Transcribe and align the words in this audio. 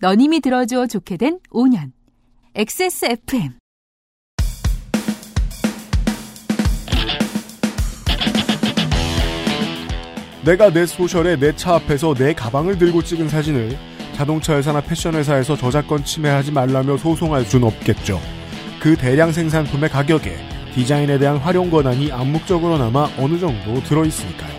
너님이 0.00 0.40
들어줘 0.40 0.86
좋게 0.86 1.16
된 1.16 1.38
5년. 1.50 1.92
XSFM. 2.54 3.52
내가 10.44 10.70
내 10.70 10.86
소셜에 10.86 11.36
내 11.36 11.52
차 11.56 11.74
앞에서 11.74 12.14
내 12.14 12.32
가방을 12.32 12.78
들고 12.78 13.02
찍은 13.02 13.28
사진을 13.28 13.76
자동차 14.14 14.56
회사나 14.56 14.80
패션 14.80 15.14
회사에서 15.14 15.56
저작권 15.56 16.04
침해하지 16.04 16.52
말라며 16.52 16.96
소송할 16.96 17.44
순 17.44 17.64
없겠죠. 17.64 18.20
그 18.80 18.96
대량 18.96 19.32
생산품의 19.32 19.90
가격에 19.90 20.36
디자인에 20.74 21.18
대한 21.18 21.38
활용 21.38 21.70
권한이 21.70 22.12
암묵적으로나마 22.12 23.08
어느 23.18 23.38
정도 23.38 23.82
들어있으니까요. 23.82 24.55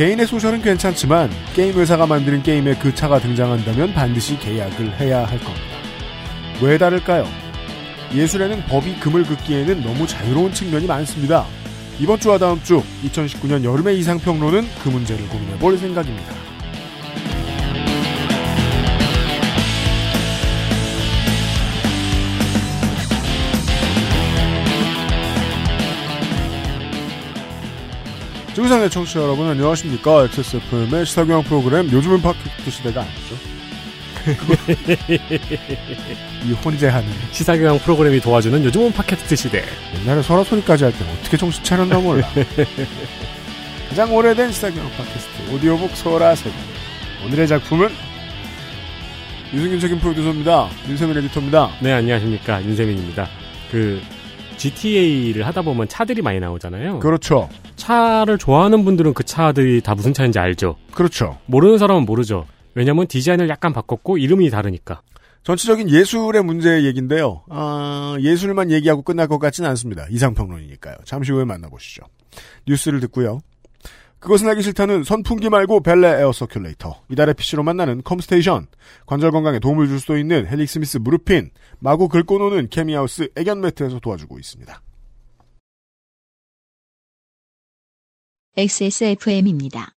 개인의 0.00 0.26
소셜은 0.26 0.62
괜찮지만 0.62 1.28
게임 1.54 1.78
회사가 1.78 2.06
만드는 2.06 2.42
게임에 2.42 2.74
그 2.76 2.94
차가 2.94 3.18
등장한다면 3.18 3.92
반드시 3.92 4.38
계약을 4.38 4.98
해야 4.98 5.26
할 5.26 5.38
겁니다. 5.38 5.66
왜 6.62 6.78
다를까요? 6.78 7.26
예술에는 8.14 8.62
법이 8.64 8.98
금을 8.98 9.24
긋기에는 9.24 9.82
너무 9.82 10.06
자유로운 10.06 10.54
측면이 10.54 10.86
많습니다. 10.86 11.44
이번 11.98 12.18
주와 12.18 12.38
다음 12.38 12.62
주 12.62 12.82
2019년 13.04 13.62
여름의 13.62 13.98
이상평론은 13.98 14.62
그 14.82 14.88
문제를 14.88 15.28
고민해 15.28 15.58
볼 15.58 15.76
생각입니다. 15.76 16.49
지구상의 28.60 28.90
청취자 28.90 29.22
여러분 29.22 29.48
안녕하십니까 29.48 30.24
XSFM의 30.24 31.06
시사교양 31.06 31.44
프로그램 31.44 31.90
요즘은 31.90 32.20
팟캐스트 32.20 32.70
시대가 32.70 33.00
아니죠 33.02 33.34
이 36.44 36.52
혼재하는 36.52 37.08
시사교양 37.30 37.78
프로그램이 37.78 38.20
도와주는 38.20 38.62
요즘은 38.64 38.92
팟캐스트 38.92 39.36
시대. 39.36 39.64
옛날에 40.00 40.20
설화소리까지 40.22 40.84
할 40.84 40.92
때는 40.92 41.10
어떻게 41.14 41.38
정신 41.38 41.64
차렸나 41.64 42.00
몰라 42.00 42.28
가장 43.88 44.14
오래된 44.14 44.52
시사교양 44.52 44.90
팟캐스트 44.90 45.54
오디오북 45.54 45.96
설화소리 45.96 46.52
오늘의 47.24 47.48
작품은 47.48 47.88
유승균 49.54 49.80
책임 49.80 49.98
프로듀서입니다 50.00 50.68
윤세민 50.86 51.16
에디터입니다 51.16 51.70
네, 51.80 51.92
안녕하십니까. 51.92 52.62
윤세민입니다. 52.62 53.26
그, 53.70 54.02
GTA를 54.58 55.46
하다 55.46 55.62
보면 55.62 55.88
차들이 55.88 56.20
많이 56.20 56.38
나오잖아요. 56.38 56.98
그렇죠 56.98 57.48
차를 57.80 58.38
좋아하는 58.38 58.84
분들은 58.84 59.14
그 59.14 59.24
차들이 59.24 59.80
다 59.80 59.94
무슨 59.94 60.12
차인지 60.12 60.38
알죠. 60.38 60.76
그렇죠 60.92 61.38
모르는 61.46 61.78
사람은 61.78 62.04
모르죠. 62.04 62.46
왜냐면 62.74 63.06
디자인을 63.08 63.48
약간 63.48 63.72
바꿨고 63.72 64.18
이름이 64.18 64.50
다르니까. 64.50 65.00
전체적인 65.42 65.88
예술의 65.88 66.44
문제의 66.44 66.84
얘기인데요. 66.84 67.42
아, 67.48 68.16
예술만 68.20 68.70
얘기하고 68.70 69.02
끝날 69.02 69.26
것 69.26 69.38
같지는 69.38 69.68
않습니다. 69.70 70.06
이상평론이니까요. 70.10 70.96
잠시 71.04 71.32
후에 71.32 71.44
만나보시죠. 71.44 72.02
뉴스를 72.68 73.00
듣고요. 73.00 73.40
그것은 74.18 74.48
알기 74.48 74.60
싫다는 74.60 75.02
선풍기 75.02 75.48
말고 75.48 75.80
벨레 75.80 76.20
air 76.20 76.30
circulator, 76.30 76.94
이달의 77.08 77.32
PC로 77.34 77.62
만나는 77.62 78.02
컴스테이션, 78.04 78.66
관절 79.06 79.30
건강에 79.30 79.58
도움을 79.58 79.88
줄 79.88 79.98
수도 79.98 80.18
있는 80.18 80.46
헬릭 80.46 80.68
스미스 80.68 80.98
무르핀, 80.98 81.50
마구 81.78 82.08
긁고 82.08 82.38
노는 82.38 82.68
케미하우스 82.68 83.30
애견 83.34 83.62
매트에서 83.62 83.98
도와주고 84.00 84.38
있습니다. 84.38 84.82
XSFM입니다. 88.60 89.94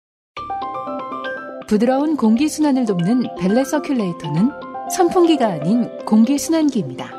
부드러운 1.67 2.15
공기순환을 2.19 2.85
돕는 2.85 3.37
벨레 3.41 3.63
circulator는 3.63 4.91
선풍기가 4.91 5.47
아닌 5.47 5.89
공기순환기입니다. 6.05 7.11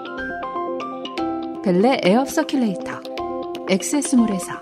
벨레 1.64 2.02
air 2.04 2.26
circulator. 2.26 3.02
XS몰에서. 3.72 4.62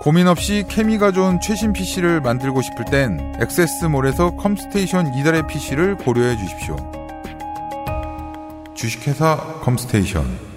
고민 0.00 0.26
없이 0.26 0.64
케미가 0.68 1.12
좋은 1.12 1.38
최신 1.40 1.72
PC를 1.72 2.20
만들고 2.20 2.62
싶을 2.62 2.84
땐 2.86 3.36
액세스몰에서 3.40 4.34
컴스테이션 4.38 5.14
이달의 5.14 5.46
PC를 5.46 5.98
고려해 5.98 6.36
주십시오. 6.36 6.74
주식회사 8.74 9.60
컴스테이션 9.62 10.51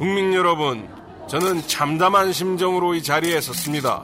국민 0.00 0.32
여러분, 0.32 0.88
저는 1.26 1.60
참담한 1.66 2.32
심정으로 2.32 2.94
이 2.94 3.02
자리에 3.02 3.38
섰습니다. 3.38 4.02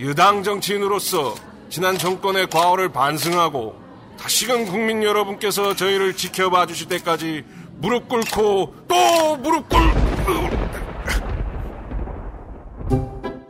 여당 0.00 0.44
정치인으로서 0.44 1.34
지난 1.68 1.98
정권의 1.98 2.48
과오를 2.48 2.90
반성하고 2.90 3.74
다시금 4.20 4.66
국민 4.66 5.02
여러분께서 5.02 5.74
저희를 5.74 6.14
지켜봐 6.14 6.66
주실 6.66 6.86
때까지 6.86 7.44
무릎 7.78 8.08
꿇고 8.08 8.74
또 8.86 9.36
무릎 9.38 9.68
꿇... 9.68 9.80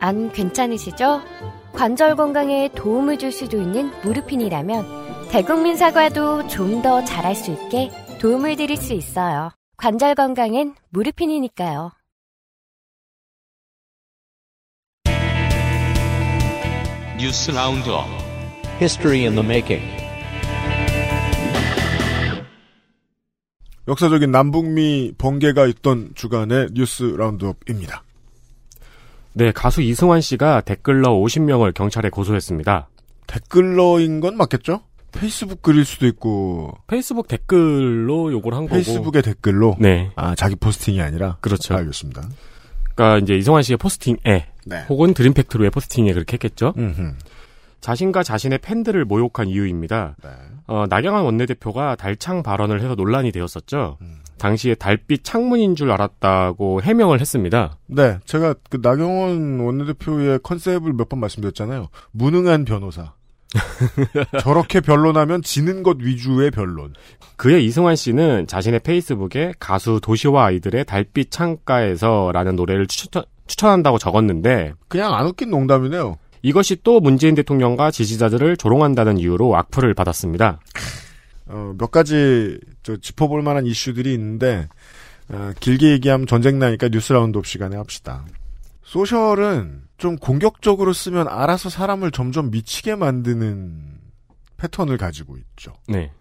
안 0.00 0.32
괜찮으시죠? 0.32 1.20
관절 1.74 2.16
건강에 2.16 2.70
도움을 2.74 3.18
줄 3.18 3.30
수도 3.30 3.58
있는 3.60 3.92
무르핀이라면 4.02 5.28
대국민 5.28 5.76
사과도 5.76 6.46
좀 6.48 6.80
더 6.80 7.04
잘할 7.04 7.34
수 7.34 7.50
있게 7.50 7.90
도움을 8.18 8.56
드릴 8.56 8.78
수 8.78 8.94
있어요. 8.94 9.50
관절 9.76 10.14
건강엔 10.14 10.74
무르핀이니까요. 10.88 11.92
뉴스 17.18 17.50
roundup 17.50 18.06
History 18.80 19.20
in 19.26 19.34
the 19.34 19.44
making. 19.44 19.84
역사적인 23.88 24.30
남북미 24.30 25.12
번개가 25.18 25.66
있던 25.66 26.12
주간의 26.14 26.68
뉴스 26.72 27.04
roundup입니다. 27.04 28.02
네, 29.34 29.52
가수 29.52 29.82
이승환 29.82 30.22
씨가 30.22 30.62
댓글러 30.62 31.10
50명을 31.10 31.74
경찰에 31.74 32.08
고소했습니다. 32.08 32.88
댓글러인 33.26 34.20
건 34.20 34.38
맞겠죠? 34.38 34.85
페이스북 35.12 35.62
글일 35.62 35.84
수도 35.84 36.06
있고 36.06 36.72
페이스북 36.86 37.28
댓글로 37.28 38.32
요걸 38.32 38.54
한 38.54 38.62
거고. 38.64 38.74
페이스북의 38.74 39.22
댓글로 39.22 39.76
네. 39.78 40.10
아 40.16 40.34
자기 40.34 40.56
posting이 40.56 41.00
아니라 41.00 41.38
그렇죠. 41.40 41.74
알겠습니다. 41.74 42.22
그러니까 42.94 43.18
이제 43.22 43.34
이승환 43.36 43.62
씨의 43.62 43.76
posting에 43.78 44.46
네. 44.66 44.84
혹은 44.88 45.14
드림팩토리의 45.14 45.70
posting에 45.70 46.12
그렇게 46.12 46.34
했겠죠. 46.34 46.72
음흠. 46.76 47.12
자신과 47.80 48.22
자신의 48.22 48.58
팬들을 48.58 49.04
모욕한 49.04 49.48
이유입니다. 49.48 50.16
네. 50.22 50.30
어, 50.66 50.86
나경원 50.88 51.24
원내대표가 51.24 51.94
달창 51.94 52.42
발언을 52.42 52.80
해서 52.82 52.94
논란이 52.94 53.30
되었었죠. 53.32 53.98
음. 54.00 54.16
당시에 54.38 54.74
달빛 54.74 55.24
창문인 55.24 55.76
줄 55.76 55.90
알았다고 55.92 56.82
해명을 56.82 57.20
했습니다. 57.20 57.78
네, 57.86 58.18
제가 58.26 58.54
그 58.68 58.80
나경원 58.82 59.60
원내대표의 59.60 60.40
컨셉을 60.42 60.92
몇 60.94 61.08
번 61.08 61.20
말씀드렸잖아요. 61.20 61.88
무능한 62.10 62.64
변호사. 62.64 63.12
저렇게 64.40 64.80
변론하면 64.80 65.42
지는 65.42 65.82
것 65.82 65.98
위주의 66.00 66.50
변론. 66.50 66.94
그의 67.36 67.64
이승환 67.66 67.96
씨는 67.96 68.46
자신의 68.46 68.80
페이스북에 68.80 69.52
가수 69.58 70.00
도시와 70.02 70.46
아이들의 70.46 70.84
달빛 70.84 71.30
창가에서라는 71.30 72.56
노래를 72.56 72.86
추천, 72.86 73.24
추천한다고 73.46 73.98
적었는데 73.98 74.72
그냥 74.88 75.14
안 75.14 75.26
웃긴 75.26 75.50
농담이네요. 75.50 76.18
이것이 76.42 76.76
또 76.82 77.00
문재인 77.00 77.34
대통령과 77.34 77.90
지지자들을 77.90 78.56
조롱한다는 78.56 79.18
이유로 79.18 79.56
악플을 79.56 79.94
받았습니다. 79.94 80.60
어, 81.48 81.74
몇 81.78 81.90
가지 81.90 82.58
저 82.82 82.96
짚어볼 82.96 83.42
만한 83.42 83.66
이슈들이 83.66 84.12
있는데 84.14 84.68
어, 85.28 85.52
길게 85.58 85.90
얘기하면 85.92 86.26
전쟁 86.26 86.58
나니까 86.58 86.88
뉴스 86.88 87.12
roundup 87.12 87.46
시간에 87.46 87.76
합시다. 87.76 88.24
social은 88.82 89.85
좀 89.96 90.16
공격적으로 90.16 90.92
쓰면 90.92 91.28
알아서 91.28 91.68
사람을 91.70 92.10
점점 92.10 92.50
미치게 92.50 92.96
만드는 92.96 93.98
패턴을 94.56 94.96
가지고 94.98 95.36
있죠. 95.38 95.74
네. 95.88 96.12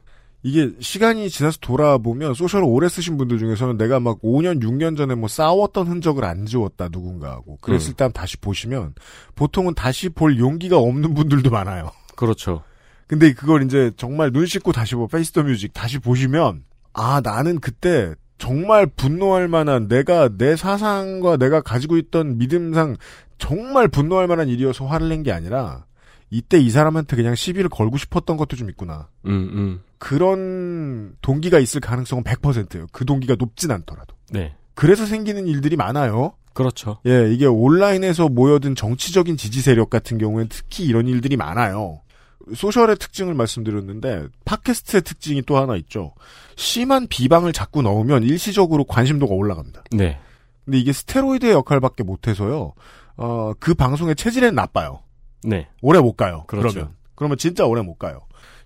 이게 0.44 0.72
시간이 0.80 1.30
지나서 1.32 1.58
돌아보면 1.60 2.36
social을 2.36 2.66
오래 2.68 2.88
쓰신 2.88 3.18
분들 3.18 3.40
중에서는 3.40 3.78
내가 3.78 4.00
막 4.00 4.22
5년, 4.22 4.62
6년 4.62 4.96
전에 4.96 5.16
뭐 5.16 5.28
싸웠던 5.28 5.88
흔적을 5.88 6.24
안 6.24 6.46
지웠다 6.46 6.90
누군가하고 6.92 7.58
그랬을 7.62 7.94
음. 7.94 7.94
때 7.96 8.10
다시 8.14 8.38
보시면 8.38 8.94
보통은 9.34 9.74
다시 9.74 10.08
볼 10.10 10.38
용기가 10.38 10.78
없는 10.78 11.16
분들도 11.16 11.50
많아요. 11.50 11.90
그렇죠. 12.16 12.64
근데 13.08 13.34
그걸 13.34 13.64
이제 13.64 13.92
정말 13.98 14.32
눈 14.32 14.46
씻고 14.46 14.72
다시 14.72 14.94
보 14.94 15.08
Face 15.08 15.32
the 15.32 15.42
Music 15.42 15.74
다시 15.74 15.98
보시면 15.98 16.64
아 16.94 17.22
나는 17.24 17.60
그때 17.60 18.14
정말 18.38 18.86
분노할 18.86 19.48
만한 19.48 19.88
내가 19.88 20.30
내 20.38 20.56
사상과 20.56 21.38
내가 21.38 21.62
가지고 21.62 21.98
있던 21.98 22.38
믿음상 22.38 22.98
정말 23.38 23.88
분노할 23.88 24.28
만한 24.28 24.48
일이어서 24.50 24.86
화를 24.86 25.10
낸 25.10 25.24
게 25.24 25.32
아니라 25.32 25.86
이때 26.30 26.58
이 26.58 26.70
사람한테 26.70 27.16
그냥 27.16 27.36
시비를 27.36 27.70
걸고 27.70 27.98
싶었던 27.98 28.36
것도 28.38 28.56
좀 28.56 28.70
있구나. 28.70 29.10
음, 29.26 29.32
음. 29.54 29.82
그런 29.98 31.16
동기가 31.22 31.60
있을 31.60 31.82
가능성은 31.82 32.24
100%예요. 32.24 32.88
그 32.92 33.06
동기가 33.06 33.36
높진 33.38 33.72
않더라도. 33.72 34.16
네. 34.32 34.56
그래서 34.74 35.06
생기는 35.06 35.48
일들이 35.48 35.76
많아요. 35.76 36.34
그렇죠. 36.54 36.98
예, 37.06 37.32
이게 37.32 37.46
온라인에서 37.46 38.30
모여든 38.30 38.76
정치적인 38.76 39.38
지지 39.38 39.62
세력 39.62 39.90
같은 39.90 40.18
경우엔 40.18 40.48
특히 40.50 40.86
이런 40.86 41.08
일들이 41.08 41.38
많아요. 41.38 42.02
소셜의 42.54 42.98
특징을 42.98 43.34
말씀드렸는데 43.34 44.28
팟캐스트의 44.46 45.02
특징이 45.04 45.42
또 45.44 45.58
하나 45.58 45.76
있죠. 45.78 46.14
심한 46.56 47.08
비방을 47.08 47.54
자꾸 47.54 47.82
넣으면 47.82 48.24
일시적으로 48.24 48.84
관심도가 48.86 49.34
올라갑니다. 49.34 49.84
네. 49.92 50.20
근데 50.64 50.78
이게 50.80 50.94
스테로이드의 50.94 51.54
역할밖에 51.54 52.04
못해서요. 52.04 52.74
어, 53.18 53.54
그 53.60 53.74
방송의 53.74 54.16
체질엔 54.16 54.56
나빠요. 54.56 55.00
네. 55.44 55.68
오래 55.82 56.00
못 56.00 56.14
가요. 56.14 56.44
그렇죠. 56.48 56.70
그러면 56.74 56.94
그러면 57.16 57.38
진짜 57.38 57.66
오래 57.66 57.82
못 57.82 57.96
가요. 57.96 58.22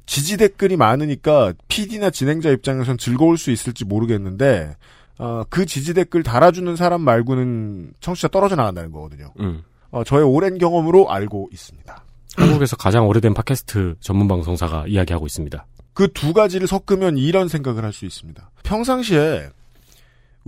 지지 0.05 0.37
댓글이 0.37 0.75
많으니까 0.77 1.53
PD나 1.67 2.09
진행자 2.09 2.49
입장에선 2.49 2.97
즐거울 2.97 3.37
수 3.37 3.51
있을지 3.51 3.85
모르겠는데 3.85 4.75
어, 5.19 5.43
그 5.49 5.65
지지 5.65 5.93
댓글 5.93 6.23
달아주는 6.23 6.75
사람 6.75 7.01
말고는 7.01 7.93
청취자 7.99 8.29
떨어져 8.29 8.55
나간다는 8.55 8.91
거거든요. 8.91 9.33
음. 9.39 9.63
어, 9.91 10.03
저의 10.03 10.23
오랜 10.23 10.57
경험으로 10.57 11.11
알고 11.11 11.49
있습니다. 11.51 12.03
한국에서 12.37 12.75
가장 12.77 13.07
오래된 13.07 13.33
팟캐스트 13.33 13.95
전문 13.99 14.27
방송사가 14.27 14.85
이야기하고 14.87 15.25
있습니다. 15.25 15.65
그 15.93 16.07
두 16.13 16.31
가지를 16.33 16.65
섞으면 16.67 17.17
이런 17.17 17.49
생각을 17.49 17.83
할 17.83 17.91
수 17.91 18.05
있습니다. 18.05 18.49
평상시에 18.63 19.49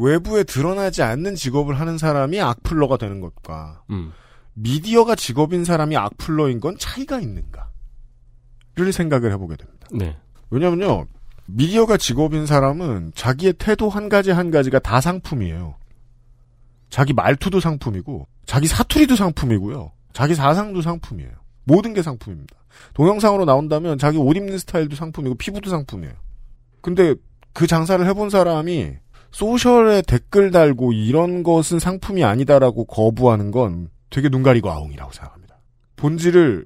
외부에 0.02 0.44
드러나지 0.44 1.04
않는 1.04 1.36
직업을 1.36 1.80
하는 1.80 1.98
사람이 1.98 2.42
악플러가 2.42 2.98
되는 2.98 3.22
것과 3.22 3.84
음. 3.92 4.12
미디어가 4.54 5.16
직업인 5.16 5.64
사람이 5.64 5.96
악플러인 5.96 6.60
건 6.60 6.76
차이가 6.78 7.20
있는가? 7.20 7.70
를 8.76 8.94
생각을 8.94 9.32
해보게 9.34 9.58
됩니다. 9.58 9.88
네. 9.92 10.18
왜냐면요, 10.50 11.06
미디어가 11.46 11.98
직업인 11.98 12.46
사람은 12.46 13.12
자기의 13.16 13.54
태도 13.54 13.90
한 13.90 14.08
가지 14.08 14.32
한 14.32 14.50
가지가 14.50 14.80
다 14.80 15.02
상품이에요. 15.02 15.76
자기 16.90 17.12
말투도 17.12 17.60
상품이고, 17.60 18.28
자기 18.46 18.68
사투리도 18.68 19.18
상품이고요. 19.18 19.92
자기 20.14 20.36
사상도 20.36 20.82
상품이에요. 20.82 21.32
모든 21.66 21.94
게 21.94 22.02
상품입니다. 22.02 22.56
동영상으로 22.94 23.44
나온다면 23.44 23.98
자기 23.98 24.18
옷 24.18 24.38
입는 24.38 24.58
스타일도 24.58 24.96
상품이고, 24.96 25.36
피부도 25.36 25.70
상품이에요. 25.70 26.14
근데 26.80 27.16
그 27.52 27.68
장사를 27.68 28.06
해본 28.08 28.30
사람이 28.30 29.01
소셜에 29.32 30.02
댓글 30.04 30.52
달고 30.52 30.94
이런 30.94 31.44
것은 31.44 31.80
상품이 31.80 32.24
아니다라고 32.24 32.86
거부하는 32.86 33.52
건 33.52 33.90
되게 34.10 34.30
눈 34.30 34.44
가리고 34.44 34.70
아웅이라고 34.70 35.12
생각합니다. 35.12 35.60
본질을 35.96 36.66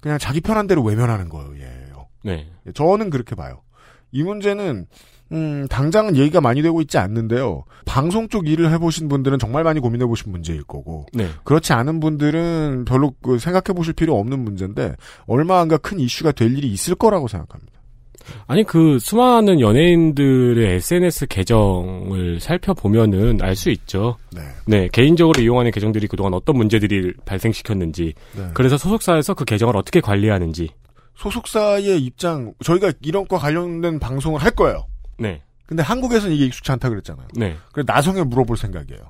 그냥 0.00 0.18
자기 0.18 0.40
편한 0.40 0.66
대로 0.66 0.82
외면하는 0.82 1.28
거예요. 1.28 2.08
네. 2.24 2.48
저는 2.74 3.10
그렇게 3.10 3.34
봐요. 3.34 3.62
이 4.10 4.22
문제는 4.22 4.86
음, 5.30 5.66
당장은 5.68 6.16
얘기가 6.16 6.40
많이 6.40 6.62
되고 6.62 6.80
있지 6.80 6.96
않는데요. 6.96 7.64
방송 7.84 8.28
쪽 8.28 8.48
일을 8.48 8.72
해보신 8.72 9.08
분들은 9.08 9.38
정말 9.38 9.62
많이 9.62 9.78
고민해보신 9.78 10.32
문제일 10.32 10.62
거고, 10.62 11.04
네. 11.12 11.28
그렇지 11.44 11.74
않은 11.74 12.00
분들은 12.00 12.86
별로 12.86 13.12
그 13.22 13.38
생각해보실 13.38 13.92
필요 13.92 14.18
없는 14.18 14.38
문제인데, 14.38 14.96
얼마 15.26 15.60
안가 15.60 15.76
큰 15.76 16.00
이슈가 16.00 16.32
될 16.32 16.56
일이 16.56 16.72
있을 16.72 16.94
거라고 16.94 17.28
생각합니다. 17.28 17.77
아니 18.46 18.64
그 18.64 18.98
수많은 18.98 19.60
연예인들의 19.60 20.74
SNS 20.76 21.26
계정을 21.26 22.40
살펴보면은 22.40 23.38
알 23.42 23.54
수 23.54 23.70
있죠. 23.70 24.16
네. 24.32 24.42
네, 24.66 24.88
개인적으로 24.92 25.42
이용하는 25.42 25.70
계정들이 25.72 26.06
그동안 26.06 26.32
어떤 26.34 26.56
문제들을 26.56 27.14
발생시켰는지, 27.24 28.14
네. 28.36 28.48
그래서 28.54 28.78
소속사에서 28.78 29.34
그 29.34 29.44
계정을 29.44 29.76
어떻게 29.76 30.00
관리하는지. 30.00 30.68
소속사의 31.16 31.98
입장, 32.00 32.52
저희가 32.64 32.92
이런 33.02 33.26
거 33.26 33.36
관련된 33.38 33.98
방송을 33.98 34.40
할 34.40 34.52
거예요. 34.52 34.86
네. 35.18 35.42
근데 35.66 35.82
한국에서는 35.82 36.34
이게 36.34 36.46
익숙치 36.46 36.70
않다 36.72 36.88
그랬잖아요. 36.88 37.26
네. 37.34 37.56
그래서 37.72 37.92
나성에 37.92 38.22
물어볼 38.22 38.56
생각이에요. 38.56 39.00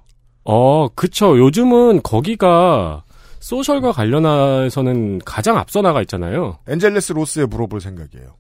어, 0.45 0.89
그쵸. 0.95 1.39
요즘은 1.39 2.03
거기가 2.03 3.05
소셜과 3.41 3.93
관련해서는 3.93 5.21
가장 5.25 5.59
앞서 5.59 5.83
나가 5.83 6.01
있잖아요. 6.01 6.59
엔젤레스 6.67 7.13
로스에 7.13 7.47
물어볼 7.47 7.81
생각이에요. 7.81 8.35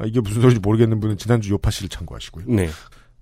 아, 0.00 0.04
이게 0.06 0.20
무슨 0.20 0.40
소리인지 0.40 0.60
모르겠는 0.60 0.98
분은 1.00 1.18
지난주 1.18 1.50
요파 1.50 1.70
씨를 1.70 1.88
참고하시고요. 1.88 2.46
네. 2.48 2.68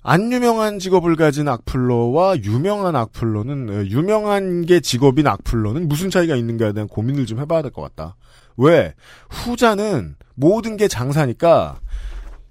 안 0.02 0.32
유명한 0.32 0.78
직업을 0.78 1.16
가진 1.16 1.48
악플러와 1.48 2.38
유명한 2.44 2.94
악플러는 2.96 3.68
에, 3.68 3.86
유명한 3.90 4.64
게 4.64 4.80
직업인 4.80 5.26
악플러는 5.26 5.88
무슨 5.88 6.08
차이가 6.08 6.36
있는가에 6.36 6.72
대한 6.72 6.88
고민을 6.88 7.26
좀 7.26 7.40
해봐야 7.40 7.62
될 7.62 7.72
것 7.72 7.82
같다. 7.82 8.16
왜 8.56 8.94
후자는 9.28 10.14
모든 10.34 10.76
게 10.76 10.88
장사니까 10.88 11.80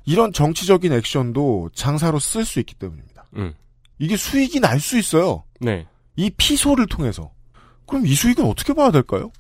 이런 0.06 0.34
정치적인 0.34 0.92
액션도 0.94 1.70
장사로 1.74 2.20
쓸 2.20 2.46
수 2.46 2.60
있기 2.60 2.76
때문입니다. 2.76 3.26
음. 3.38 3.54
이게 3.98 4.16
수익이 4.18 4.60
날 4.60 4.80
수 4.80 4.98
있어요. 4.98 5.44
네. 5.60 5.88
이 6.18 6.30
피소를 6.30 6.86
통해서. 6.88 7.32
그럼 7.88 8.06
이 8.06 8.14
수익은 8.14 8.46
어떻게 8.46 8.74
봐야 8.74 8.92
될까요? 8.92 9.32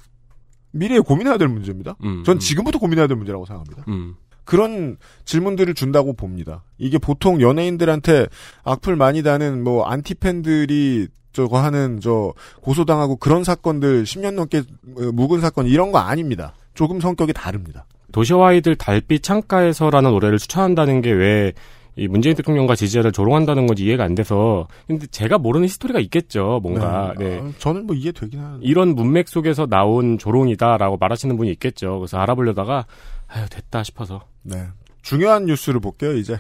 미래에 0.71 0.99
고민해야 0.99 1.37
될 1.37 1.47
문제입니다. 1.47 1.95
음, 2.03 2.23
전 2.23 2.37
음. 2.37 2.39
지금부터 2.39 2.79
고민해야 2.79 3.07
될 3.07 3.17
문제라고 3.17 3.45
생각합니다. 3.45 3.83
음. 3.89 4.15
그런 4.47 4.97
질문들을 5.25 5.73
준다고 5.75 6.13
봅니다. 6.13 6.63
이게 6.77 6.97
보통 6.97 7.41
연예인들한테 7.41 8.27
악플 8.63 8.95
많이 8.95 9.21
다는 9.21 9.61
뭐 9.61 9.83
안티팬들이 9.83 11.09
저거 11.33 11.59
하는 11.59 11.99
저 11.99 12.33
고소당하고 12.61 13.17
그런 13.17 13.43
사건들 13.43 14.05
10년 14.05 14.35
넘게 14.35 14.59
어, 14.59 15.11
묵은 15.13 15.41
사건 15.41 15.67
이런 15.67 15.91
거 15.91 15.99
아닙니다. 15.99 16.53
조금 16.73 17.01
성격이 17.01 17.33
다릅니다. 17.33 17.85
도시와 18.13 18.49
아이들 18.49 18.75
달빛 18.75 19.21
창가에서라는 19.21 20.11
노래를 20.11 20.37
추천한다는 20.39 21.01
게왜 21.01 21.53
이 21.97 22.07
문재인 22.07 22.35
대통령과 22.35 22.75
지지자를 22.75 23.11
조롱한다는 23.11 23.65
건지 23.67 23.83
이해가 23.83 24.03
안 24.03 24.13
돼서 24.15 24.67
근데 24.85 25.07
제가 25.07 25.39
모르는 25.39 25.65
히스토리가 25.65 25.99
있겠죠 26.01 26.59
뭔가 26.61 27.13
네. 27.17 27.39
아, 27.39 27.51
저는 27.57 27.87
뭐 27.87 27.95
이해되긴 27.95 28.39
하는데. 28.39 28.65
이런 28.65 28.93
문맥 28.93 29.27
속에서 29.27 29.65
나온 29.65 30.19
조롱이다라고 30.19 30.97
말하시는 30.97 31.35
분이 31.35 31.49
있겠죠 31.53 31.97
그래서 31.97 32.17
알아보려다가 32.19 32.85
아유 33.27 33.45
됐다 33.49 33.83
싶어서 33.83 34.25
네. 34.43 34.67
중요한 35.01 35.45
뉴스를 35.45 35.79
볼게요, 35.79 36.13
이제. 36.13 36.37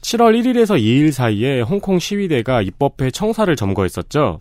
7월 0.00 0.38
1일에서 0.38 0.78
2일 0.78 1.12
사이에 1.12 1.60
홍콩 1.62 1.98
시위대가 1.98 2.60
입법회 2.60 3.10
청사를 3.10 3.54
점거했었죠 3.56 4.38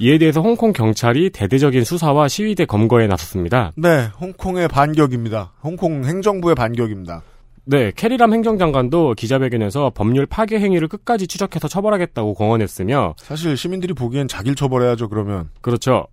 이에 0.00 0.18
대해서 0.18 0.40
홍콩 0.40 0.72
경찰이 0.72 1.30
대대적인 1.30 1.84
수사와 1.84 2.26
시위대 2.26 2.64
검거에 2.64 3.06
나섰습니다 3.06 3.72
네, 3.76 4.08
홍콩의 4.20 4.68
반격입니다. 4.68 5.52
홍콩 5.62 6.04
행정부의 6.04 6.54
반격입니다. 6.54 7.22
네, 7.66 7.92
캐리람 7.94 8.32
행정장관도 8.32 9.14
기자회견에서 9.14 9.92
법률 9.94 10.26
파괴 10.26 10.58
행위를 10.58 10.88
끝까지 10.88 11.26
추적해서 11.26 11.68
처벌하겠다고 11.68 12.34
공언했으며 12.34 13.14
사실 13.18 13.56
시민들이 13.56 13.92
보기엔 13.92 14.26
자기를 14.26 14.56
처벌해야죠, 14.56 15.08
그러면. 15.08 15.50
그렇죠. 15.60 16.06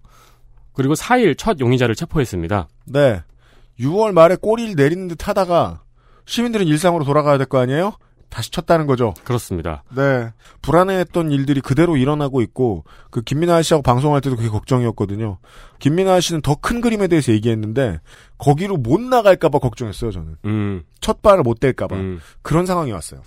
그리고 0.78 0.94
4일 0.94 1.36
첫 1.38 1.60
용의자를 1.60 1.96
체포했습니다. 1.96 2.68
네. 2.86 3.22
6월 3.80 4.12
말에 4.12 4.36
꼬리를 4.40 4.76
내리는 4.76 5.08
듯 5.08 5.28
하다가 5.28 5.82
시민들은 6.26 6.68
일상으로 6.68 7.04
돌아가야 7.04 7.38
될 7.38 7.48
거 7.48 7.58
아니에요? 7.60 7.94
다시 8.30 8.52
쳤다는 8.52 8.86
거죠. 8.88 9.14
그렇습니다. 9.24 9.84
네. 9.96 10.30
불안해했던 10.62 11.32
일들이 11.32 11.62
그대로 11.62 11.96
일어나고 11.98 12.42
있고 12.42 12.84
그 13.10 13.22
김민아 13.22 13.62
씨하고 13.62 13.82
방송할 13.82 14.22
때도 14.22 14.36
그게 14.36 14.50
걱정이었거든요. 14.50 15.40
김민아 15.80 16.20
씨는 16.20 16.42
더 16.42 16.56
큰 16.56 16.82
그림에 16.82 17.08
대해서 17.08 17.32
얘기했는데 17.32 18.00
거기로 18.38 18.78
못 18.78 19.00
나갈까 19.02 19.50
봐 19.50 19.60
걱정했어요. 19.60 20.12
저는 20.12 20.36
음, 20.46 20.84
첫 21.00 21.22
발을 21.22 21.42
못 21.44 21.60
뗄까봐 21.60 21.96
음. 21.96 22.20
그런 22.42 22.66
상황이 22.66 22.92
왔어요. 22.92 23.22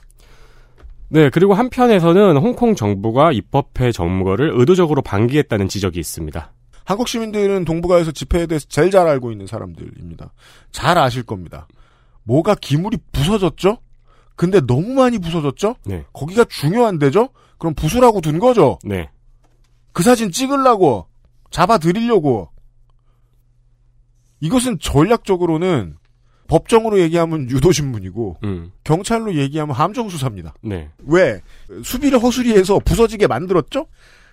네, 1.08 1.30
그리고 1.30 1.54
한편에서는 1.54 2.36
홍콩 2.36 2.74
정부가 2.76 3.32
입법회 3.32 3.90
점거를 3.90 4.52
의도적으로 4.54 5.02
방기했다는 5.02 5.66
지적이 5.68 5.98
있습니다. 5.98 6.52
한국 6.90 7.06
시민들은 7.06 7.66
동북아에서 7.66 8.10
집회에 8.10 8.46
대해서 8.46 8.66
제일 8.68 8.90
잘 8.90 9.06
알고 9.06 9.30
있는 9.30 9.46
사람들입니다. 9.46 10.32
잘 10.72 10.98
아실 10.98 11.22
겁니다. 11.22 11.68
뭐가 12.24 12.56
기물이 12.56 12.98
부서졌죠? 13.12 13.78
근데 14.34 14.60
너무 14.60 14.94
많이 14.94 15.20
부서졌죠? 15.20 15.76
네, 15.86 16.04
거기가 16.12 16.42
중요한데죠? 16.46 17.28
그럼 17.58 17.74
부수라고 17.74 18.20
둔 18.20 18.40
거죠? 18.40 18.80
네, 18.82 19.08
그 19.92 20.02
사진 20.02 20.32
찍으려고 20.32 21.06
잡아드리려고 21.52 22.48
이것은 24.40 24.80
전략적으로는 24.80 25.96
법정으로 26.48 26.98
얘기하면 26.98 27.48
유도신문이고 27.50 28.38
음, 28.42 28.72
경찰로 28.82 29.36
얘기하면 29.36 29.76
함정수사입니다. 29.76 30.54
네, 30.62 30.90
왜 31.06 31.40
수비를 31.84 32.20
허술이해서 32.20 32.80
부서지게 32.80 33.28
만들었죠? 33.28 33.86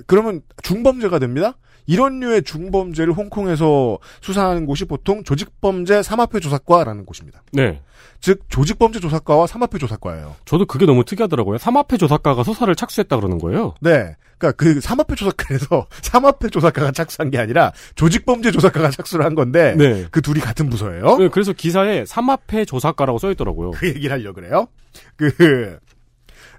그러면 0.08 0.42
중범죄가 0.64 1.20
됩니다. 1.20 1.56
이런 1.88 2.20
류의 2.20 2.44
중범죄를 2.44 3.14
홍콩에서 3.14 3.98
수사하는 4.22 4.66
곳이 4.66 4.86
보통 4.86 5.24
조직범죄 5.24 6.04
삼합회 6.04 6.40
조사과라는 6.40 7.06
곳입니다. 7.06 7.42
네. 7.54 7.82
즉 8.20 8.42
조직범죄 8.50 9.00
조사과와 9.00 9.48
삼합회 9.48 9.78
조사과예요. 9.80 10.36
저도 10.46 10.66
그게 10.66 10.86
너무 10.86 11.06
특이하더라고요. 11.06 11.58
삼합회 11.58 11.98
조사과가 11.98 12.44
수사를 12.44 12.74
착수했다 12.76 13.16
그러는 13.16 13.38
거예요. 13.40 13.74
네. 13.80 14.16
그러니까 14.38 14.52
그 14.58 14.82
삼합회 14.82 15.16
조사과에서 15.16 15.88
삼합회 16.02 16.50
조사과가 16.50 16.92
착수한 16.92 17.32
게 17.32 17.40
아니라 17.40 17.72
조직범죄 17.96 18.52
조사과가 18.52 18.92
착수를 18.92 19.26
한 19.26 19.34
건데 19.34 19.76
네. 19.78 20.06
그 20.12 20.22
둘이 20.22 20.40
같은 20.40 20.70
부서예요. 20.70 21.18
네, 21.18 21.30
그래서 21.30 21.54
기사에 21.54 22.06
삼합회 22.06 22.66
조사과라고 22.66 23.18
써 23.18 23.32
있더라고요. 23.32 23.72
그 23.72 23.88
얘기를 23.88 24.12
하려고 24.12 24.36
그래요. 24.36 24.68
그 25.16 25.80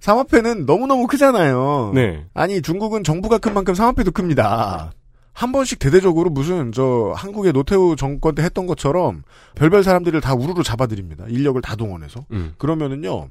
삼합회는 0.00 0.64
너무너무 0.64 1.06
크잖아요. 1.06 1.92
네. 1.94 2.24
아니 2.34 2.62
중국은 2.62 3.04
정부가 3.04 3.38
큰 3.38 3.54
만큼 3.54 3.74
삼합회도 3.74 4.12
큽니다. 4.12 4.92
한 5.38 5.52
번씩 5.52 5.78
대대적으로 5.78 6.30
무슨 6.30 6.72
저 6.72 7.12
한국의 7.16 7.52
노태우 7.52 7.94
정권 7.94 8.34
때 8.34 8.42
했던 8.42 8.66
것처럼 8.66 9.22
별별 9.54 9.84
사람들을 9.84 10.20
다 10.20 10.34
우르르 10.34 10.64
잡아들입니다. 10.64 11.26
인력을 11.28 11.62
다 11.62 11.76
동원해서. 11.76 12.26
음. 12.32 12.54
그러면은요. 12.58 13.28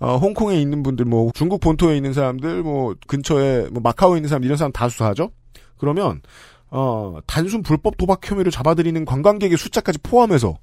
어, 0.00 0.16
홍콩에 0.16 0.58
있는 0.58 0.82
분들, 0.82 1.04
뭐 1.04 1.30
중국 1.34 1.60
본토에 1.60 1.94
있는 1.94 2.14
사람들, 2.14 2.62
뭐 2.62 2.94
근처에 3.06 3.68
뭐 3.70 3.82
마카오에 3.82 4.16
있는 4.16 4.28
사람 4.30 4.44
이런 4.44 4.56
사람 4.56 4.72
다 4.72 4.88
수사하죠. 4.88 5.30
그러면 5.76 6.22
어, 6.70 7.18
단순 7.26 7.62
불법 7.62 7.98
도박 7.98 8.20
혐의로 8.28 8.50
잡아들이는 8.50 9.04
관광객의 9.04 9.58
숫자까지 9.58 9.98
포함해서 10.02 10.56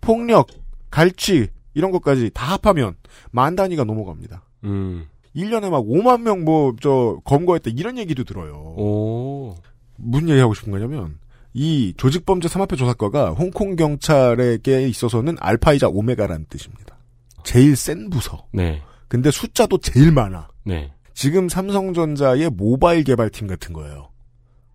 폭력, 0.00 0.46
갈취 0.92 1.48
이런 1.74 1.90
것까지 1.90 2.30
다 2.32 2.46
합하면 2.46 2.94
만 3.32 3.56
단위가 3.56 3.82
넘어갑니다. 3.82 4.42
음. 4.62 5.06
1년에 5.34 5.68
막 5.68 5.84
5만 5.84 6.20
명 6.22 6.44
뭐 6.44 6.76
저 6.80 7.18
검거했다 7.24 7.70
이런 7.74 7.98
얘기도 7.98 8.22
들어요. 8.22 8.52
오. 8.76 9.56
무슨 9.96 10.28
얘기하고 10.28 10.54
싶은 10.54 10.72
거냐면 10.72 11.18
이 11.54 11.92
조직범죄 11.96 12.48
삼합회 12.48 12.76
조사과가 12.76 13.30
홍콩 13.30 13.76
경찰에게 13.76 14.88
있어서는 14.88 15.36
알파이자 15.40 15.88
오메가라는 15.88 16.46
뜻입니다. 16.48 16.96
제일 17.44 17.76
센 17.76 18.08
부서. 18.10 18.46
네. 18.52 18.82
근데 19.08 19.30
숫자도 19.30 19.78
제일 19.78 20.12
많아. 20.12 20.48
네. 20.64 20.92
지금 21.14 21.48
삼성전자의 21.48 22.50
모바일 22.50 23.04
개발팀 23.04 23.46
같은 23.46 23.72
거예요. 23.74 24.10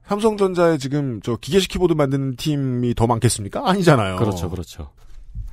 삼성전자에 0.05 0.77
지금 0.77 1.19
저 1.21 1.35
기계식 1.35 1.69
키보드 1.71 1.93
만드는 1.93 2.35
팀이 2.35 2.93
더 2.93 3.07
많겠습니까? 3.07 3.67
아니잖아요. 3.69 4.17
그렇죠, 4.17 4.49
그렇죠. 4.49 4.91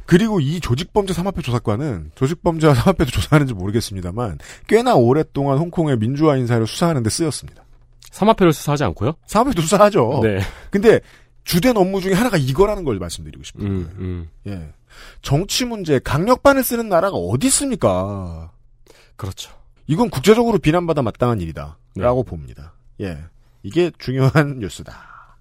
그리고 0.07 0.39
이 0.39 0.61
조직범죄 0.61 1.15
삼합회 1.15 1.41
조사과는 1.41 2.13
조직범죄와 2.15 2.75
삼합회도 2.75 3.11
조사하는지 3.11 3.55
모르겠습니다만 3.55 4.39
꽤나 4.69 4.95
오랫동안 4.95 5.59
홍콩의 5.59 5.97
민주화 5.99 6.37
인사를 6.37 6.67
수사하는 6.67 7.03
데 7.03 7.11
쓰였습니다. 7.11 7.65
삼합회를 8.15 8.53
수사하지 8.53 8.85
않고요? 8.85 9.15
삼합회도 9.27 9.63
수사하죠. 9.63 10.21
네. 10.23 10.39
근데 10.71 11.01
주된 11.43 11.77
업무 11.77 12.01
중에 12.01 12.13
하나가 12.13 12.37
이거라는 12.37 12.85
걸 12.85 12.99
말씀드리고 12.99 13.43
싶은 13.43 13.61
거예요. 13.61 13.75
음, 13.77 13.91
음. 13.99 14.29
예. 14.47 14.73
정치 15.21 15.65
문제 15.65 15.99
강력반을 15.99 16.63
쓰는 16.63 16.89
나라가 16.89 17.17
어디 17.17 17.49
있습니까? 17.49 18.53
그렇죠. 19.17 19.53
이건 19.89 20.11
국제적으로 20.11 20.59
비난받아 20.59 21.03
마땅한 21.03 21.41
일이다. 21.41 21.77
네. 21.97 22.03
라고 22.05 22.23
봅니다. 22.23 22.75
예. 23.01 23.19
이게 23.65 23.91
중요한 23.99 24.59
뉴스다. 24.63 25.37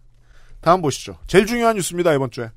다음 0.60 0.82
보시죠. 0.82 1.18
제일 1.28 1.46
중요한 1.46 1.76
뉴스입니다, 1.76 2.14
이번 2.14 2.32
주에. 2.32 2.50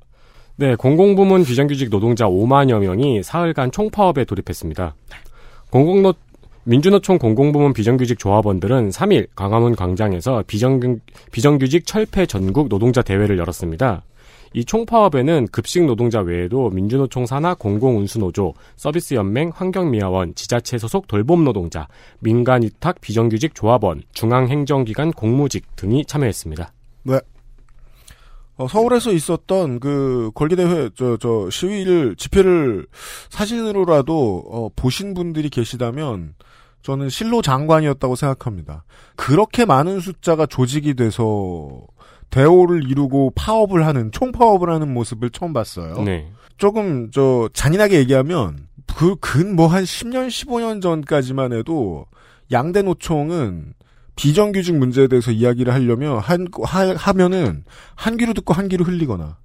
네, 0.55 0.75
공공부문 0.75 1.43
비정규직 1.45 1.89
노동자 1.91 2.25
5만여 2.25 2.79
명이 2.79 3.21
사흘간 3.21 3.71
총파업에 3.71 4.25
돌입했습니다. 4.25 4.95
공공노 5.69 6.13
민주노총 6.67 7.17
공공부문 7.17 7.71
비정규직 7.71 8.19
조합원들은 8.19 8.89
3일 8.89 9.27
광화문 9.37 9.77
광장에서 9.77 10.43
비정규, 10.47 10.99
비정규직 11.31 11.85
철폐 11.85 12.25
전국 12.25 12.67
노동자 12.67 13.01
대회를 13.01 13.37
열었습니다. 13.37 14.03
이 14.51 14.65
총파업에는 14.65 15.47
급식 15.53 15.85
노동자 15.85 16.19
외에도 16.19 16.69
민주노총 16.69 17.25
산하 17.25 17.53
공공운수노조, 17.53 18.53
서비스연맹, 18.75 19.53
환경미화원, 19.55 20.35
지자체 20.35 20.77
소속 20.77 21.07
돌봄 21.07 21.45
노동자, 21.45 21.87
민간위탁 22.19 22.99
비정규직 22.99 23.55
조합원, 23.55 24.03
중앙행정기관 24.11 25.13
공무직 25.13 25.73
등이 25.77 26.03
참여했습니다. 26.03 26.73
네. 27.03 27.19
어, 28.57 28.67
서울에서 28.67 29.13
있었던 29.13 29.79
그 29.79 30.31
권리대회 30.33 30.89
저 30.95 31.17
저 31.17 31.49
시위를 31.49 32.15
집회를 32.17 32.87
사진으로라도 33.29 34.43
어, 34.49 34.69
보신 34.75 35.13
분들이 35.13 35.49
계시다면 35.49 36.33
저는 36.87 37.09
실로 37.09 37.41
장관이었다고 37.41 38.15
생각합니다. 38.15 38.85
그렇게 39.17 39.65
많은 39.65 39.99
숫자가 39.99 40.45
조직이 40.45 40.93
돼서 40.93 41.81
대오를 42.29 42.89
이루고 42.89 43.33
파업을 43.35 43.85
하는 43.85 44.09
총파업을 44.13 44.69
하는 44.69 44.93
모습을 44.93 45.29
처음 45.31 45.51
봤어요. 45.51 46.01
네. 46.03 46.31
조금 46.57 47.11
저 47.11 47.49
잔인하게 47.51 47.99
얘기하면 47.99 48.67
그 48.95 49.15
근 49.19 49.55
뭐 49.55 49.67
한 49.67 49.83
10년 49.83 50.27
15년 50.29 50.81
전까지만 50.81 51.51
해도 51.51 52.05
양대 52.53 52.81
노총은 52.81 53.73
비정규직 54.15 54.75
문제에 54.77 55.07
대해서 55.09 55.31
이야기를 55.31 55.73
하려면 55.73 56.19
한 56.19 56.47
하, 56.63 56.95
하면은 56.95 57.65
한 57.95 58.15
귀로 58.15 58.33
듣고 58.33 58.53
한 58.53 58.69
귀로 58.69 58.85
흘리거나 58.85 59.37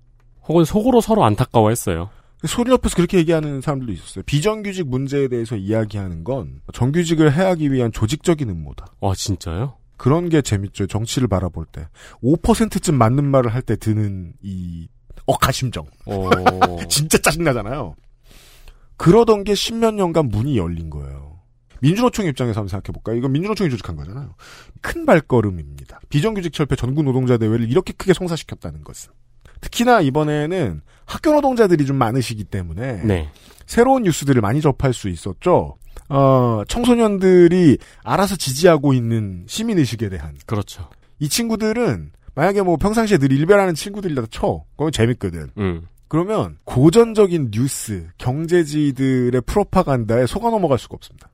혹은 0.46 0.64
속으로 0.64 1.00
서로 1.00 1.24
안타까워했어요. 1.24 2.08
소리 2.46 2.70
옆에서 2.72 2.96
그렇게 2.96 3.18
얘기하는 3.18 3.60
사람들도 3.60 3.92
있었어요. 3.92 4.22
비정규직 4.24 4.88
문제에 4.88 5.28
대해서 5.28 5.56
이야기하는 5.56 6.24
건 6.24 6.60
정규직을 6.72 7.32
해하기 7.32 7.72
위한 7.72 7.92
조직적인 7.92 8.48
음모다. 8.50 8.86
와, 9.00 9.14
진짜요? 9.14 9.76
그런 9.96 10.28
게 10.28 10.42
재밌죠. 10.42 10.86
정치를 10.88 11.28
바라볼 11.28 11.66
때. 11.66 11.86
5%쯤 12.22 12.96
맞는 12.96 13.24
말을 13.24 13.54
할 13.54 13.62
때 13.62 13.76
드는 13.76 14.32
이 14.42 14.88
억하심정. 15.26 15.86
어, 16.06 16.30
진짜 16.88 17.18
짜증나잖아요. 17.18 17.94
그러던 18.96 19.44
게 19.44 19.54
십몇 19.54 19.94
년간 19.94 20.28
문이 20.28 20.56
열린 20.58 20.90
거예요. 20.90 21.40
민주노총 21.80 22.26
입장에서 22.26 22.60
한번 22.60 22.68
생각해볼까요? 22.68 23.16
이건 23.16 23.32
민주노총이 23.32 23.70
조직한 23.70 23.96
거잖아요. 23.96 24.34
큰 24.80 25.04
발걸음입니다. 25.06 26.00
비정규직 26.08 26.52
철폐 26.52 26.76
전국 26.76 27.04
노동자 27.04 27.36
대회를 27.38 27.68
이렇게 27.70 27.92
크게 27.92 28.12
성사시켰다는 28.12 28.82
것은. 28.84 29.12
특히나 29.62 30.02
이번에는 30.02 30.82
학교 31.06 31.32
노동자들이 31.32 31.86
좀 31.86 31.96
많으시기 31.96 32.44
때문에 32.44 33.02
네. 33.04 33.30
새로운 33.66 34.02
뉴스들을 34.02 34.40
많이 34.42 34.60
접할 34.60 34.92
수 34.92 35.08
있었죠. 35.08 35.76
어, 36.08 36.62
청소년들이 36.68 37.78
알아서 38.04 38.36
지지하고 38.36 38.92
있는 38.92 39.44
시민의식에 39.48 40.10
대한. 40.10 40.36
그렇죠. 40.44 40.88
이 41.18 41.28
친구들은 41.28 42.12
만약에 42.34 42.62
뭐 42.62 42.76
평상시에 42.76 43.18
늘 43.18 43.32
일별하는 43.32 43.74
친구들이라도 43.74 44.28
쳐. 44.28 44.64
그건 44.76 44.92
재밌거든. 44.92 45.50
음. 45.56 45.86
그러면 46.08 46.58
고전적인 46.64 47.50
뉴스, 47.52 48.08
경제지들의 48.18 49.40
프로파간다에 49.46 50.26
속아 50.26 50.50
넘어갈 50.50 50.78
수가 50.78 50.94
없습니다. 50.96 51.30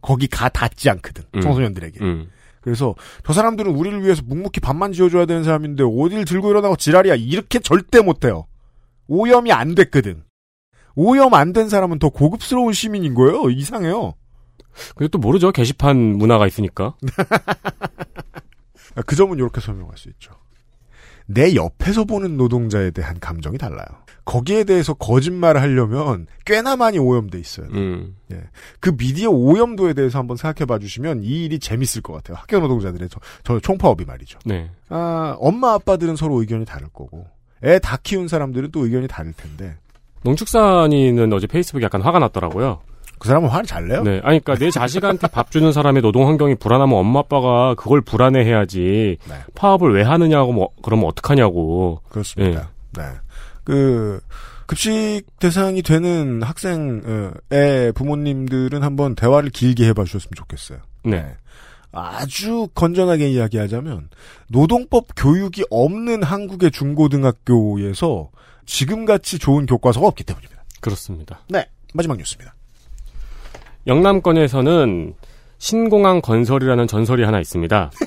거기 0.00 0.28
가 0.28 0.48
닿지 0.48 0.90
않거든. 0.90 1.24
음. 1.34 1.40
청소년들에게. 1.40 1.98
음. 2.04 2.28
그래서 2.64 2.94
저 3.26 3.34
사람들은 3.34 3.72
우리를 3.72 4.02
위해서 4.02 4.22
묵묵히 4.24 4.60
밥만 4.60 4.92
지어줘야 4.92 5.26
되는 5.26 5.44
사람인데 5.44 5.84
어딜 5.84 6.24
들고 6.24 6.48
일어나고 6.50 6.76
지랄이야. 6.76 7.14
이렇게 7.16 7.58
절대 7.58 8.00
못해요. 8.00 8.46
오염이 9.06 9.52
안 9.52 9.74
됐거든. 9.74 10.24
오염 10.96 11.34
안 11.34 11.52
된 11.52 11.68
사람은 11.68 11.98
더 11.98 12.08
고급스러운 12.08 12.72
시민인 12.72 13.12
거예요. 13.14 13.50
이상해요. 13.50 14.14
근데 14.96 15.08
또 15.08 15.18
모르죠. 15.18 15.52
게시판 15.52 15.96
문화가 16.16 16.46
있으니까. 16.46 16.96
아, 18.94 19.02
그 19.06 19.14
점은 19.14 19.36
이렇게 19.36 19.60
설명할 19.60 19.98
수 19.98 20.08
있죠. 20.08 20.32
내 21.26 21.54
옆에서 21.54 22.04
보는 22.04 22.36
노동자에 22.36 22.90
대한 22.90 23.18
감정이 23.20 23.58
달라요. 23.58 23.86
거기에 24.24 24.64
대해서 24.64 24.94
거짓말을 24.94 25.60
하려면 25.60 26.26
꽤나 26.46 26.76
많이 26.76 26.98
오염돼 26.98 27.38
있어요. 27.38 27.66
음. 27.72 28.16
그 28.80 28.96
미디어 28.96 29.30
오염도에 29.30 29.92
대해서 29.92 30.18
한번 30.18 30.36
생각해 30.38 30.64
봐 30.66 30.78
주시면 30.78 31.22
이 31.22 31.44
일이 31.44 31.58
재밌을 31.58 32.00
것 32.02 32.14
같아요. 32.14 32.38
학교 32.38 32.58
노동자들의 32.58 33.08
저, 33.10 33.20
저 33.42 33.60
총파업이 33.60 34.04
말이죠. 34.06 34.38
네. 34.46 34.70
아, 34.88 35.36
엄마 35.38 35.72
아빠들은 35.74 36.16
서로 36.16 36.40
의견이 36.40 36.64
다를 36.64 36.88
거고 36.88 37.26
애 37.62 37.78
다 37.78 37.98
키운 38.02 38.28
사람들은 38.28 38.70
또 38.70 38.84
의견이 38.84 39.08
다를 39.08 39.32
텐데 39.34 39.76
농축산인은 40.22 41.32
어제 41.32 41.46
페이스북에 41.46 41.84
약간 41.84 42.00
화가 42.02 42.18
났더라고요. 42.18 42.80
그 43.24 43.28
사람은 43.28 43.48
화를 43.48 43.64
잘 43.64 43.88
내요? 43.88 44.02
네. 44.02 44.20
아니, 44.22 44.38
그니까 44.38 44.62
내 44.62 44.70
자식한테 44.70 45.28
밥 45.28 45.50
주는 45.50 45.72
사람의 45.72 46.02
노동 46.02 46.28
환경이 46.28 46.56
불안하면 46.56 46.94
엄마 46.94 47.20
아빠가 47.20 47.74
그걸 47.74 48.02
불안해 48.02 48.44
해야지. 48.44 49.16
네. 49.26 49.34
파업을 49.54 49.94
왜 49.94 50.02
하느냐고, 50.02 50.52
뭐, 50.52 50.68
그러면 50.82 51.06
어떡하냐고. 51.06 52.02
그렇습니다. 52.10 52.68
네. 52.92 53.02
그 53.64 54.20
급식 54.66 55.22
대상이 55.38 55.80
되는 55.80 56.42
학생의 56.42 57.92
부모님들은 57.94 58.82
한번 58.82 59.14
대화를 59.14 59.48
길게 59.48 59.88
해봐 59.88 60.04
주셨으면 60.04 60.32
좋겠어요. 60.36 60.80
네. 61.04 61.24
아주 61.92 62.68
건전하게 62.74 63.30
이야기하자면 63.30 64.10
노동법 64.50 65.06
교육이 65.16 65.64
없는 65.70 66.22
한국의 66.22 66.72
중고등학교에서 66.72 68.28
지금같이 68.66 69.38
좋은 69.38 69.64
교과서가 69.64 70.06
없기 70.08 70.24
때문입니다. 70.24 70.62
그렇습니다. 70.82 71.40
네. 71.48 71.64
마지막 71.94 72.18
뉴스입니다. 72.18 72.54
영남권에서는 73.86 75.14
신공항 75.58 76.20
건설이라는 76.20 76.86
전설이 76.86 77.22
하나 77.24 77.40
있습니다. 77.40 77.90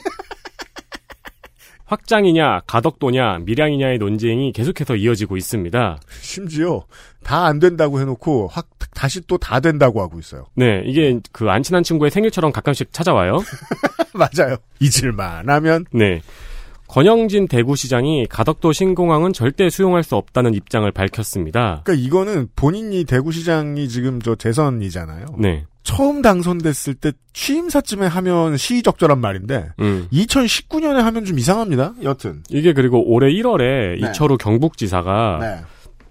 확장이냐, 1.86 2.62
가덕도냐, 2.68 3.40
밀양이냐의 3.46 3.98
논쟁이 3.98 4.52
계속해서 4.52 4.98
이어지고 4.98 5.38
있습니다. 5.38 6.00
심지어 6.20 6.84
다 7.24 7.46
안 7.46 7.60
된다고 7.60 8.02
해놓고 8.02 8.50
확 8.52 8.68
다시 8.94 9.22
또 9.22 9.38
다 9.38 9.60
된다고 9.62 10.02
하고 10.02 10.20
있어요. 10.20 10.48
네, 10.56 10.82
이게 10.86 11.20
그 11.32 11.48
안 11.50 11.64
친한 11.64 11.84
친구의 11.84 12.12
생일처럼 12.12 12.52
가끔씩 12.52 12.92
찾아와요. 12.92 13.40
맞아요. 14.14 14.58
잊을만 14.82 15.48
하면 15.50 15.86
네. 15.94 16.22
권영진 16.88 17.48
대구시장이 17.48 18.28
가덕도 18.28 18.72
신공항은 18.72 19.34
절대 19.34 19.70
수용할 19.70 20.04
수 20.04 20.16
없다는 20.16 20.54
입장을 20.54 20.90
밝혔습니다. 20.92 21.82
그러니까 21.84 22.06
이거는 22.06 22.48
본인이 22.56 23.04
대구시장이 23.04 23.90
지금 23.90 24.22
저 24.22 24.36
재선이잖아요. 24.36 25.26
네. 25.38 25.66
처음 25.84 26.22
당선됐을 26.22 26.96
때 26.96 27.14
취임사쯤에 27.32 28.08
하면 28.08 28.58
시의적절한 28.58 29.20
말인데 29.22 29.70
음. 29.80 30.08
2019년에 30.12 30.98
하면 31.02 31.24
좀 31.24 31.40
이상합니다. 31.40 31.94
여튼. 32.04 32.44
이게 32.50 32.74
그리고 32.74 33.02
올해 33.10 33.32
1월에 33.32 34.02
네. 34.02 34.10
이철우 34.10 34.38
경북지사가 34.38 35.38
네. 35.40 35.62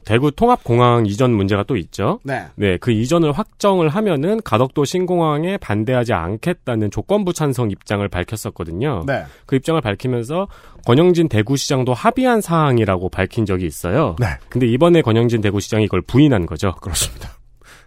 대구 0.06 0.30
통합공항 0.30 1.04
이전 1.04 1.32
문제가 1.32 1.64
또 1.64 1.76
있죠. 1.76 2.20
네. 2.22 2.46
네, 2.54 2.78
그 2.78 2.92
이전을 2.92 3.32
확정을 3.32 3.88
하면은 3.88 4.40
가덕도 4.40 4.84
신공항에 4.84 5.56
반대하지 5.58 6.12
않겠다는 6.12 6.92
조건부 6.92 7.32
찬성 7.32 7.72
입장을 7.72 8.06
밝혔었거든요. 8.08 9.02
네. 9.04 9.24
그 9.46 9.56
입장을 9.56 9.80
밝히면서 9.80 10.46
권영진 10.86 11.28
대구시장도 11.28 11.92
합의한 11.92 12.40
사항이라고 12.40 13.08
밝힌 13.08 13.44
적이 13.44 13.66
있어요. 13.66 14.14
네. 14.20 14.28
근데 14.48 14.68
이번에 14.68 15.02
권영진 15.02 15.40
대구시장이 15.40 15.84
이걸 15.86 16.02
부인한 16.02 16.46
거죠. 16.46 16.76
그렇습니다. 16.76 17.32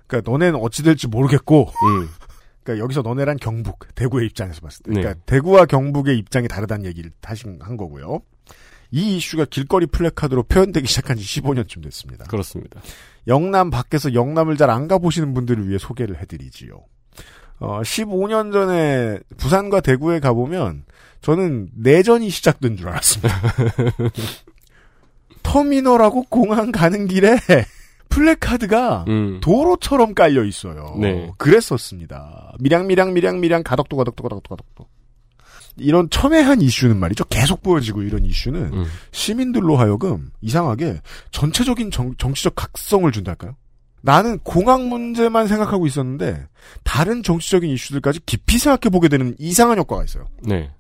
그러니까 0.06 0.30
너네는 0.30 0.60
어찌 0.60 0.84
될지 0.84 1.08
모르겠고 1.08 1.70
음. 1.70 2.10
그러니까 2.64 2.84
여기서 2.84 3.02
너네란 3.02 3.38
경북, 3.38 3.96
대구의 3.96 4.26
입장에서 4.28 4.60
봤을 4.60 4.84
때. 4.84 4.92
그러니까 4.92 5.14
네. 5.14 5.20
대구와 5.26 5.66
경북의 5.68 6.18
입장이 6.18 6.50
다르다는 6.50 6.86
얘기를 6.86 7.12
다시 7.22 7.46
한 7.62 7.78
거고요. 7.78 8.20
이 8.92 9.18
이슈가 9.18 9.46
길거리 9.46 9.86
플래카드로 9.86 10.44
표현되기 10.44 10.88
시작한 10.88 11.18
지 11.18 11.42
15년쯤 11.42 11.84
됐습니다. 11.84 12.26
그렇습니다. 12.26 12.82
영남 13.28 13.70
밖에서 13.70 14.14
영남을 14.14 14.58
잘 14.58 14.70
안 14.70 14.88
가보시는 14.88 15.34
분들을 15.34 15.68
위해 15.68 15.78
소개를 15.78 16.20
해드리지요. 16.22 16.80
어, 17.60 17.82
15년 17.82 18.54
전에 18.54 19.20
부산과 19.38 19.82
대구에 19.82 20.20
가보면 20.20 20.86
저는 21.22 21.70
내전이 21.76 22.30
시작된 22.30 22.78
줄 22.78 22.88
알았습니다. 22.90 23.36
터미널하고 25.44 26.24
공항 26.30 26.72
가는 26.72 27.08
길에 27.08 27.38
플래카드가 28.10 29.06
음. 29.08 29.40
도로처럼 29.42 30.14
깔려 30.14 30.44
있어요. 30.44 30.96
네. 31.00 31.32
그랬었습니다. 31.38 32.54
미량 32.60 32.88
미량 32.88 33.14
미량 33.14 33.40
미량 33.40 33.64
가덕도 33.64 33.98
가덕도 33.98 34.24
가덕도 34.24 34.50
가덕도. 34.56 34.88
이런 35.80 36.10
첨예한 36.10 36.62
이슈는 36.62 36.98
말이죠. 36.98 37.26
계속 37.26 37.62
보여지고 37.62 38.04
이런 38.04 38.26
이슈는 38.26 38.74
음. 38.74 38.86
시민들로 39.12 39.78
하여금 39.78 40.32
이상하게 40.42 41.02
전체적인 41.32 41.92
정, 41.92 42.16
정치적 42.18 42.56
각성을 42.56 43.12
준달까요? 43.12 43.56
나는 44.02 44.40
공항 44.40 44.88
문제만 44.88 45.48
생각하고 45.48 45.86
있었는데 45.86 46.48
다른 46.84 47.22
정치적인 47.22 47.70
이슈들까지 47.72 48.22
깊이 48.26 48.58
생각해 48.58 48.90
보게 48.92 49.10
되는 49.10 49.36
이상한 49.38 49.78
효과가 49.78 50.04
있어요. 50.04 50.26
네. 50.42 50.72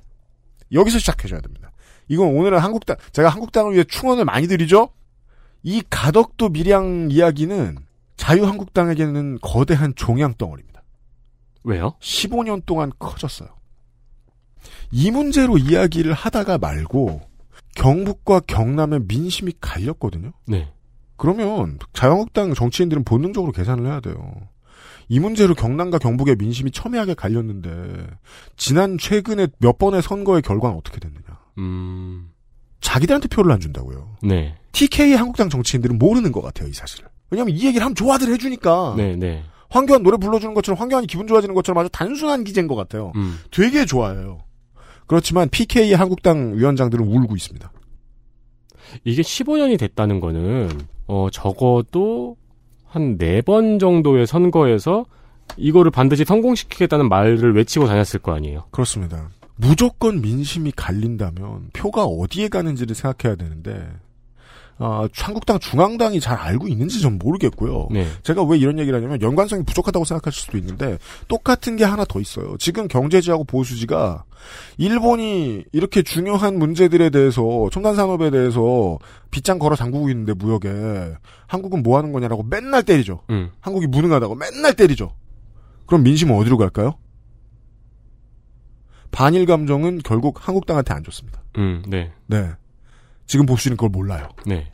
여기서 0.71 0.99
시작해줘야 0.99 1.41
됩니다. 1.41 1.71
이건 2.07 2.29
오늘은 2.35 2.59
한국당 2.59 2.97
제가 3.11 3.29
한국당을 3.29 3.73
위해 3.73 3.83
충원을 3.83 4.25
많이 4.25 4.47
드리죠. 4.47 4.89
이 5.63 5.83
가덕도 5.89 6.49
밀양 6.49 7.09
이야기는 7.11 7.77
자유한국당에게는 8.15 9.39
거대한 9.41 9.93
종양 9.95 10.33
덩어리입니다. 10.35 10.83
왜요? 11.63 11.95
15년 12.01 12.65
동안 12.65 12.91
커졌어요. 12.99 13.49
이 14.91 15.11
문제로 15.11 15.57
이야기를 15.57 16.13
하다가 16.13 16.57
말고 16.57 17.21
경북과 17.75 18.41
경남의 18.41 19.01
민심이 19.07 19.53
갈렸거든요. 19.59 20.31
네. 20.47 20.71
그러면 21.17 21.79
자유한국당 21.93 22.53
정치인들은 22.53 23.03
본능적으로 23.03 23.51
계산을 23.51 23.85
해야 23.85 23.99
돼요. 23.99 24.15
이 25.09 25.19
문제로 25.19 25.55
경남과 25.55 25.97
경북의 25.97 26.35
민심이 26.37 26.71
첨예하게 26.71 27.15
갈렸는데 27.15 28.07
지난 28.57 28.97
최근에 28.97 29.47
몇 29.57 29.77
번의 29.77 30.01
선거의 30.01 30.41
결과는 30.41 30.77
어떻게 30.77 30.99
됐느냐. 30.99 31.23
음. 31.57 32.29
자기들한테 32.79 33.27
표를 33.27 33.51
안 33.51 33.59
준다고요. 33.59 34.17
네. 34.21 34.55
TK 34.71 35.13
한국당 35.15 35.49
정치인들은 35.49 35.97
모르는 35.97 36.31
것 36.31 36.41
같아요, 36.41 36.69
이 36.69 36.73
사실을. 36.73 37.09
왜냐면 37.31 37.55
이 37.55 37.65
얘기를 37.65 37.81
하면 37.83 37.95
좋아들 37.95 38.31
해주니까. 38.33 38.93
네, 38.97 39.15
네. 39.15 39.43
황교안 39.69 40.03
노래 40.03 40.17
불러주는 40.17 40.53
것처럼 40.53 40.79
황교안이 40.79 41.07
기분 41.07 41.27
좋아지는 41.27 41.53
것처럼 41.53 41.79
아주 41.79 41.89
단순한 41.91 42.43
기제인 42.43 42.67
것 42.67 42.75
같아요. 42.75 43.11
음. 43.15 43.39
되게 43.51 43.85
좋아해요. 43.85 44.39
그렇지만 45.09 45.49
PK 45.49 45.91
한국당 45.93 46.53
위원장들은 46.55 47.03
울고 47.03 47.35
있습니다. 47.35 47.71
이게 49.03 49.21
15년이 49.23 49.77
됐다는 49.79 50.19
거는 50.19 50.69
어 51.07 51.27
적어도 51.31 52.37
한 52.85 53.17
네 53.17 53.41
번 53.41 53.79
정도의 53.79 54.27
선거에서 54.27 55.05
이거를 55.57 55.89
반드시 55.91 56.25
성공시키겠다는 56.25 57.09
말을 57.09 57.55
외치고 57.55 57.87
다녔을 57.87 58.19
거 58.21 58.33
아니에요. 58.33 58.65
그렇습니다. 58.71 59.29
무조건 59.55 60.21
민심이 60.21 60.71
갈린다면 60.75 61.71
표가 61.73 62.05
어디에 62.05 62.47
가는지를 62.47 62.95
생각해야 62.95 63.35
되는데 63.35 63.89
아, 64.81 65.09
한국당 65.13 65.59
중앙당이 65.59 66.21
잘 66.21 66.37
알고 66.37 66.69
있는지 66.69 67.01
전 67.01 67.19
모르겠고요. 67.19 67.89
네. 67.91 68.07
제가 68.23 68.43
왜 68.43 68.57
이런 68.57 68.79
얘기를 68.79 68.97
하냐면 68.97 69.21
연관성이 69.21 69.63
부족하다고 69.63 70.05
생각하실 70.05 70.41
수도 70.41 70.57
있는데 70.57 70.97
똑같은 71.27 71.75
게 71.75 71.83
하나 71.83 72.05
더 72.05 72.21
있어요. 72.21 72.55
지금 72.57 72.87
경제지하고 72.87 73.43
보수지가 73.43 74.23
일본이 74.77 75.65
이렇게 75.73 76.01
중요한 76.01 76.57
문제들에 76.57 77.09
대해서 77.09 77.69
첨단 77.73 77.95
산업에 77.95 78.29
대해서 78.31 78.97
빗장 79.31 79.59
걸어 79.59 79.75
잠그고 79.75 80.09
있는데 80.11 80.33
무역에 80.33 81.13
한국은 81.47 81.83
뭐 81.83 81.97
하는 81.97 82.13
거냐라고 82.13 82.43
맨날 82.43 82.83
때리죠. 82.83 83.21
음. 83.29 83.51
한국이 83.59 83.87
무능하다고 83.87 84.35
맨날 84.35 84.73
때리죠. 84.75 85.13
그럼 85.87 86.03
민심은 86.03 86.33
어디로 86.37 86.57
갈까요? 86.57 86.95
반일 89.11 89.45
감정은 89.45 89.99
결국 90.05 90.47
한국당한테 90.47 90.93
안 90.93 91.03
좋습니다. 91.03 91.41
음. 91.57 91.83
네. 91.85 92.13
네. 92.27 92.51
지금 93.29 93.45
보수는 93.45 93.77
그걸 93.77 93.89
몰라요. 93.91 94.27
네. 94.47 94.71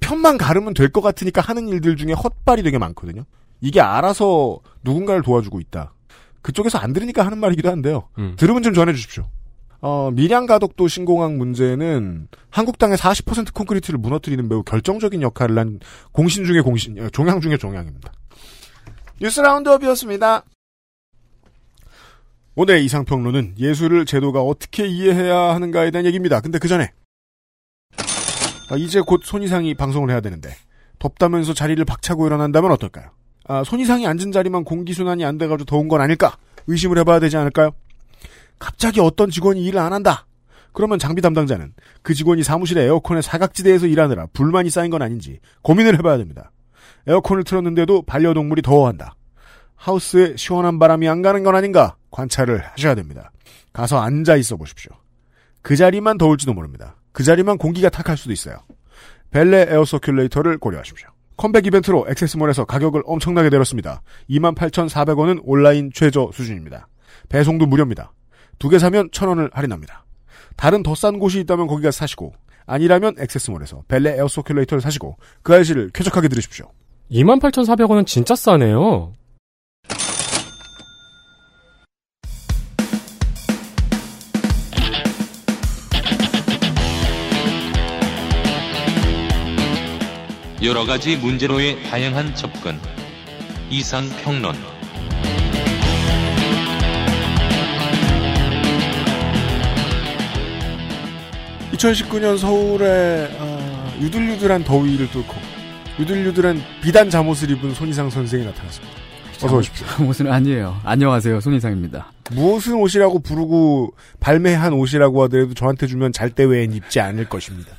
편만 0.00 0.38
가르면 0.38 0.74
될 0.74 0.88
것 0.90 1.00
같으니까 1.00 1.40
하는 1.40 1.66
일들 1.68 1.96
중에 1.96 2.12
헛발이 2.12 2.62
되게 2.62 2.78
많거든요. 2.78 3.24
이게 3.60 3.80
알아서 3.80 4.60
누군가를 4.84 5.22
도와주고 5.22 5.58
있다. 5.58 5.92
그쪽에서 6.40 6.78
안 6.78 6.92
들으니까 6.92 7.26
하는 7.26 7.38
말이기도 7.38 7.68
한데요. 7.68 8.08
음. 8.18 8.34
들으면 8.38 8.62
좀 8.62 8.72
전해주십시오. 8.74 9.26
어, 9.80 10.10
밀양 10.12 10.46
가덕도 10.46 10.86
신공항 10.86 11.36
문제는 11.36 12.28
한국당의 12.50 12.96
40% 12.96 13.52
콘크리트를 13.54 13.98
무너뜨리는 13.98 14.48
매우 14.48 14.62
결정적인 14.62 15.20
역할을 15.22 15.58
한 15.58 15.80
공신 16.12 16.44
중의 16.44 16.62
공신, 16.62 16.96
어, 17.02 17.08
종양 17.10 17.40
중의 17.40 17.58
종양입니다. 17.58 18.12
뉴스 19.20 19.40
라운드업이었습니다. 19.40 20.44
오늘의 22.54 22.84
이상평론은 22.84 23.54
예술을 23.58 24.06
제도가 24.06 24.42
어떻게 24.42 24.86
이해해야 24.86 25.54
하는가에 25.54 25.90
대한 25.90 26.06
얘기입니다. 26.06 26.40
근데 26.40 26.58
그 26.58 26.68
전에 26.68 26.92
아, 28.70 28.76
이제 28.76 29.00
곧 29.00 29.22
손이상이 29.24 29.74
방송을 29.74 30.10
해야 30.10 30.20
되는데 30.20 30.54
덥다면서 31.00 31.54
자리를 31.54 31.84
박차고 31.84 32.26
일어난다면 32.26 32.70
어떨까요? 32.70 33.10
아, 33.48 33.64
손이상이 33.64 34.06
앉은 34.06 34.32
자리만 34.32 34.64
공기순환이 34.64 35.24
안 35.24 35.38
돼가지고 35.38 35.64
더운 35.64 35.88
건 35.88 36.00
아닐까? 36.00 36.36
의심을 36.68 36.98
해봐야 36.98 37.18
되지 37.18 37.36
않을까요? 37.36 37.72
갑자기 38.60 39.00
어떤 39.00 39.30
직원이 39.30 39.64
일을 39.64 39.80
안 39.80 39.92
한다. 39.92 40.26
그러면 40.72 41.00
장비 41.00 41.20
담당자는 41.20 41.72
그 42.02 42.14
직원이 42.14 42.44
사무실의 42.44 42.84
에어컨의 42.84 43.24
사각지대에서 43.24 43.86
일하느라 43.86 44.26
불만이 44.32 44.70
쌓인 44.70 44.90
건 44.90 45.02
아닌지 45.02 45.40
고민을 45.62 45.98
해봐야 45.98 46.16
됩니다. 46.16 46.52
에어컨을 47.08 47.42
틀었는데도 47.42 48.02
반려동물이 48.02 48.62
더워한다. 48.62 49.16
하우스에 49.74 50.36
시원한 50.36 50.78
바람이 50.78 51.08
안 51.08 51.22
가는 51.22 51.42
건 51.42 51.56
아닌가 51.56 51.96
관찰을 52.12 52.62
하셔야 52.64 52.94
됩니다. 52.94 53.32
가서 53.72 53.98
앉아 53.98 54.36
있어 54.36 54.56
보십시오. 54.56 54.92
그 55.62 55.74
자리만 55.74 56.18
더울지도 56.18 56.52
모릅니다. 56.52 56.94
그 57.12 57.22
자리만 57.24 57.58
공기가 57.58 57.88
탁할 57.88 58.16
수도 58.16 58.32
있어요. 58.32 58.58
벨레 59.30 59.66
air 59.70 59.82
circulator를 59.82 60.58
고려하십시오. 60.60 61.08
컴백 61.36 61.66
이벤트로 61.66 62.06
액세스몰에서 62.08 62.64
가격을 62.66 63.02
엄청나게 63.06 63.48
내렸습니다. 63.48 64.02
28,400원은 64.28 65.40
온라인 65.44 65.90
최저 65.94 66.30
수준입니다. 66.32 66.88
배송도 67.28 67.66
무료입니다. 67.66 68.12
두 68.58 68.68
개 68.68 68.78
사면 68.78 69.08
1,000원을 69.10 69.52
할인합니다. 69.54 70.04
다른 70.56 70.82
더 70.82 70.94
싼 70.94 71.18
곳이 71.18 71.40
있다면 71.40 71.66
거기 71.66 71.82
가서 71.82 71.96
사시고 71.98 72.34
아니라면 72.66 73.14
액세스몰에서 73.18 73.84
벨레 73.88 74.16
air 74.16 74.26
circulator를 74.26 74.80
사시고 74.80 75.16
그알싫을 75.42 75.90
쾌적하게 75.94 76.28
들으십시오. 76.28 76.70
28,400원은 77.10 78.06
진짜 78.06 78.34
싸네요. 78.34 79.12
여러 90.62 90.84
가지 90.84 91.16
문제로의 91.16 91.82
다양한 91.84 92.34
접근. 92.34 92.78
이상 93.70 94.04
평론. 94.22 94.54
2019년 101.72 102.36
서울의 102.36 103.30
아, 103.38 103.92
유들유들한 104.00 104.64
더위를 104.64 105.10
뚫고 105.10 105.34
유들유들한 105.98 106.60
비단 106.82 107.10
잠옷을 107.10 107.50
입은 107.50 107.74
손이상 107.74 108.10
선생이 108.10 108.44
나타났습니다. 108.44 108.94
어서 109.42 109.56
오십시오. 109.56 109.86
옷은 110.06 110.30
아니에요. 110.30 110.78
안녕하세요. 110.84 111.40
손이상입니다. 111.40 112.12
무엇은 112.32 112.74
옷이라고 112.74 113.20
부르고 113.20 113.94
발매한 114.20 114.74
옷이라고 114.74 115.22
하더라도 115.24 115.54
저한테 115.54 115.86
주면 115.86 116.12
잘 116.12 116.30
때 116.30 116.44
외엔 116.44 116.72
입지 116.72 117.00
않을 117.00 117.28
것입니다. 117.28 117.72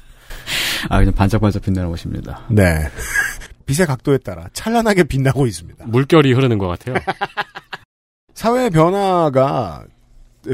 아, 0.89 1.00
그냥 1.00 1.13
반짝반짝 1.13 1.62
빛나는 1.62 1.89
옷입니다. 1.89 2.46
네. 2.50 2.88
빛의 3.65 3.88
각도에 3.88 4.17
따라 4.17 4.48
찬란하게 4.54 5.04
빛나고 5.06 5.48
있습니다. 5.48 5.86
물결이 5.86 6.34
흐르는 6.34 6.58
것 6.58 6.67
같아요. 6.67 6.96
사회 8.34 8.70
변화가 8.70 9.86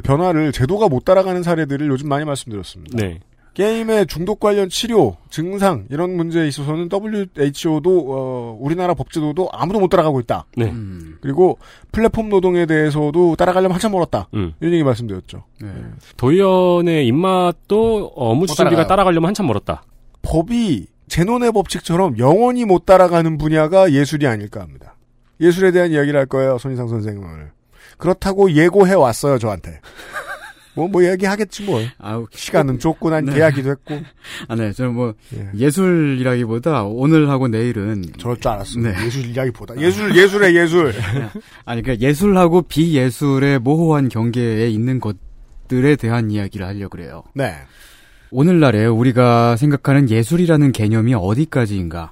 변화를 0.04 0.52
제도가 0.52 0.90
못 0.90 1.06
따라가는 1.06 1.44
사례들을 1.44 1.88
요즘 1.88 2.10
많이 2.10 2.26
말씀드렸습니다. 2.26 2.98
네. 2.98 3.20
게임의 3.58 4.06
중독 4.06 4.40
관련 4.40 4.70
치료, 4.70 5.18
증상 5.32 5.88
이런 5.90 6.16
문제에 6.16 6.48
있어서는 6.48 6.90
WHO도 6.94 8.06
어, 8.08 8.58
우리나라 8.62 8.94
법제도도 8.94 9.50
아무도 9.52 9.80
못 9.80 9.88
따라가고 9.88 10.20
있다. 10.20 10.46
네. 10.56 10.66
음. 10.66 11.18
그리고 11.22 11.58
플랫폼 11.92 12.30
노동에 12.30 12.68
대해서도 12.68 13.36
따라가려면 13.36 13.74
한참 13.74 13.94
멀었다. 13.94 14.28
음. 14.36 14.54
이런 14.60 14.74
얘기 14.74 14.84
말씀드렸죠. 14.84 15.44
네. 15.60 15.70
도의원의 16.18 17.08
입맛도 17.08 18.14
추진비가 18.46 18.56
따라가요. 18.56 18.88
따라가려면 18.88 19.30
한참 19.30 19.48
멀었다. 19.48 19.82
법이 20.28 20.88
제논의 21.08 21.54
법칙처럼 21.54 22.18
영원히 22.20 22.66
못 22.66 22.86
따라가는 22.86 23.38
분야가 23.38 23.94
예술이 23.94 24.28
아닐까 24.28 24.60
합니다. 24.60 24.96
예술에 25.40 25.72
대한 25.72 25.92
이야기를 25.92 26.20
할 26.20 26.26
거예요, 26.26 26.58
손희상 26.58 26.88
오늘. 26.88 27.52
그렇다고 27.98 28.52
예고해 28.52 28.94
왔어요, 28.94 29.38
저한테. 29.38 29.80
뭐, 30.76 30.88
뭐, 30.88 31.04
얘기하겠지, 31.04 31.64
뭐. 31.64 31.82
아우, 31.98 32.28
시간은 32.32 32.78
좁고 32.78 33.10
난 33.10 33.26
네. 33.26 33.34
계약이도 33.34 33.70
했고. 33.70 34.00
아, 34.48 34.56
네. 34.56 34.72
저는 34.74 34.94
뭐, 34.94 35.16
예. 35.34 35.50
예술이라기보다 35.58 36.84
오늘하고 36.84 37.48
내일은. 37.48 38.04
저럴 38.20 38.38
줄 38.38 38.52
알았습니다. 38.52 39.00
네. 39.00 39.06
예술 39.06 39.26
이야기보다. 39.26 39.80
예술, 39.82 40.16
예술의 40.16 40.56
예술. 40.56 40.94
아니, 41.66 41.82
그러니까 41.82 42.06
예술하고 42.06 42.64
비예술의 42.64 43.60
모호한 43.60 44.10
경계에 44.10 44.70
있는 44.70 45.00
것들에 45.00 45.96
대한 45.96 46.30
이야기를 46.30 46.68
하려고 46.68 46.90
그래요. 46.90 47.24
네. 47.34 47.56
오늘날에 48.32 48.86
우리가 48.86 49.56
생각하는 49.56 50.10
예술이라는 50.10 50.72
개념이 50.72 51.14
어디까지인가? 51.14 52.12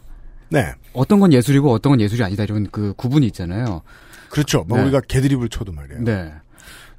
네. 0.49 0.73
어떤 0.93 1.19
건 1.19 1.33
예술이고 1.33 1.71
어떤 1.71 1.91
건 1.91 2.01
예술이 2.01 2.23
아니다 2.23 2.43
이런 2.43 2.67
그 2.71 2.93
구분이 2.95 3.25
있잖아요. 3.27 3.81
그렇죠. 4.29 4.63
뭐, 4.67 4.77
네. 4.77 4.83
우리가 4.85 5.01
개드립을 5.07 5.49
쳐도 5.49 5.71
말이에요. 5.71 6.03
네. 6.03 6.31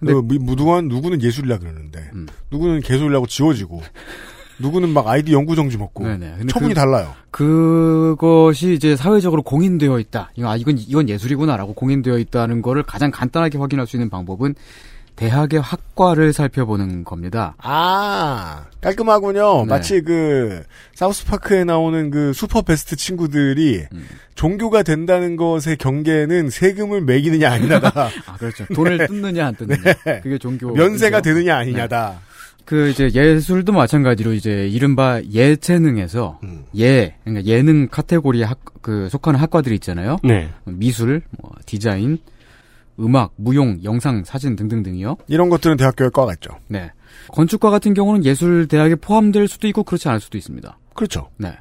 그 0.01 0.11
무- 0.11 0.39
무두한 0.41 0.89
누구는 0.89 1.23
예술이라 1.23 1.59
그러는데, 1.59 2.11
음. 2.15 2.27
누구는 2.51 2.81
개소리라고 2.81 3.27
지워지고, 3.27 3.81
누구는 4.61 4.91
막 4.91 5.07
아이디 5.09 5.33
연구 5.33 5.57
정지 5.57 5.79
먹고, 5.79 6.05
네네. 6.05 6.35
근데 6.39 6.53
처분이 6.53 6.75
그- 6.75 6.75
달라요. 6.75 7.15
그것이 7.31 8.75
이제 8.75 8.97
사회적으로 8.97 9.43
공인되어 9.43 9.99
있다. 10.01 10.31
아 10.43 10.57
이건 10.57 10.77
이건 10.79 11.09
예술이구나라고 11.09 11.75
공인되어 11.75 12.19
있다는 12.19 12.63
거를 12.63 12.83
가장 12.83 13.11
간단하게 13.11 13.59
확인할 13.59 13.87
수 13.87 13.97
있는 13.97 14.09
방법은 14.11 14.55
대학의 15.17 15.61
학과를 15.61 16.33
살펴보는 16.33 17.05
겁니다. 17.05 17.55
아, 17.59 18.67
깔끔하군요. 18.83 19.61
네. 19.61 19.67
마치 19.67 20.03
그, 20.03 20.63
사우스파크에 20.95 21.65
나오는 21.65 22.11
그 22.11 22.33
슈퍼 22.35 22.63
베스트 22.63 22.97
친구들이 22.97 23.87
음. 23.93 24.07
종교가 24.35 24.83
된다는 24.83 25.37
것의 25.37 25.77
경계는 25.79 26.51
세금을 26.51 27.01
매기느냐 27.01 27.51
아니냐다. 27.51 27.91
아 28.27 28.37
그렇죠. 28.39 28.67
돈을 28.75 29.07
뜯느냐 29.09 29.47
안 29.47 29.57
뜯느냐. 29.57 29.83
네. 30.05 30.21
그게 30.23 30.39
종교 30.39 30.73
면세가 30.73 31.23
그렇죠? 31.23 31.35
되느냐 31.35 31.57
아니냐다. 31.57 32.21
그 32.67 32.89
이제 32.89 33.09
예술도 33.15 33.73
마찬가지로 33.73 34.33
이제 34.33 34.69
이른바 34.69 35.23
예체능에서 35.23 36.41
음. 36.43 36.65
예 36.77 37.15
그러니까 37.25 37.47
예능 37.47 37.89
카테고리에 37.89 38.45
학, 38.45 38.59
그 38.83 39.09
속하는 39.09 39.41
학과들이 39.41 39.75
있잖아요. 39.77 40.19
네. 40.25 40.51
미술, 40.65 41.23
뭐 41.41 41.53
디자인, 41.65 42.19
음악, 42.99 43.33
무용, 43.37 43.79
영상, 43.85 44.25
사진 44.25 44.57
등등등이요. 44.57 45.17
이런 45.29 45.49
것들은 45.51 45.77
대학교에 45.77 46.11
과가 46.13 46.33
있죠. 46.35 46.51
네. 46.69 46.91
건축과 47.29 47.71
같은 47.71 47.95
경우는 47.95 48.25
예술 48.25 48.69
대학에 48.69 48.95
포함될 48.95 49.49
수도 49.49 49.67
있고 49.69 49.83
그렇지 49.83 50.09
않을 50.09 50.21
수도 50.21 50.39
있습니다. 50.39 50.79
그렇죠. 50.95 51.29
네. 51.37 51.57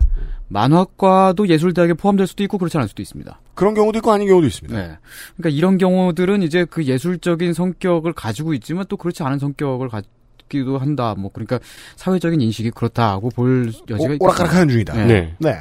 만화과도 0.48 1.50
예술 1.50 1.74
대학에 1.74 1.93
포함될 1.93 2.28
수도 2.28 2.43
있고 2.43 2.58
그렇지 2.58 2.78
않을 2.78 2.88
수도 2.88 3.02
있습니다. 3.02 3.39
그런 3.54 3.74
경우도 3.74 4.00
있고 4.00 4.12
아닌 4.12 4.28
경우도 4.28 4.48
있습니다. 4.48 4.78
네. 4.78 4.98
그러니까 5.36 5.58
이런 5.58 5.78
경우들은 5.78 6.43
이제 6.43 6.65
그 6.65 6.86
예술적인 6.86 7.54
성격을 7.54 8.13
가지고 8.13 8.54
있지만 8.54 8.86
또 8.88 8.95
그렇지 8.98 9.24
않은 9.24 9.39
성격을 9.39 9.89
가지기도 9.89 10.78
한다. 10.78 11.15
뭐 11.17 11.32
그러니까 11.34 11.60
사회적인 11.95 12.41
인식이 12.41 12.71
그렇다고 12.71 13.30
볼 13.30 13.71
여지가 13.89 14.13
오, 14.19 14.26
오락가락하는 14.26 14.69
중이다. 14.69 14.93
네. 14.93 15.06
네. 15.06 15.36
네. 15.39 15.56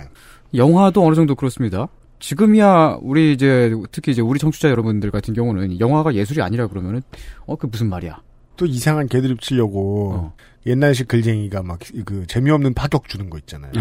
영화도 0.54 1.04
어느 1.04 1.14
정도 1.14 1.34
그렇습니다. 1.34 1.88
지금이야 2.28 2.98
우리 3.02 3.34
이제 3.34 3.70
특히 3.92 4.12
이제 4.12 4.22
우리 4.22 4.38
청취자 4.38 4.70
여러분들 4.70 5.10
같은 5.10 5.34
경우는 5.34 5.78
영화가 5.78 6.14
예술이 6.14 6.40
아니라 6.40 6.66
그러면은 6.68 7.02
어 7.46 7.56
그 7.56 7.66
무슨 7.66 7.90
말이야? 7.90 8.18
또 8.56 8.64
이상한 8.66 9.08
개드립 9.08 9.40
치려고 9.42 10.12
어. 10.14 10.32
옛날식 10.66 11.06
글쟁이가 11.08 11.62
막 11.62 11.80
그 12.06 12.26
재미없는 12.26 12.72
파격 12.72 13.08
주는 13.08 13.28
거 13.28 13.36
있잖아요. 13.38 13.72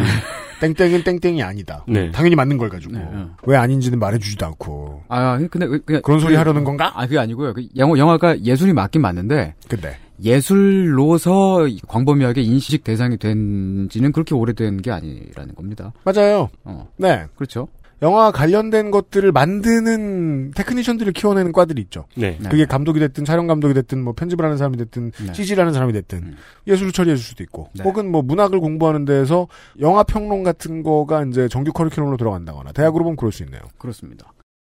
땡땡은 0.60 1.04
땡땡이 1.06 1.42
아니다. 1.42 1.86
네. 1.88 2.12
당연히 2.12 2.36
맞는 2.36 2.58
걸 2.58 2.68
가지고 2.70 2.94
네, 2.94 3.00
네. 3.14 3.26
왜 3.46 3.56
아닌지는 3.56 3.98
말해주지도 4.00 4.46
않고 4.46 5.04
아 5.08 5.38
근데 5.50 5.66
그- 5.68 5.80
그냥 5.86 6.02
그런 6.04 6.20
소리 6.20 6.34
그- 6.34 6.38
하려는 6.40 6.66
건가? 6.66 6.92
아 6.96 7.06
그게 7.06 7.20
아니고요. 7.20 7.54
그 7.54 7.66
영화 7.78 7.98
영화가 7.98 8.42
예술이 8.42 8.74
맞긴 8.74 9.02
맞는데 9.04 9.56
근데 9.70 9.96
예술로서 10.22 11.66
광범위하게 11.88 12.42
인식 12.42 12.84
대상이 12.84 13.18
된지는 13.18 14.12
그렇게 14.12 14.36
오래된 14.36 14.82
게 14.82 14.92
아니라는 14.92 15.56
겁니다. 15.56 15.94
맞아요. 16.04 16.50
어 16.66 16.90
네. 16.98 17.26
그렇죠. 17.36 17.70
영화 18.04 18.32
관련된 18.32 18.92
것들을 18.92 19.32
만드는 19.32 20.52
테크니션들을 20.52 21.14
키워내는 21.14 21.54
과들이 21.54 21.82
있죠. 21.84 22.06
네. 22.16 22.38
네. 22.40 22.50
그게 22.50 22.66
감독이 22.66 23.00
됐든 23.00 23.24
촬영 23.24 23.48
감독이 23.48 23.74
됐든 23.74 24.04
뭐 24.04 24.12
편집을 24.14 24.44
하는 24.44 24.58
사람이 24.58 24.76
됐든 24.78 25.12
네. 25.12 25.34
CG를 25.34 25.62
하는 25.62 25.74
사람이 25.74 25.94
됐든 25.94 26.18
음. 26.18 26.36
예술을 26.68 26.92
처리해 26.92 27.16
줄 27.16 27.24
수도 27.24 27.44
있고 27.44 27.70
네. 27.74 27.84
혹은 27.84 28.12
뭐 28.12 28.22
문학을 28.22 28.60
공부하는 28.60 29.06
데에서 29.06 29.48
영화 29.80 30.04
평론 30.04 30.44
같은 30.44 30.84
거가 30.84 31.24
이제 31.24 31.48
정규 31.48 31.72
커리큘럼으로 31.72 32.18
들어간다거나 32.18 32.74
대학으로 32.74 33.06
보면 33.06 33.16
그럴 33.16 33.32
수 33.32 33.44
있네요. 33.44 33.62
그렇습니다. 33.78 34.34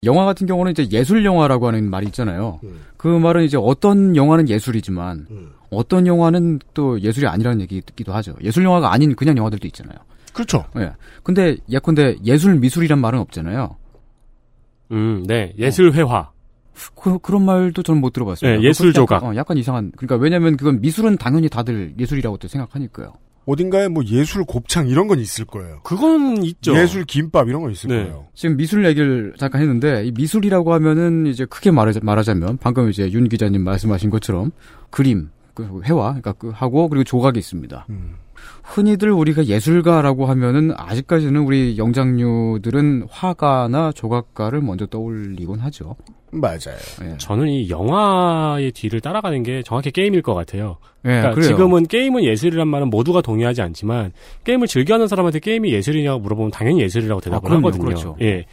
영화 0.04 0.26
같은 0.26 0.46
경우는 0.46 0.72
이제 0.72 0.86
예술 0.90 1.24
영화라고 1.24 1.66
하는 1.66 1.88
말이 1.88 2.06
있잖아요. 2.08 2.60
음. 2.64 2.82
그 2.98 3.08
말은 3.08 3.44
이제 3.44 3.56
어떤 3.58 4.14
영화는 4.16 4.50
예술이지만 4.50 5.26
음. 5.30 5.52
어떤 5.70 6.06
영화는 6.06 6.60
또 6.74 7.00
예술이 7.00 7.26
아니라는 7.26 7.62
얘기기도 7.62 8.12
하죠. 8.12 8.34
예술 8.42 8.64
영화가 8.64 8.92
아닌 8.92 9.16
그냥 9.16 9.38
영화들도 9.38 9.66
있잖아요. 9.68 9.96
그렇죠. 10.34 10.66
예. 10.76 10.92
근데 11.22 11.56
예컨대 11.70 12.16
예술 12.24 12.56
미술이란 12.56 12.98
말은 12.98 13.18
없잖아요. 13.20 13.76
음, 14.92 15.24
네. 15.26 15.54
예술 15.56 15.92
회화. 15.92 16.30
그, 16.96 17.18
그런 17.18 17.44
말도 17.44 17.82
저는 17.82 18.00
못 18.00 18.12
들어봤어요. 18.12 18.58
네, 18.58 18.62
예술 18.66 18.92
조각. 18.92 19.16
약간, 19.16 19.30
어, 19.30 19.36
약간 19.36 19.56
이상한. 19.56 19.92
그러니까 19.96 20.16
왜냐면 20.16 20.56
그건 20.56 20.80
미술은 20.80 21.16
당연히 21.18 21.48
다들 21.48 21.94
예술이라고 21.98 22.36
또 22.38 22.48
생각하니까요. 22.48 23.12
어딘가에 23.46 23.88
뭐 23.88 24.02
예술 24.06 24.44
곱창 24.44 24.88
이런 24.88 25.06
건 25.06 25.20
있을 25.20 25.44
거예요. 25.44 25.80
그건 25.84 26.42
있죠. 26.44 26.74
예술 26.76 27.04
김밥 27.04 27.48
이런 27.48 27.62
건 27.62 27.70
있을 27.70 27.90
네. 27.90 27.96
거예요. 28.02 28.26
지금 28.34 28.56
미술 28.56 28.86
얘기를 28.86 29.34
잠깐 29.38 29.60
했는데 29.60 30.04
이 30.04 30.12
미술이라고 30.12 30.72
하면은 30.72 31.26
이제 31.26 31.44
크게 31.44 31.70
말하자, 31.70 32.00
말하자면 32.02 32.58
방금 32.58 32.88
이제 32.88 33.10
윤 33.12 33.28
기자님 33.28 33.62
말씀하신 33.62 34.10
것처럼 34.10 34.50
그림, 34.90 35.28
그 35.52 35.82
회화, 35.84 36.08
그러니까 36.08 36.32
그 36.32 36.50
하고 36.50 36.88
그리고 36.88 37.04
조각이 37.04 37.38
있습니다. 37.38 37.86
음. 37.90 38.14
흔히들 38.64 39.10
우리가 39.12 39.44
예술가라고 39.44 40.26
하면은 40.26 40.72
아직까지는 40.76 41.42
우리 41.42 41.76
영장류들은 41.76 43.06
화가나 43.10 43.92
조각가를 43.92 44.62
먼저 44.62 44.86
떠올리곤 44.86 45.60
하죠. 45.60 45.96
맞아요. 46.34 46.76
예. 47.02 47.16
저는 47.18 47.48
이 47.48 47.70
영화의 47.70 48.72
뒤를 48.72 49.00
따라가는 49.00 49.42
게 49.44 49.62
정확히 49.62 49.92
게임일 49.92 50.22
것 50.22 50.34
같아요. 50.34 50.78
예, 51.04 51.08
그러니까 51.10 51.30
그래요. 51.32 51.48
지금은 51.48 51.86
게임은 51.86 52.24
예술이란 52.24 52.66
말은 52.66 52.88
모두가 52.88 53.20
동의하지 53.20 53.60
않지만 53.62 54.12
게임을 54.44 54.66
즐겨하는 54.66 55.06
사람한테 55.06 55.38
게임이 55.38 55.72
예술이냐고 55.72 56.20
물어보면 56.20 56.50
당연히 56.50 56.80
예술이라고 56.80 57.20
대답을 57.20 57.52
아, 57.52 57.56
하거든요. 57.56 57.84
그렇죠. 57.84 58.16
예. 58.22 58.46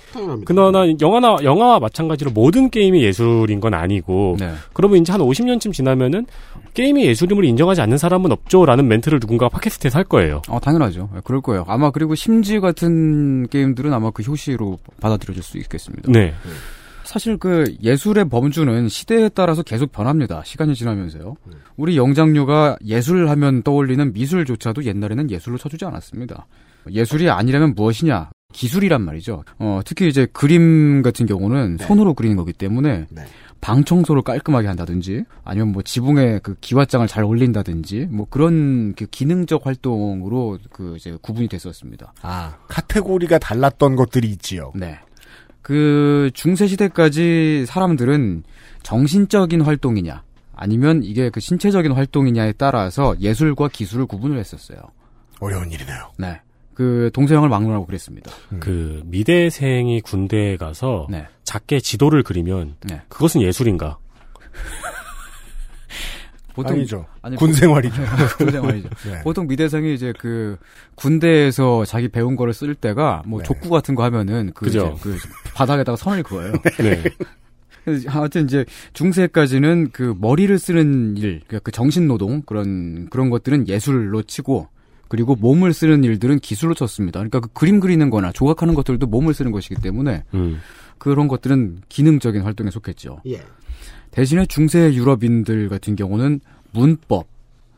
그러나 0.45 0.84
영화나 1.02 1.38
영화와 1.41 1.80
마찬가지로 1.80 2.32
모든 2.32 2.69
게임이 2.69 3.04
예술인 3.04 3.62
건 3.62 3.74
아니고 3.74 4.36
네. 4.39 4.52
그러면 4.74 5.00
이제 5.00 5.12
한 5.12 5.21
50년쯤 5.21 5.74
지나면은 5.74 6.26
게임이 6.74 7.06
예술임을 7.06 7.45
인정하지 7.45 7.82
않는 7.82 7.97
사람은 7.97 8.32
없죠라는 8.32 8.88
멘트를 8.88 9.19
누군가 9.19 9.50
팟캐스트에서 9.50 9.97
할 10.02 10.06
거예요. 10.06 10.42
어, 10.50 10.60
당연하죠. 10.60 11.10
예, 11.16 11.22
그럴 11.24 11.42
거예요. 11.42 11.64
아마 11.68 11.92
그리고 11.92 12.16
심지 12.16 12.60
같은 12.60 13.48
게임들은 13.48 13.94
아마 13.94 14.10
그 14.10 14.24
효시로 14.24 14.80
받아들여질 15.00 15.44
수 15.44 15.58
있겠습니다. 15.60 16.12
네. 16.12 16.34
사실 17.04 17.38
그 17.38 17.76
예술의 17.84 18.30
범주는 18.30 18.90
시대에 18.90 19.30
따라서 19.30 19.64
계속 19.64 19.92
변합니다. 19.92 20.42
시간이 20.44 20.76
지나면서요. 20.76 21.36
우리 21.78 21.98
영장류가 21.98 22.78
예술 22.86 23.30
하면 23.30 23.64
떠올리는 23.64 24.14
미술조차도 24.14 24.86
옛날에는 24.86 25.30
예술로 25.30 25.58
쳐주지 25.58 25.86
않았습니다. 25.86 26.48
예술이 26.90 27.30
아니라면 27.30 27.76
무엇이냐? 27.76 28.30
기술이란 28.54 29.02
말이죠. 29.04 29.44
어, 29.60 29.82
특히 29.86 30.08
이제 30.08 30.28
그림 30.34 31.02
같은 31.02 31.26
경우는 31.26 31.78
손으로 31.80 32.14
그리는 32.14 32.36
거기 32.36 32.54
때문에 32.54 33.06
네. 33.10 33.26
방 33.62 33.84
청소를 33.84 34.24
깔끔하게 34.24 34.67
한다든지 34.67 35.24
아니면 35.43 35.71
뭐 35.71 35.84
지붕에 35.84 36.39
그 36.39 36.56
기와장을 36.60 37.08
잘 37.08 37.24
올린다든지 37.24 38.08
뭐 38.12 38.26
그런 38.30 38.93
그 38.95 39.06
기능적 39.06 39.67
활동으로 39.67 40.58
그 40.71 40.95
이제 40.97 41.15
구분이 41.21 41.47
됐었습니다. 41.47 42.13
아 42.24 42.58
카테고리가 42.67 43.38
달랐던 43.38 43.95
것들이 43.95 44.30
있지요. 44.32 44.71
네. 44.76 44.97
그 45.62 46.32
중세 46.34 46.65
시대까지 46.65 47.65
사람들은 47.67 48.43
정신적인 48.82 49.62
활동이냐 49.62 50.24
아니면 50.56 51.04
이게 51.04 51.30
그 51.30 51.39
신체적인 51.39 51.91
활동이냐에 51.91 52.54
따라서 52.54 53.15
예술과 53.19 53.69
기술을 53.69 54.08
구분을 54.08 54.39
했었어요. 54.39 54.80
어려운 55.39 55.71
일이네요. 55.71 56.12
네. 56.17 56.41
그 56.74 57.12
동서양을 57.13 57.50
막론하고 57.50 57.86
그랬습니다. 57.86 58.32
그 58.60 59.02
미대생이 59.06 60.02
군대에 60.02 60.58
가서 60.58 61.06
네. 61.12 61.28
작게 61.52 61.82
지도를 61.82 62.24
그리면 62.24 62.76
네. 62.88 63.02
그것은 63.10 63.42
예술인가? 63.42 63.98
아니죠. 66.64 67.06
아니, 67.22 67.36
군 67.36 67.52
생활이죠. 67.54 68.02
군 68.38 68.52
생활이죠. 68.52 68.90
네. 69.10 69.22
보통 69.24 69.48
미대생이 69.48 69.94
이제 69.94 70.14
그 70.18 70.58
군대에서 70.96 71.84
자기 71.84 72.08
배운 72.08 72.38
거를 72.38 72.54
쓸 72.54 72.74
때가 72.76 73.24
뭐 73.26 73.40
네. 73.40 73.46
족구 73.46 73.70
같은 73.70 73.96
거 73.96 74.04
하면은 74.04 74.52
그, 74.54 74.66
그죠. 74.66 74.94
이제 74.96 75.02
그 75.02 75.18
바닥에다가 75.54 75.98
선을 75.98 76.24
그어요. 76.24 76.54
네. 76.80 77.04
하여튼 78.08 78.46
이제 78.46 78.64
중세까지는 78.94 79.90
그 79.92 80.16
머리를 80.20 80.58
쓰는 80.58 81.18
일, 81.18 81.42
그러니까 81.48 81.60
그 81.64 81.72
정신 81.72 82.08
노동 82.08 82.44
그런 82.44 83.10
그런 83.10 83.30
것들은 83.30 83.68
예술로 83.68 84.24
치고 84.24 84.68
그리고 85.08 85.36
몸을 85.36 85.74
쓰는 85.74 86.06
일들은 86.06 86.40
기술로 86.40 86.74
쳤습니다. 86.76 87.20
그러니까 87.20 87.42
그 87.42 87.50
그림 87.54 87.82
그리는 87.82 88.10
거나 88.10 88.32
조각하는 88.32 88.76
것들도 88.76 89.08
몸을 89.08 89.34
쓰는 89.34 89.52
것이기 89.52 89.76
때문에 89.82 90.24
음. 90.34 90.62
그런 91.02 91.28
것들은 91.28 91.82
기능적인 91.90 92.44
활동에 92.44 92.70
속했죠. 92.70 93.22
예. 93.26 93.42
대신에 94.12 94.46
중세 94.46 94.94
유럽인들 94.94 95.68
같은 95.68 95.96
경우는 95.96 96.42
문법, 96.74 97.26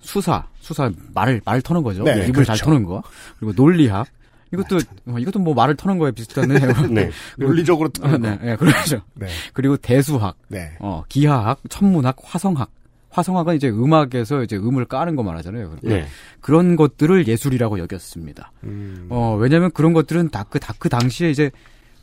수사, 0.02 0.46
수사 0.60 0.92
말을 1.14 1.40
말 1.46 1.62
터는 1.62 1.84
거죠. 1.84 2.04
네, 2.04 2.28
입을 2.28 2.44
잘 2.44 2.58
그렇죠. 2.58 2.66
터는 2.66 2.84
거. 2.84 3.02
그리고 3.40 3.54
논리학. 3.56 4.08
이것도 4.52 4.76
어, 5.08 5.18
이것도 5.18 5.40
뭐 5.40 5.54
말을 5.54 5.78
터는 5.78 6.00
거에 6.00 6.12
비슷하네요. 6.12 6.60
네. 6.92 7.12
논리적으로 7.40 7.90
아, 8.02 8.18
네, 8.18 8.38
네, 8.42 8.56
그렇죠. 8.58 9.02
네. 9.14 9.28
그리고 9.54 9.78
대수학, 9.78 10.36
네. 10.50 10.76
어, 10.80 11.04
기하학, 11.08 11.62
천문학, 11.70 12.18
화성학. 12.22 12.70
화성학은 13.10 13.56
이제 13.56 13.70
음악에서 13.70 14.44
이제 14.44 14.58
음을 14.58 14.84
까는 14.86 15.16
거 15.16 15.24
말하잖아요. 15.24 15.78
네. 15.84 16.08
그런 16.42 16.76
것들을 16.76 17.26
예술이라고 17.26 17.80
여겼습니다. 17.80 18.52
음. 18.66 19.06
어, 19.10 19.38
왜냐면 19.40 19.72
그런 19.72 19.94
것들은 19.94 20.28
다 20.30 20.44
그, 20.50 20.60
다 20.60 20.74
그 20.78 20.90
당시에 20.90 21.30
이제, 21.32 21.52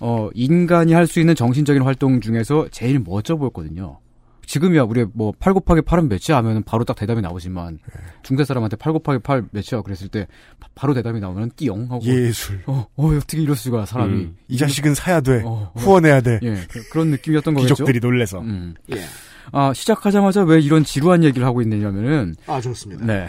어, 0.01 0.29
인간이 0.35 0.93
할 0.93 1.07
수 1.07 1.21
있는 1.21 1.35
정신적인 1.35 1.83
활동 1.83 2.21
중에서 2.21 2.69
제일 2.71 2.99
멋져 3.01 3.37
보였거든요. 3.37 3.99
지금이야, 4.47 4.83
우리 4.83 5.05
뭐, 5.13 5.33
8 5.39 5.53
곱하기 5.55 5.83
8은 5.83 6.09
몇이야 6.09 6.37
하면은 6.39 6.65
바로 6.65 6.83
딱 6.83 6.97
대답이 6.97 7.21
나오지만, 7.21 7.79
중세 8.25 8.45
사람한테 8.45 8.77
8 8.77 8.93
곱하기 8.95 9.21
8 9.23 9.45
몇이야 9.53 9.83
그랬을 9.83 10.09
때, 10.09 10.27
바- 10.59 10.67
바로 10.75 10.93
대답이 10.93 11.21
나오면 11.21 11.53
띠용 11.55 11.83
하고, 11.89 12.03
예술. 12.05 12.61
어, 12.67 12.85
어, 12.97 13.07
어떻게 13.15 13.41
이럴 13.43 13.55
수가, 13.55 13.87
사람이. 13.87 14.13
음. 14.13 14.37
이 14.49 14.57
자식은 14.57 14.95
사야 14.97 15.21
돼. 15.21 15.43
어, 15.45 15.71
어. 15.73 15.79
후원해야 15.79 16.21
돼. 16.21 16.41
예, 16.43 16.55
그, 16.69 16.83
런 16.99 17.11
느낌이었던 17.13 17.55
거겠죠. 17.55 17.75
귀족들이 17.75 18.01
놀래서. 18.01 18.41
음. 18.41 18.75
예. 18.93 19.01
아, 19.53 19.73
시작하자마자 19.73 20.43
왜 20.43 20.59
이런 20.61 20.83
지루한 20.83 21.23
얘기를 21.23 21.47
하고 21.47 21.63
있느냐면은, 21.63 22.35
아, 22.49 22.61
좋습니다. 22.61 23.05
네. 23.07 23.29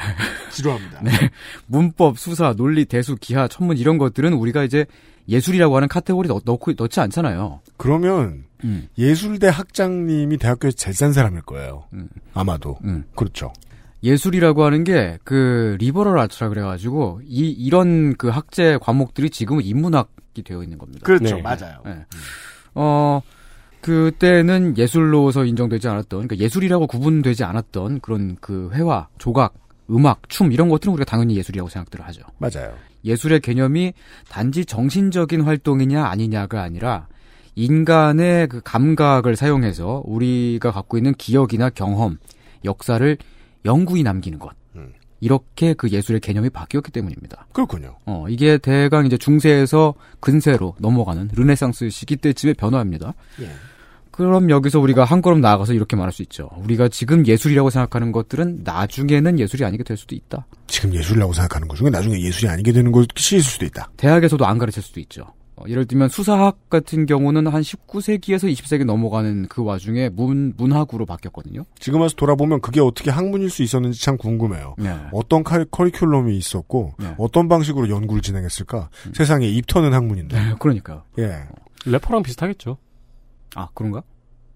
지루합니다. 0.52 1.02
문법, 1.68 2.18
수사, 2.18 2.54
논리, 2.54 2.86
대수, 2.86 3.16
기하, 3.16 3.48
천문 3.48 3.78
이런 3.78 4.00
것들은 4.00 4.34
우리가 4.34 4.64
이제 4.64 4.86
예술이라고 5.28 5.76
하는 5.76 5.88
카테고리 5.88 6.28
넣, 6.28 6.42
넣고, 6.44 6.74
넣지 6.74 7.00
않잖아요. 7.00 7.62
그러면 7.78 8.46
음. 8.64 8.88
예술대 8.98 9.48
학장님이 9.48 10.38
대학교에서 10.38 10.76
제일 10.78 10.96
센 10.96 11.14
사람일 11.14 11.42
거예요. 11.42 11.86
음. 11.94 12.08
아마도. 12.34 12.78
음. 12.84 13.04
그렇죠. 13.16 13.52
예술이라고 14.04 14.64
하는 14.64 14.84
게 14.84 15.18
그 15.24 15.78
liberal 15.80 16.18
art라 16.20 16.50
그래가지고 16.50 17.22
이 17.26 17.50
이런 17.50 18.16
그 18.16 18.30
학제 18.30 18.78
과목들이 18.82 19.30
지금은 19.30 19.64
인문학이 19.64 20.44
되어 20.44 20.64
있는 20.64 20.78
겁니다. 20.78 21.02
그렇죠. 21.04 21.36
네. 21.36 21.42
맞아요. 21.42 21.82
네. 21.86 22.06
어 22.74 23.22
그때는 23.82 24.78
예술로서 24.78 25.46
인정되지 25.46 25.88
않았던 25.88 26.28
그러니까 26.28 26.44
예술이라고 26.44 26.88
구분되지 26.88 27.44
않았던 27.44 28.00
그런 28.02 28.38
그 28.40 28.70
회화, 28.74 29.08
조각, 29.18 29.54
음악, 29.90 30.30
춤 30.30 30.52
이런 30.52 30.70
것들은 30.70 30.94
우리가 30.94 31.06
당연히 31.06 31.36
예술이라고 31.38 31.70
생각들을 31.70 32.06
하죠. 32.08 32.24
맞아요. 32.38 32.74
예술의 33.04 33.40
개념이 33.42 33.94
단지 34.30 34.66
정신적인 34.66 35.42
활동이냐 35.42 36.06
아니냐가 36.06 36.62
아니라 36.62 37.08
인간의 37.56 38.48
그 38.48 38.62
감각을 38.64 39.36
사용해서 39.36 40.04
우리가 40.06 40.72
갖고 40.72 40.98
있는 40.98 41.14
기억이나 41.16 41.70
경험, 41.70 42.18
역사를 42.64 43.18
영구히 43.66 44.04
남기는 44.04 44.40
것. 44.40 44.54
음. 44.76 44.94
이렇게 45.20 45.74
그 45.74 45.90
예술의 45.90 46.22
개념이 46.22 46.50
바뀌었기 46.50 46.92
때문입니다. 46.92 47.48
그렇군요. 47.52 47.98
어, 48.06 48.26
이게 48.30 48.58
대강 48.58 49.06
이제 49.06 49.18
중세에서 49.18 49.94
근세로 50.20 50.76
넘어가는 50.80 51.30
르네상스 51.34 51.90
시기 51.90 52.16
때쯤의 52.16 52.56
변화입니다. 52.56 53.14
예. 53.42 53.50
그럼 54.12 54.50
여기서 54.50 54.80
우리가 54.80 55.06
한 55.06 55.22
걸음 55.22 55.42
나아가서 55.42 55.74
이렇게 55.74 55.96
말할 55.96 56.12
수 56.12 56.22
있죠. 56.24 56.50
우리가 56.58 56.90
지금 56.90 57.26
예술이라고 57.26 57.70
생각하는 57.70 58.12
것들은 58.12 58.62
나중에는 58.64 59.40
예술이 59.40 59.66
아니게 59.66 59.84
될 59.84 59.98
수도 59.98 60.16
있다. 60.16 60.46
지금 60.68 60.94
예술이라고 60.94 61.34
생각하는 61.34 61.68
것 61.68 61.76
중에 61.76 61.90
나중에 61.90 62.22
예술이 62.22 62.50
아니게 62.50 62.72
되는 62.72 62.92
것이 62.92 63.38
있을 63.38 63.42
수도 63.42 63.66
있다. 63.66 63.90
대학에서도 63.98 64.46
안 64.46 64.58
가르칠 64.58 64.84
수도 64.84 65.00
있죠. 65.00 65.26
어, 65.56 65.64
예를 65.68 65.86
들면 65.86 66.10
수사학 66.10 66.70
같은 66.70 67.06
경우는 67.06 67.48
한 67.48 67.62
19세기에서 67.62 68.52
20세기 68.52 68.86
넘어가는 68.86 69.48
그 69.48 69.64
와중에 69.64 70.10
문, 70.10 70.54
문학으로 70.58 71.06
바뀌었거든요. 71.06 71.64
지금 71.80 72.02
와서 72.02 72.16
돌아보면 72.16 72.62
그게 72.62 72.80
어떻게 72.80 73.12
학문일 73.12 73.50
수 73.50 73.64
있었는지 73.64 74.02
참 74.02 74.18
궁금해요. 74.18 74.76
네. 74.78 74.96
어떤 75.12 75.44
카리, 75.44 75.66
커리큘럼이 75.66 76.34
있었고 76.36 76.94
네. 77.00 77.16
어떤 77.18 77.48
방식으로 77.48 77.90
연구를 77.90 78.22
진행했을까? 78.22 78.90
세상에 79.14 79.48
입터는 79.48 79.94
학문인데. 79.94 80.38
네, 80.40 80.56
그러니까요. 80.60 81.04
예. 81.20 81.44
래퍼랑 81.86 82.24
비슷하겠죠. 82.24 82.78
아, 83.56 83.68
그런가? 83.74 84.04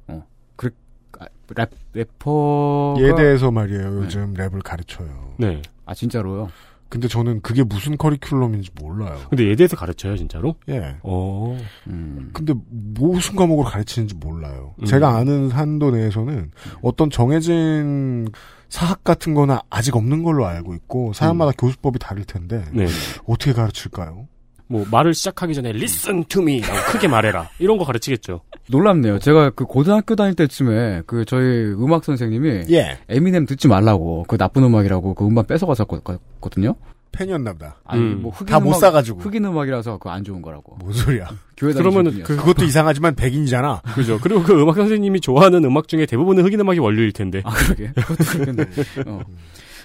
어. 0.07 0.25
그래, 0.55 0.71
아, 1.19 1.25
랩, 1.55 1.69
래퍼가. 1.93 3.01
예대에서 3.01 3.51
말이에요. 3.51 3.97
요즘 3.97 4.33
랩을 4.33 4.61
가르쳐요. 4.63 5.35
네. 5.37 5.61
아, 5.85 5.93
진짜로요? 5.93 6.49
근데 6.87 7.07
저는 7.07 7.41
그게 7.41 7.63
무슨 7.63 7.97
커리큘럼인지 7.97 8.69
몰라요. 8.79 9.19
근데 9.29 9.47
예대에서 9.49 9.75
가르쳐요, 9.75 10.15
진짜로? 10.17 10.55
예. 10.69 10.95
어. 11.01 11.57
음. 11.87 12.29
근데 12.31 12.53
무슨 12.69 13.35
과목으로 13.35 13.67
가르치는지 13.67 14.15
몰라요. 14.15 14.75
음. 14.79 14.85
제가 14.85 15.15
아는 15.17 15.49
한도 15.49 15.91
내에서는 15.91 16.51
어떤 16.81 17.09
정해진 17.09 18.29
사학 18.69 19.03
같은 19.03 19.33
거나 19.33 19.61
아직 19.69 19.95
없는 19.95 20.23
걸로 20.23 20.45
알고 20.45 20.73
있고 20.75 21.11
사람마다 21.13 21.51
교수법이 21.57 21.99
다를 21.99 22.23
텐데 22.23 22.63
네. 22.71 22.85
어떻게 23.25 23.51
가르칠까요? 23.51 24.27
뭐 24.67 24.85
말을 24.89 25.13
시작하기 25.13 25.53
전에 25.53 25.69
listen 25.69 26.23
to 26.25 26.41
me 26.41 26.61
라고 26.61 26.91
크게 26.91 27.07
말해라. 27.07 27.49
이런 27.59 27.77
거 27.77 27.85
가르치겠죠. 27.85 28.41
놀랍네요. 28.69 29.19
제가 29.19 29.51
그 29.51 29.65
고등학교 29.65 30.15
다닐 30.15 30.33
때쯤에 30.35 31.03
그 31.05 31.23
저희 31.25 31.65
음악 31.73 32.03
선생님이 32.03 32.65
예. 32.71 32.97
에미넴 33.09 33.45
듣지 33.45 33.67
말라고 33.67 34.25
그 34.27 34.37
나쁜 34.37 34.63
음악이라고 34.63 35.13
그 35.13 35.25
음반 35.25 35.45
뺏어갔었거든요. 35.45 36.75
팬이었나 37.11 37.53
보다. 37.53 37.77
아니 37.85 38.01
음. 38.01 38.21
뭐 38.23 38.31
흑인 38.31 38.47
다못 38.47 38.67
음악- 38.67 38.79
사가지고. 38.79 39.21
흑인 39.21 39.45
음악이라서 39.45 39.99
그 39.99 40.09
안 40.09 40.23
좋은 40.25 40.41
거라고. 40.41 40.75
뭔 40.81 40.91
소리야. 40.91 41.29
교회 41.55 41.71
그러면은 41.71 42.11
다니실 42.11 42.23
그-. 42.25 42.35
그것도 42.35 42.65
이상하지만 42.65 43.15
백인이잖아. 43.15 43.83
그죠. 43.93 44.19
그리고 44.21 44.43
그 44.43 44.59
음악 44.61 44.75
선생님이 44.75 45.21
좋아하는 45.21 45.63
음악 45.63 45.87
중에 45.87 46.05
대부분은 46.07 46.43
흑인 46.43 46.59
음악이 46.59 46.79
원료일 46.79 47.13
텐데. 47.13 47.41
아 47.45 47.51
그러게. 47.51 47.91
그것도 47.95 48.23
그렇겠네. 48.25 48.65
어. 49.07 49.21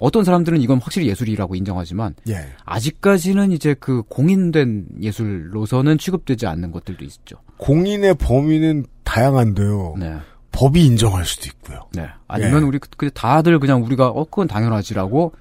어떤 0.01 0.23
사람들은 0.23 0.59
이건 0.61 0.79
확실히 0.79 1.07
예술이라고 1.07 1.53
인정하지만 1.55 2.15
예. 2.27 2.47
아직까지는 2.65 3.51
이제 3.51 3.75
그 3.79 4.01
공인된 4.09 4.87
예술로서는 4.99 5.99
취급되지 5.99 6.47
않는 6.47 6.71
것들도 6.71 7.05
있죠. 7.05 7.37
공인의 7.57 8.15
범위는 8.15 8.85
다양한데요. 9.03 9.95
네. 9.99 10.17
법이 10.51 10.83
인정할 10.85 11.23
수도 11.25 11.45
있고요. 11.45 11.87
네. 11.93 12.07
아니면 12.27 12.63
예. 12.63 12.65
우리 12.65 12.79
그- 12.79 12.89
그 12.97 13.11
다들 13.11 13.59
그냥 13.59 13.83
우리가 13.83 14.07
어 14.07 14.23
그건 14.25 14.47
당연하지라고 14.47 15.33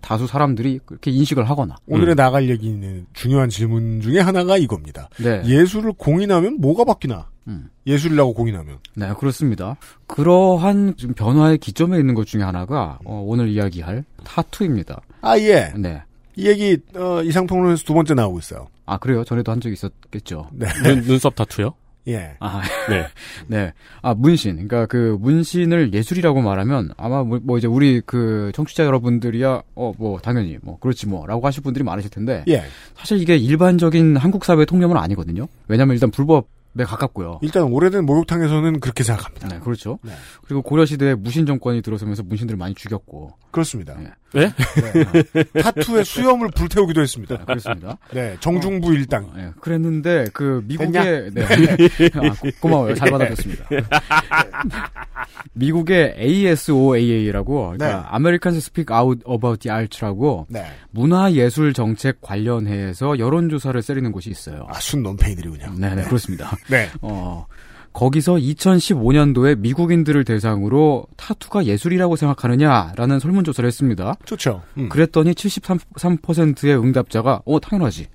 다수 0.00 0.26
사람들이 0.26 0.80
그렇게 0.86 1.10
인식을 1.10 1.48
하거나. 1.48 1.76
오늘의 1.86 2.14
나갈 2.16 2.48
얘기는 2.48 3.06
중요한 3.12 3.50
질문 3.50 4.00
중에 4.00 4.18
하나가 4.20 4.56
이겁니다. 4.56 5.08
네. 5.22 5.42
예술을 5.44 5.92
공인하면 5.92 6.58
뭐가 6.60 6.84
바뀌나? 6.84 7.28
음. 7.48 7.68
예술이라고 7.86 8.34
공인하면. 8.34 8.78
네, 8.94 9.12
그렇습니다. 9.18 9.76
그러한 10.06 10.96
좀 10.96 11.14
변화의 11.14 11.58
기점에 11.58 11.98
있는 11.98 12.14
것 12.14 12.26
중에 12.26 12.42
하나가 12.42 12.98
어, 13.04 13.22
오늘 13.26 13.48
이야기할 13.48 14.04
타투입니다. 14.24 15.00
아, 15.20 15.38
예. 15.38 15.72
네. 15.76 16.02
이 16.36 16.46
얘기, 16.48 16.76
어, 16.94 17.22
이상평론에서 17.22 17.84
두 17.84 17.94
번째 17.94 18.14
나오고 18.14 18.38
있어요. 18.40 18.68
아 18.84 18.98
그래요? 18.98 19.24
전에도 19.24 19.50
한 19.52 19.60
적이 19.60 19.72
있었겠죠. 19.74 20.48
네. 20.52 20.66
눈, 20.84 21.02
눈썹 21.02 21.34
타투요? 21.34 21.74
예. 22.08 22.36
아, 22.38 22.62
네. 22.88 23.06
네. 23.48 23.72
아, 24.00 24.14
문신. 24.14 24.54
그러니까 24.54 24.86
그 24.86 25.16
문신을 25.20 25.92
예술이라고 25.92 26.40
말하면 26.40 26.90
아마 26.96 27.24
뭐, 27.24 27.40
뭐 27.42 27.58
이제 27.58 27.66
우리 27.66 28.00
그 28.04 28.52
청취자 28.54 28.84
여러분들이야 28.84 29.62
어 29.74 29.92
뭐 29.98 30.18
당연히 30.20 30.58
뭐 30.62 30.78
그렇지 30.78 31.08
뭐라고 31.08 31.44
하실 31.46 31.62
분들이 31.62 31.82
많으실 31.84 32.10
텐데 32.10 32.44
예. 32.48 32.62
사실 32.94 33.20
이게 33.20 33.36
일반적인 33.36 34.16
한국 34.18 34.44
사회의 34.44 34.66
통념은 34.66 34.96
아니거든요. 34.96 35.48
왜냐면 35.68 35.94
일단 35.94 36.10
불법 36.10 36.48
에 36.78 36.84
가깝고요. 36.84 37.38
일단 37.42 37.64
오래된 37.64 38.04
목욕탕에서는 38.04 38.80
그렇게 38.80 39.02
생각합니다. 39.02 39.48
네, 39.48 39.60
그렇죠. 39.60 39.98
네. 40.02 40.12
그리고 40.44 40.62
고려 40.62 40.84
시대에 40.84 41.14
무신 41.14 41.46
정권이 41.46 41.82
들어서면서 41.82 42.22
문신들을 42.22 42.58
많이 42.58 42.74
죽였고. 42.74 43.32
그렇습니다. 43.50 43.94
네. 43.94 44.10
네? 44.36 44.52
네. 45.32 45.62
타투의 45.62 46.04
수염을 46.04 46.48
불태우기도 46.54 47.00
했습니다. 47.00 47.38
네, 47.38 47.44
그렇습니다. 47.46 47.98
네. 48.12 48.36
정중부 48.40 48.94
일당. 48.94 49.30
네, 49.34 49.50
그랬는데 49.60 50.26
그? 50.32 50.62
미국의 50.66 51.30
네. 51.32 51.42
아, 52.14 52.20
고- 52.34 52.48
고마워요. 52.60 52.94
잘 52.94 53.10
받아줬습니다. 53.10 53.64
미국의 55.54 56.14
ASOAA라고 56.18 57.72
네. 57.72 57.78
그러니까 57.78 58.10
Americans 58.14 58.58
Speak 58.58 58.94
Out 58.94 59.22
About 59.28 59.60
the 59.60 59.74
Arts라고 59.76 60.46
네. 60.50 60.64
문화예술 60.90 61.72
정책 61.72 62.20
관련해서 62.20 63.18
여론조사를 63.18 63.80
세리는 63.82 64.12
곳이 64.12 64.30
있어요. 64.30 64.66
아, 64.68 64.74
순 64.80 65.02
논페이들이군요. 65.02 65.74
네, 65.78 65.94
네, 65.94 66.02
그렇습니다. 66.04 66.56
네. 66.68 66.88
어, 67.00 67.46
거기서 67.96 68.34
2015년도에 68.34 69.58
미국인들을 69.58 70.22
대상으로 70.24 71.06
타투가 71.16 71.64
예술이라고 71.64 72.16
생각하느냐라는 72.16 73.18
설문조사를 73.18 73.66
했습니다. 73.66 74.16
좋죠. 74.26 74.62
음. 74.76 74.90
그랬더니 74.90 75.32
73%의 75.32 76.78
응답자가 76.78 77.40
어 77.46 77.58
당연하지. 77.58 78.08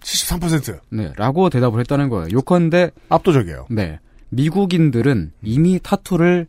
73%. 0.00 0.80
네, 0.90 1.12
라고 1.16 1.50
대답을 1.50 1.78
했다는 1.78 2.08
거예요. 2.08 2.26
요컨대 2.32 2.90
압도적이에요. 3.10 3.68
네. 3.70 4.00
미국인들은 4.30 5.30
이미 5.44 5.78
타투를 5.80 6.48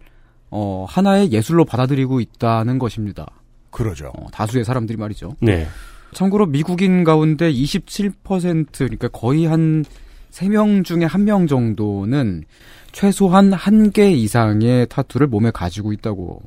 어, 0.50 0.88
하나의 0.90 1.32
예술로 1.32 1.66
받아들이고 1.66 2.20
있다는 2.20 2.80
것입니다. 2.80 3.28
그러죠. 3.70 4.12
어, 4.16 4.32
다수의 4.32 4.66
사람들이 4.66 4.98
말이죠. 4.98 5.36
네. 5.42 5.68
참고로 6.14 6.48
미국인 6.48 7.04
가운데 7.04 7.54
27% 7.54 8.66
그러니까 8.74 9.10
거의 9.10 9.46
한 9.46 9.86
3명 10.32 10.84
중에 10.84 11.06
1명 11.06 11.48
정도는 11.48 12.46
최소한 12.92 13.54
한 13.54 13.92
개 13.92 14.12
이상의 14.12 14.88
타투를 14.90 15.28
몸에 15.28 15.52
가지고 15.52 15.94
있다고 15.94 16.42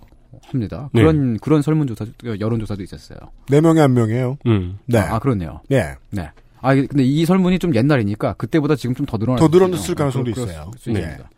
합니다. 0.45 0.91
네. 0.93 1.01
그런 1.03 1.39
그런 1.39 1.63
설문조사 1.63 2.07
여론조사도 2.41 2.83
있었어요. 2.83 3.19
네 3.49 3.61
명에 3.61 3.81
한 3.81 3.95
명이에요. 3.95 4.39
음. 4.47 4.79
네. 4.87 4.99
아, 4.99 5.19
그렇네요. 5.19 5.61
네. 5.69 5.95
네. 6.11 6.29
아 6.61 6.75
근데 6.75 7.03
이 7.05 7.25
설문이 7.25 7.59
좀 7.59 7.75
옛날이니까 7.75 8.35
그때보다 8.35 8.77
지금 8.77 8.95
좀 8.95 9.07
더 9.07 9.17
늘어났 9.19 9.39
더 9.41 9.49
늘어났을 9.49 9.95
가능성도 9.95 10.33
그럴 10.33 10.49
있어요. 10.49 10.71
수 10.79 10.91
있습니다. 10.91 11.29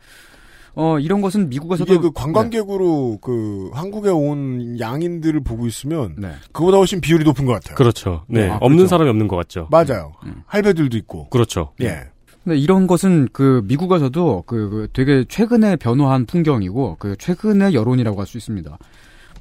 어 0.76 0.98
이런 0.98 1.20
것은 1.20 1.48
미국에서도 1.50 1.92
이게 1.92 2.02
그 2.02 2.10
관광객으로 2.12 3.18
그 3.22 3.70
한국에 3.72 4.10
온 4.10 4.78
양인들을 4.80 5.40
보고 5.44 5.66
있으면 5.68 6.16
네. 6.18 6.32
그보다 6.52 6.78
훨씬 6.78 7.00
비율이 7.00 7.24
높은 7.24 7.46
것 7.46 7.52
같아요. 7.52 7.76
그렇죠. 7.76 8.24
네. 8.28 8.48
아, 8.50 8.56
없는 8.56 8.78
그렇죠. 8.78 8.88
사람이 8.90 9.08
없는 9.10 9.28
것 9.28 9.36
같죠. 9.36 9.68
맞아요. 9.70 10.12
음. 10.24 10.42
할배들도 10.46 10.96
있고. 10.98 11.28
그렇죠. 11.30 11.72
예. 11.80 12.08
근데 12.44 12.58
이런 12.58 12.86
것은 12.86 13.28
그 13.32 13.62
미국에서도 13.64 14.44
그, 14.46 14.68
그 14.68 14.88
되게 14.92 15.24
최근에 15.26 15.76
변화한 15.76 16.26
풍경이고 16.26 16.96
그 16.98 17.16
최근의 17.18 17.74
여론이라고 17.74 18.20
할 18.20 18.26
수 18.26 18.36
있습니다. 18.38 18.78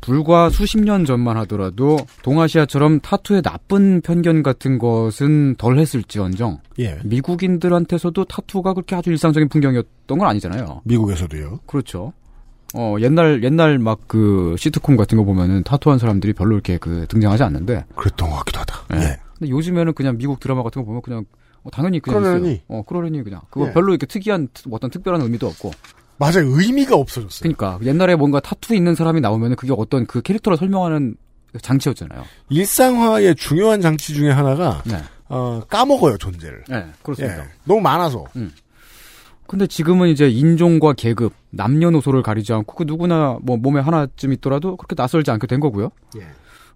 불과 0.02 0.50
수십 0.50 0.80
년 0.82 1.06
전만 1.06 1.38
하더라도 1.38 1.98
동아시아처럼 2.24 3.00
타투의 3.00 3.42
나쁜 3.42 4.02
편견 4.02 4.44
같은 4.44 4.78
것은 4.78 5.56
덜 5.56 5.80
했을지언정 5.80 6.60
예. 6.80 7.00
미국인들한테서도 7.06 8.26
타투가 8.26 8.74
그렇게 8.74 8.98
아주 8.98 9.12
일상적인 9.12 9.48
풍경이었던 9.48 10.18
건 10.18 10.28
아니잖아요. 10.28 10.82
미국에서도요. 10.84 11.60
그렇죠. 11.66 12.12
어 12.76 12.98
옛날 13.00 13.44
옛날 13.44 13.80
막 13.80 14.00
그 14.08 14.56
시트콤 14.58 14.98
같은 14.98 15.18
거 15.18 15.24
보면은 15.24 15.64
타투한 15.64 16.00
사람들이 16.00 16.34
별로 16.34 16.56
이렇게 16.56 16.78
그 16.78 17.06
등장하지 17.08 17.44
않는데 17.44 17.86
그랬던 17.96 18.30
것 18.30 18.36
같기도 18.38 18.60
하다. 18.60 18.76
예. 18.96 18.98
예. 18.98 19.18
근데 19.40 19.52
요즘에는 19.52 19.94
그냥 19.94 20.18
미국 20.18 20.42
드라마 20.42 20.64
같은 20.64 20.82
거 20.82 20.86
보면 20.88 21.02
그냥 21.02 21.24
어, 21.64 21.70
당연히 21.72 22.00
그냥 22.00 22.22
그러려니. 22.22 22.52
있어요. 22.52 22.64
어 22.68 22.84
그러려니 22.84 23.24
그냥 23.24 23.42
그거 23.50 23.68
예. 23.68 23.74
별로 23.74 23.92
이렇게 23.94 24.06
특이한 24.06 24.50
트- 24.54 24.70
어떤 24.72 24.90
특별한 24.90 25.22
의미도 25.22 25.48
없고 25.48 25.72
맞아요. 26.18 26.46
의미가 26.46 26.96
없어졌어요. 26.96 27.40
그러니까 27.42 27.80
옛날에 27.86 28.16
뭔가 28.16 28.40
타투 28.40 28.76
있는 28.76 28.96
사람이 28.96 29.22
나오면은 29.22 29.56
그게 29.56 29.74
어떤 29.76 30.06
그 30.06 30.22
캐릭터를 30.22 30.58
설명하는 30.58 31.16
장치였잖아요. 31.62 32.24
일상화의 32.50 33.36
중요한 33.36 33.82
장치 33.82 34.14
중에 34.14 34.32
하나가 34.32 34.82
네. 34.86 34.98
어, 35.30 35.62
까먹어요 35.70 36.18
존재를. 36.18 36.64
네, 36.70 36.86
그렇습니다. 37.02 37.40
예. 37.44 37.48
너무 37.66 37.82
많아서. 37.82 38.26
근데 39.48 39.68
지금은 39.68 40.10
이제 40.10 40.30
인종과 40.30 40.94
계급, 40.94 41.34
남녀노소를 41.52 42.24
가리지 42.24 42.54
않고 42.54 42.76
그 42.76 42.84
누구나 42.88 43.38
뭐 43.42 43.58
몸에 43.58 43.82
하나쯤 43.82 44.34
있더라도 44.34 44.78
그렇게 44.78 44.96
낯설지 44.98 45.30
않게 45.32 45.48
된 45.48 45.60
거고요. 45.60 45.90
예. 46.18 46.28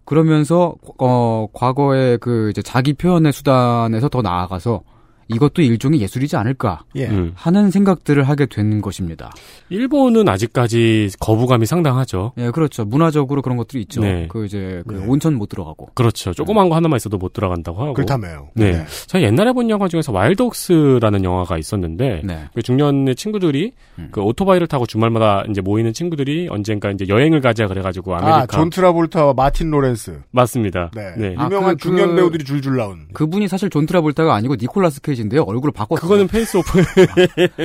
그러면서 0.07 0.73
어 0.99 1.47
과거의 1.51 2.17
그 2.19 2.49
이제 2.49 2.61
자기 2.61 2.93
표현의 2.93 3.33
수단에서 3.33 4.07
더 4.07 4.21
나아가서 4.21 4.81
이것도 5.29 5.61
일종의 5.61 6.01
예술이지 6.01 6.35
않을까 6.37 6.83
예. 6.95 7.07
음. 7.07 7.31
하는 7.35 7.69
생각들을 7.71 8.23
하게 8.23 8.45
된 8.45 8.81
것입니다. 8.81 9.31
일본은 9.69 10.27
아직까지 10.29 11.09
거부감이 11.19 11.65
상당하죠. 11.65 12.33
예, 12.37 12.51
그렇죠. 12.51 12.85
문화적으로 12.85 13.41
그런 13.41 13.57
것들이 13.57 13.81
있죠. 13.83 14.01
네. 14.01 14.27
그 14.29 14.45
이제 14.45 14.81
그 14.87 14.93
네. 14.95 15.05
온천 15.05 15.35
못 15.35 15.49
들어가고. 15.49 15.89
그렇죠. 15.93 16.33
조그만 16.33 16.69
거 16.69 16.75
하나만 16.75 16.97
있어도 16.97 17.17
못 17.17 17.33
들어간다고 17.33 17.81
하고. 17.81 17.93
그렇다며요. 17.93 18.49
네. 18.53 18.85
제가 19.07 19.23
옛날에 19.23 19.51
본 19.51 19.69
영화 19.69 19.87
중에서 19.87 20.11
와일드옥스라는 20.11 21.23
영화가 21.23 21.57
있었는데 21.57 22.21
네. 22.23 22.45
그 22.53 22.61
중년의 22.61 23.15
친구들이 23.15 23.73
음. 23.99 24.09
그 24.11 24.21
오토바이를 24.21 24.67
타고 24.67 24.85
주말마다 24.85 25.43
이제 25.49 25.61
모이는 25.61 25.93
친구들이 25.93 26.47
언젠가 26.49 26.89
이제 26.91 27.05
여행을 27.07 27.41
가자 27.41 27.67
그래가지고 27.67 28.15
아메리카 28.15 28.37
아, 28.43 28.45
존 28.47 28.69
트라볼타와 28.69 29.33
마틴 29.33 29.69
로렌스. 29.71 30.21
맞습니다. 30.31 30.91
네. 30.95 31.13
네. 31.17 31.35
아, 31.37 31.45
유명한 31.45 31.75
그- 31.75 31.83
중년 31.83 32.09
그- 32.11 32.15
배우들이 32.15 32.43
줄줄 32.45 32.77
나온. 32.77 33.07
그분이 33.13 33.47
사실 33.47 33.69
존 33.69 33.85
트라볼타가 33.85 34.33
아니고 34.35 34.55
니콜라스 34.55 35.01
케이지인데요. 35.01 35.43
얼굴을 35.43 35.73
바꿨어요. 35.73 36.01
그거는 36.01 36.27
Face 36.27 36.54
Off. 36.54 36.81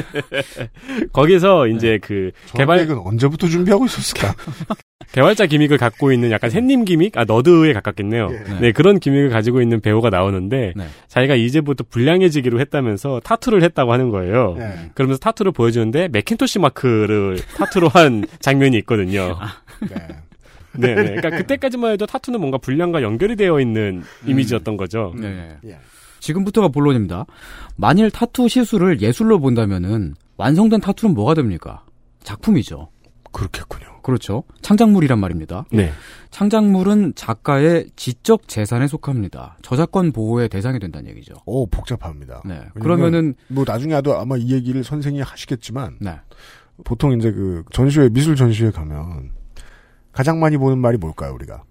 거기서 1.13 1.69
이제 1.69 1.99
그 2.03 2.33
개발 2.55 2.79
개발 2.79 2.97
은 2.97 3.03
언제부터 3.05 3.47
준비하고 3.47 3.85
있었을까? 3.87 4.35
개발자 5.13 5.47
gimmick을 5.47 5.77
갖고 5.77 6.11
있는 6.13 6.31
약간 6.31 6.49
샌님 6.49 6.85
gimmick, 6.85 7.19
아 7.19 7.25
nerd에 7.25 7.73
가깝겠네요. 7.75 8.31
예. 8.33 8.61
네. 8.61 8.73
그런 8.73 8.99
gimmick을 8.99 9.29
가지고 9.29 9.61
있는 9.61 9.81
배우가 9.81 10.09
나오는데 10.11 10.73
네. 10.75 10.87
자기가 11.09 11.35
이제부터 11.35 11.85
불량해지기로 11.91 12.59
했다면서 12.61 13.21
타투를 13.23 13.63
했다고 13.63 13.93
하는 13.93 14.09
거예요. 14.09 14.55
네. 14.59 14.91
그러면서 14.95 15.19
타투를 15.21 15.53
보여주는데 15.53 16.09
맥킨토시 16.09 16.59
마크를 16.61 17.39
타투로 17.57 17.89
한 17.89 18.25
장면이 18.41 18.79
있거든요. 18.79 19.39
네. 19.83 19.97
네, 20.75 20.95
네. 20.95 21.05
그러니까 21.17 21.31
그때까지만 21.31 21.93
해도 21.93 22.07
타투는 22.07 22.41
뭔가 22.41 22.57
불량과 22.57 23.03
연결이 23.03 23.37
되어 23.37 23.61
있는 23.61 24.03
이미지였던 24.27 24.79
거죠. 24.79 25.13
네. 25.19 25.59
예. 26.23 26.27
지금부터가 26.27 26.69
본론입니다. 26.69 27.27
만일 27.77 28.11
타투 28.11 28.49
시술을 28.49 29.01
예술로 29.01 29.41
본다면은 29.41 30.15
완성된 30.37 30.81
타투는 30.81 31.15
뭐가 31.15 31.35
됩니까? 31.35 31.85
작품이죠. 32.23 32.89
그렇겠군요. 33.33 33.87
그렇죠. 34.03 34.45
창작물이란 34.61 35.19
말입니다. 35.19 35.65
네. 35.73 35.93
창작물은 36.31 37.15
작가의 37.15 37.87
지적 37.97 38.47
재산에 38.49 38.87
속합니다. 38.87 39.57
저작권 39.63 40.13
보호의 40.13 40.49
대상이 40.49 40.79
된다는 40.79 41.11
얘기죠. 41.11 41.35
오, 41.47 41.67
복잡합니다. 41.67 42.43
네. 42.45 42.61
그러면은 42.81 43.35
뭐 43.49 43.65
나중에도 43.67 44.19
아마 44.19 44.37
이 44.37 44.53
얘기를 44.53 44.85
선생이 44.85 45.21
하시겠지만 45.21 45.97
네. 46.01 46.17
보통 46.85 47.13
이제 47.13 47.31
그 47.33 47.65
전시회 47.73 48.09
미술 48.09 48.37
전시회 48.37 48.71
가면 48.71 49.31
가장 50.13 50.41
많이 50.41 50.57
보는 50.57 50.79
말이 50.79 50.99
뭘까요, 50.99 51.33
우리가? 51.35 51.63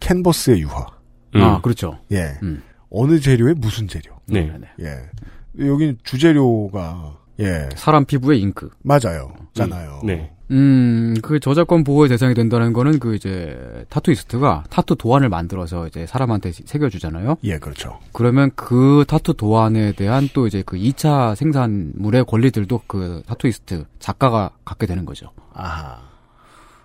캔버스에 0.00 0.60
유화. 0.60 0.86
음. 1.34 1.42
아, 1.42 1.60
그렇죠. 1.60 1.98
예. 2.12 2.38
음. 2.42 2.62
어느 2.90 3.20
재료에 3.20 3.54
무슨 3.54 3.88
재료. 3.88 4.18
네. 4.26 4.52
네. 4.58 4.68
예. 4.80 5.66
여긴 5.66 5.98
주재료가 6.02 7.16
예. 7.40 7.68
사람 7.76 8.04
피부에 8.04 8.36
잉크. 8.38 8.70
맞아요. 8.82 9.34
잖아요. 9.54 10.00
네. 10.04 10.32
음, 10.50 11.14
그 11.22 11.40
저작권 11.40 11.84
보호의 11.84 12.08
대상이 12.08 12.32
된다는 12.34 12.72
거는 12.72 12.98
그 12.98 13.14
이제 13.14 13.84
타투이스트가 13.90 14.64
타투 14.70 14.96
도안을 14.96 15.28
만들어서 15.28 15.86
이제 15.86 16.06
사람한테 16.06 16.52
새겨주잖아요. 16.52 17.36
예, 17.44 17.58
그렇죠. 17.58 17.98
그러면 18.12 18.50
그 18.54 19.04
타투 19.06 19.34
도안에 19.34 19.92
대한 19.92 20.28
또 20.32 20.46
이제 20.46 20.62
그 20.64 20.76
2차 20.76 21.34
생산물의 21.34 22.24
권리들도 22.24 22.82
그 22.86 23.22
타투이스트 23.26 23.84
작가가 23.98 24.50
갖게 24.64 24.86
되는 24.86 25.04
거죠. 25.04 25.30
아하. 25.52 25.98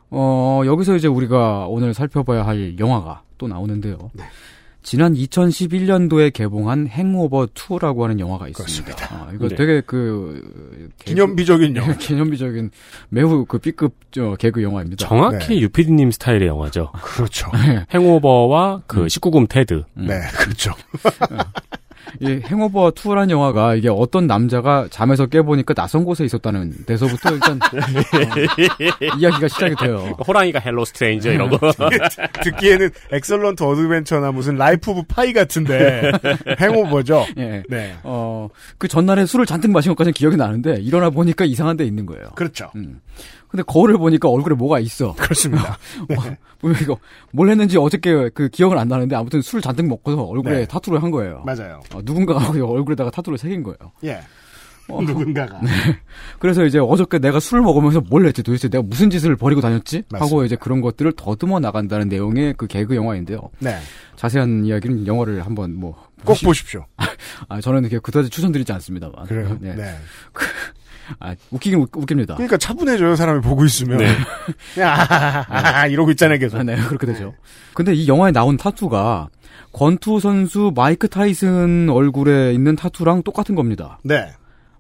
어, 0.10 0.62
여기서 0.66 0.96
이제 0.96 1.08
우리가 1.08 1.68
오늘 1.68 1.94
살펴봐야 1.94 2.46
할 2.46 2.78
영화가 2.78 3.24
또 3.38 3.48
나오는데요. 3.48 4.12
지난 4.84 5.14
2011년도에 5.14 6.32
개봉한 6.34 6.88
행오버 6.88 7.48
2라고 7.48 8.02
하는 8.02 8.20
영화가 8.20 8.50
있습니다. 8.50 9.16
아, 9.16 9.32
이거 9.34 9.48
네. 9.48 9.56
되게 9.56 9.82
그 9.82 10.92
기념비적인 11.00 11.76
영화. 11.76 11.94
기념비적인 11.98 12.72
매우 13.10 13.46
그 13.46 13.58
B급 13.58 13.96
저 14.12 14.36
개그 14.36 14.62
영화입니다. 14.62 15.08
정확히 15.08 15.56
네. 15.56 15.62
유피디님 15.62 16.12
스타일의 16.12 16.48
영화죠. 16.48 16.92
그렇죠. 17.02 17.50
행오버와 17.94 18.84
그 18.86 19.06
19금 19.08 19.48
테드. 19.50 19.84
네, 19.96 20.20
그렇죠. 20.38 20.74
이 22.20 22.42
행오버 22.46 22.92
2라는 22.92 23.30
영화가 23.30 23.76
이게 23.76 23.90
어떤 23.90 24.28
남자가 24.28 24.88
잠에서 24.90 25.26
깨보니까 25.26 25.74
낯선 25.74 26.04
곳에 26.04 26.24
있었다는 26.26 26.74
데서부터 26.86 27.34
일단 27.34 27.60
어, 27.62 29.18
이야기가 29.18 29.48
시작이 29.48 29.76
돼요. 29.76 30.16
호랑이가 30.26 30.60
hello 30.60 30.86
stranger 30.86 31.32
이런 31.32 31.50
거. 31.50 31.58
듣기에는 32.44 32.90
Excellent 33.12 33.64
Adventure나 33.64 34.32
무슨 34.32 34.56
Life 34.56 34.92
of 34.92 35.04
Pi 35.08 35.34
같은데 35.34 36.12
Hangover죠. 36.60 37.26
예. 37.38 37.64
네. 37.70 37.96
어, 38.04 38.50
그 38.78 38.88
전날에 38.88 39.26
술을 39.26 39.46
잔뜩 39.46 39.72
마신 39.72 39.92
것까지는 39.92 40.14
기억이 40.14 40.38
나는데 40.38 40.78
일어나 40.82 41.10
보니까 41.10 41.46
이상한 41.46 41.78
데 41.78 41.86
있는 41.86 42.06
거예요. 42.06 42.30
그렇죠. 42.36 42.72
음. 42.76 43.02
근데 43.54 43.62
거울을 43.68 44.00
보니까 44.00 44.30
얼굴에 44.30 44.56
뭐가 44.56 44.80
있어. 44.80 45.14
그렇습니다. 45.20 45.78
뭐 46.60 46.72
이거 46.82 46.98
뭘 47.32 47.50
했는지 47.50 47.78
어저께 47.78 48.30
그 48.34 48.50
기억은 48.50 48.80
안 48.80 48.88
나는데 48.88 49.16
아무튼 49.16 49.44
술을 49.44 49.62
잔뜩 49.62 49.86
먹고서 49.86 50.24
얼굴에 50.24 50.60
네. 50.62 50.66
타투를 50.66 51.04
한 51.04 51.12
거예요. 51.12 51.44
맞아요. 51.46 51.80
어, 51.94 52.00
누군가가 52.04 52.52
그 52.52 52.66
얼굴에다가 52.66 53.12
타투를 53.12 53.38
새긴 53.38 53.62
거예요. 53.62 53.78
예. 54.06 54.20
어, 54.90 55.02
누군가가. 55.04 55.62
그래서 56.40 56.66
이제 56.66 56.80
어저께 56.80 57.20
내가 57.20 57.40
술을 57.40 57.62
먹으면서 57.64 58.02
뭘 58.02 58.26
했지 58.26 58.42
도대체 58.42 58.68
내가 58.70 58.82
무슨 58.82 59.10
짓을 59.12 59.36
벌이고 59.36 59.62
다녔지? 59.62 59.98
하고 60.12 60.24
맞습니다. 60.26 60.46
이제 60.46 60.56
그런 60.58 60.82
것들을 60.82 61.14
더듬어 61.16 61.60
나간다는 61.60 62.10
내용의 62.10 62.56
그 62.58 62.66
개그 62.68 62.96
영화인데요. 62.96 63.40
네. 63.60 63.78
자세한 64.18 64.66
이야기는 64.66 65.06
영화를 65.06 65.46
한번 65.46 65.76
뭐 65.76 65.94
꼭 66.26 66.36
보시- 66.36 66.46
보십시오. 66.46 66.86
아 67.50 67.60
저는 67.60 67.82
이렇게 67.82 68.00
그다지 68.00 68.30
추천드리지 68.30 68.72
않습니다만. 68.72 69.26
그래요. 69.26 69.58
네. 69.60 69.76
네. 69.76 69.94
아, 71.20 71.36
웃기긴 71.52 71.80
웃, 71.80 71.90
웃깁니다. 71.96 72.36
그러니까 72.36 72.58
차분해져요 72.58 73.16
사람이 73.16 73.42
보고 73.42 73.66
있으면. 73.66 73.98
네. 73.98 74.08
야, 74.80 75.46
아, 75.50 75.88
이러고 75.88 76.12
있잖아요 76.12 76.40
계속. 76.40 76.58
아, 76.58 76.64
네, 76.64 76.76
그렇게 76.76 77.08
되죠. 77.08 77.34
근데 77.74 77.94
이 77.94 78.08
영화에 78.08 78.32
나온 78.32 78.58
타투가 78.58 79.30
권투 79.72 80.20
선수 80.20 80.72
마이크 80.76 81.08
타이슨 81.08 81.90
얼굴에 81.90 82.54
있는 82.54 82.76
타투랑 82.76 83.24
똑같은 83.24 83.56
겁니다. 83.56 84.00
네. 84.04 84.32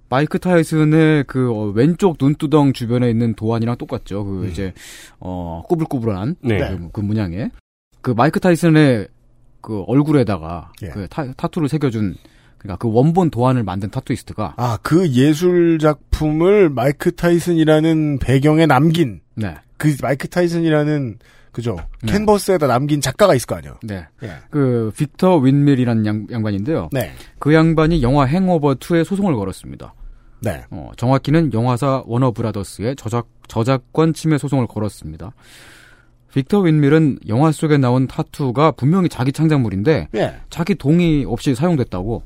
마이크 0.09 0.37
타이슨의 0.37 1.23
그 1.25 1.51
어, 1.51 1.71
왼쪽 1.73 2.17
눈두덩 2.21 2.73
주변에 2.73 3.09
있는 3.09 3.33
도안이랑 3.33 3.77
똑같죠. 3.77 4.23
그 4.25 4.47
이제 4.47 4.73
어 5.19 5.63
꾸불꾸불한 5.67 6.35
네. 6.41 6.59
그, 6.59 6.89
그 6.91 7.01
문양에 7.01 7.49
그 8.01 8.11
마이크 8.11 8.39
타이슨의 8.39 9.07
그 9.61 9.81
얼굴에다가 9.87 10.71
예. 10.83 10.89
그 10.89 11.07
타, 11.07 11.31
타투를 11.31 11.69
새겨준 11.69 12.15
그러니까 12.63 12.77
그 12.77 12.91
원본 12.91 13.29
도안을 13.29 13.63
만든 13.63 13.91
타투이스트가 13.91 14.55
아, 14.57 14.77
그 14.81 15.09
예술 15.11 15.77
작품을 15.79 16.69
마이크 16.69 17.13
타이슨이라는 17.13 18.19
배경에 18.19 18.65
남긴 18.65 19.21
네. 19.35 19.55
그 19.77 19.95
마이크 20.01 20.27
타이슨이라는 20.29 21.19
그죠 21.51 21.75
네. 22.01 22.13
캔버스에다 22.13 22.67
남긴 22.67 23.01
작가가 23.01 23.35
있을 23.35 23.45
거 23.45 23.55
아니에요. 23.55 23.75
네. 23.83 24.07
예. 24.23 24.31
그 24.49 24.91
빅터 24.97 25.37
윗밀이라는 25.37 26.05
양, 26.05 26.25
양반인데요. 26.31 26.89
네. 26.91 27.11
그 27.37 27.53
양반이 27.53 28.01
영화 28.01 28.25
행오버 28.25 28.75
2에 28.75 29.03
소송을 29.03 29.35
걸었습니다. 29.35 29.93
네. 30.41 30.63
어, 30.71 30.91
정확히는 30.97 31.53
영화사 31.53 32.01
워너 32.05 32.31
브라더스의 32.31 32.95
저작 32.95 33.27
저작권 33.47 34.13
침해 34.13 34.37
소송을 34.37 34.67
걸었습니다. 34.67 35.33
빅터 36.33 36.61
윈밀은 36.61 37.19
영화 37.27 37.51
속에 37.51 37.77
나온 37.77 38.07
타투가 38.07 38.71
분명히 38.71 39.07
자기 39.07 39.31
창작물인데 39.31 40.09
예. 40.15 40.35
자기 40.49 40.73
동의 40.73 41.25
없이 41.25 41.53
사용됐다고 41.53 42.23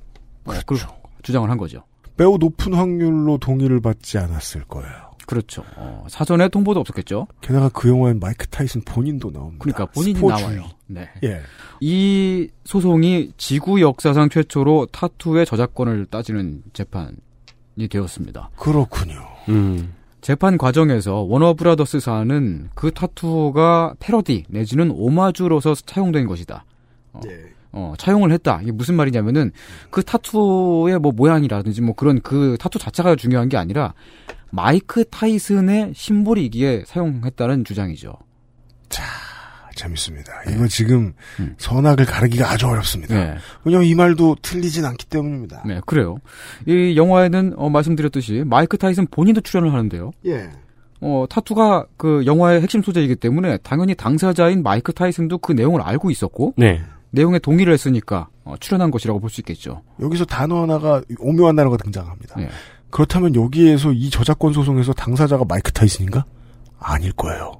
어, 0.47 0.59
그 0.65 0.77
주장을 1.23 1.49
한 1.49 1.57
거죠. 1.57 1.83
매우 2.15 2.37
높은 2.37 2.73
확률로 2.73 3.37
동의를 3.37 3.79
받지 3.81 4.17
않았을 4.17 4.63
거예요. 4.65 5.07
그렇죠. 5.27 5.63
어, 5.75 6.05
사전에 6.09 6.47
통보도 6.47 6.79
없었겠죠. 6.79 7.27
게다가 7.41 7.69
그 7.69 7.89
영화엔 7.89 8.19
마이크 8.19 8.47
타이슨 8.47 8.81
본인도 8.81 9.29
나옵니다. 9.31 9.61
그러니까 9.61 9.85
본인이 9.87 10.15
스포츠위. 10.15 10.41
나와요. 10.41 10.69
네. 10.87 11.09
예. 11.23 11.41
이 11.81 12.49
소송이 12.63 13.33
지구 13.35 13.81
역사상 13.81 14.29
최초로 14.29 14.87
타투의 14.93 15.45
저작권을 15.45 16.05
따지는 16.05 16.63
재판이 16.71 17.89
되었습니다. 17.89 18.51
그렇군요. 18.55 19.21
음. 19.49 19.93
재판 20.21 20.57
과정에서 20.57 21.21
워너브라더스사는 21.23 22.69
그 22.73 22.91
타투가 22.91 23.95
패러디 23.99 24.45
내지는 24.47 24.91
오마주로서 24.91 25.75
차용된 25.75 26.25
것이다. 26.25 26.63
어, 27.13 27.19
예. 27.27 27.56
어, 27.71 27.93
차용을 27.97 28.31
했다. 28.31 28.59
이게 28.61 28.71
무슨 28.71 28.95
말이냐면은 28.95 29.51
그 29.89 30.03
타투의 30.03 30.99
뭐 30.99 31.11
모양이라든지 31.11 31.81
뭐 31.81 31.95
그런 31.95 32.21
그 32.21 32.57
타투 32.59 32.79
자체가 32.79 33.15
중요한 33.15 33.49
게 33.49 33.57
아니라 33.57 33.93
마이크 34.49 35.03
타이슨의 35.05 35.93
심볼이기에 35.95 36.83
사용했다는 36.85 37.65
주장이죠. 37.65 38.13
아, 38.99 39.69
재밌습니다. 39.75 40.31
이거 40.49 40.67
지금 40.67 41.13
선악을 41.57 42.05
가르기가 42.05 42.49
아주 42.49 42.67
어렵습니다. 42.67 43.15
네. 43.15 43.35
왜냐면 43.63 43.87
이 43.87 43.95
말도 43.95 44.37
틀리진 44.41 44.85
않기 44.85 45.05
때문입니다. 45.07 45.63
네, 45.65 45.81
그래요. 45.85 46.17
이 46.65 46.95
영화에는 46.95 47.53
어, 47.57 47.69
말씀드렸듯이 47.69 48.43
마이크 48.45 48.77
타이슨 48.77 49.05
본인도 49.07 49.41
출연을 49.41 49.73
하는데요. 49.73 50.11
예. 50.25 50.49
어, 50.99 51.25
타투가 51.29 51.85
그 51.95 52.25
영화의 52.25 52.61
핵심 52.61 52.81
소재이기 52.81 53.17
때문에 53.17 53.57
당연히 53.57 53.93
당사자인 53.93 54.63
마이크 54.63 54.93
타이슨도 54.93 55.37
그 55.39 55.51
내용을 55.51 55.81
알고 55.81 56.09
있었고 56.09 56.53
네. 56.57 56.81
내용에 57.17 57.39
동의를 57.39 57.73
했으니까 57.73 58.29
어, 58.43 58.55
출연한 58.59 58.91
것이라고 58.91 59.19
볼 59.19 59.29
수 59.29 59.41
있겠죠. 59.41 59.81
여기서 59.99 60.25
단어 60.25 60.61
하나가 60.61 61.01
오묘한 61.19 61.55
단어가 61.55 61.75
등장합니다. 61.77 62.35
네. 62.39 62.49
그렇다면 62.89 63.35
여기에서 63.35 63.91
이 63.91 64.09
저작권 64.09 64.53
소송에서 64.53 64.93
당사자가 64.93 65.43
마이크 65.47 65.71
타이슨인가? 65.71 66.25
아닐 66.79 67.11
거예요. 67.11 67.53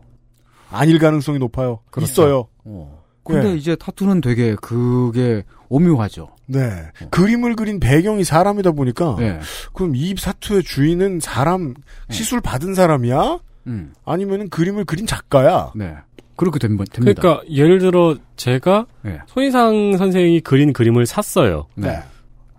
아닐 0.72 1.00
가능성이 1.00 1.40
높아요. 1.40 1.80
그렇죠. 1.90 2.12
있어요. 2.12 2.48
어. 2.66 3.04
근데 3.24 3.52
예. 3.52 3.56
이제 3.56 3.76
타투는 3.76 4.22
되게 4.22 4.56
그게 4.56 5.44
오묘하죠. 5.68 6.30
네. 6.46 6.70
그림을 7.12 7.58
그린 7.58 7.80
배경이 7.82 8.24
사람이다 8.24 8.72
보니까 8.72 9.18
네. 9.20 9.40
그럼 9.74 9.96
이 9.96 10.16
사투의 10.18 10.64
주인은 10.64 11.20
사람 11.20 11.74
시술 12.10 12.40
받은 12.40 12.74
사람이야? 12.74 13.40
음. 13.68 13.94
아니면은 14.06 14.48
그림을 14.50 14.86
그린 14.86 15.06
작가야? 15.06 15.74
네. 15.76 15.94
그렇게 16.38 16.60
된, 16.60 16.78
됩니다. 16.78 17.22
그러니까 17.22 17.42
예를 17.50 17.80
들어 17.80 18.16
제가 18.36 18.86
네. 19.02 19.20
손희상 19.28 19.98
선생이 19.98 20.40
그린 20.42 20.72
그림을 20.72 21.06
샀어요. 21.06 21.68
네. 21.76 22.00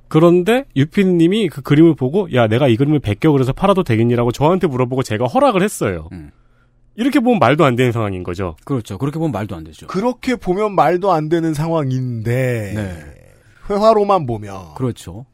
그런데 0.08 0.64
유피님이 0.74 1.48
그 1.48 1.62
그림을 1.62 1.94
보고 1.94 2.32
야 2.34 2.46
내가 2.48 2.68
이 2.68 2.76
그림을 2.76 2.98
베껴 2.98 3.30
그래서 3.32 3.52
팔아도 3.52 3.84
되겠니라고 3.84 4.32
저한테 4.32 4.66
물어보고 4.66 5.02
제가 5.02 5.26
허락을 5.26 5.62
했어요. 5.62 6.08
음. 6.12 6.30
이렇게 6.96 7.20
보면 7.20 7.38
말도 7.38 7.64
안 7.64 7.76
되는 7.76 7.92
상황인 7.92 8.24
거죠. 8.24 8.56
그렇죠. 8.64 8.98
그렇게 8.98 9.18
보면 9.18 9.30
말도 9.30 9.54
안 9.54 9.62
되죠. 9.62 9.86
그렇게 9.86 10.34
보면 10.34 10.74
말도 10.74 11.12
안 11.12 11.28
되는 11.28 11.54
상황인데 11.54 12.72
네. 12.74 13.04
회화로만 13.70 14.26
보면 14.26 14.74
그렇죠. 14.74 15.24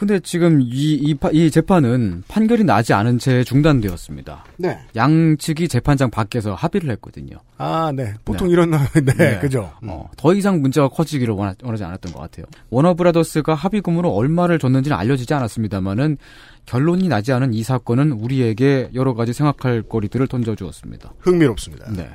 근데 0.00 0.18
지금 0.18 0.62
이, 0.62 0.94
이, 0.94 1.12
파- 1.14 1.28
이 1.30 1.50
재판은 1.50 2.22
판결이 2.26 2.64
나지 2.64 2.94
않은 2.94 3.18
채 3.18 3.44
중단되었습니다. 3.44 4.44
네. 4.56 4.78
양측이 4.96 5.68
재판장 5.68 6.10
밖에서 6.10 6.54
합의를 6.54 6.90
했거든요. 6.92 7.36
아, 7.58 7.92
네. 7.94 8.14
보통 8.24 8.46
네. 8.48 8.52
이런 8.54 8.70
네, 9.04 9.12
네. 9.14 9.38
그죠. 9.40 9.70
음. 9.82 9.90
어, 9.90 10.08
더 10.16 10.32
이상 10.32 10.62
문제가 10.62 10.88
커지기를 10.88 11.34
원하, 11.34 11.54
원하 11.62 11.76
지 11.76 11.84
않았던 11.84 12.14
것 12.14 12.18
같아요. 12.20 12.46
워너브라더스가 12.70 13.54
합의금으로 13.54 14.08
얼마를 14.08 14.58
줬는지는 14.58 14.96
알려지지 14.96 15.34
않았습니다만은 15.34 16.16
결론이 16.64 17.06
나지 17.08 17.34
않은 17.34 17.52
이 17.52 17.62
사건은 17.62 18.12
우리에게 18.12 18.88
여러 18.94 19.12
가지 19.12 19.34
생각할 19.34 19.82
거리들을 19.82 20.28
던져주었습니다. 20.28 21.12
흥미롭습니다. 21.18 21.92
네. 21.92 22.08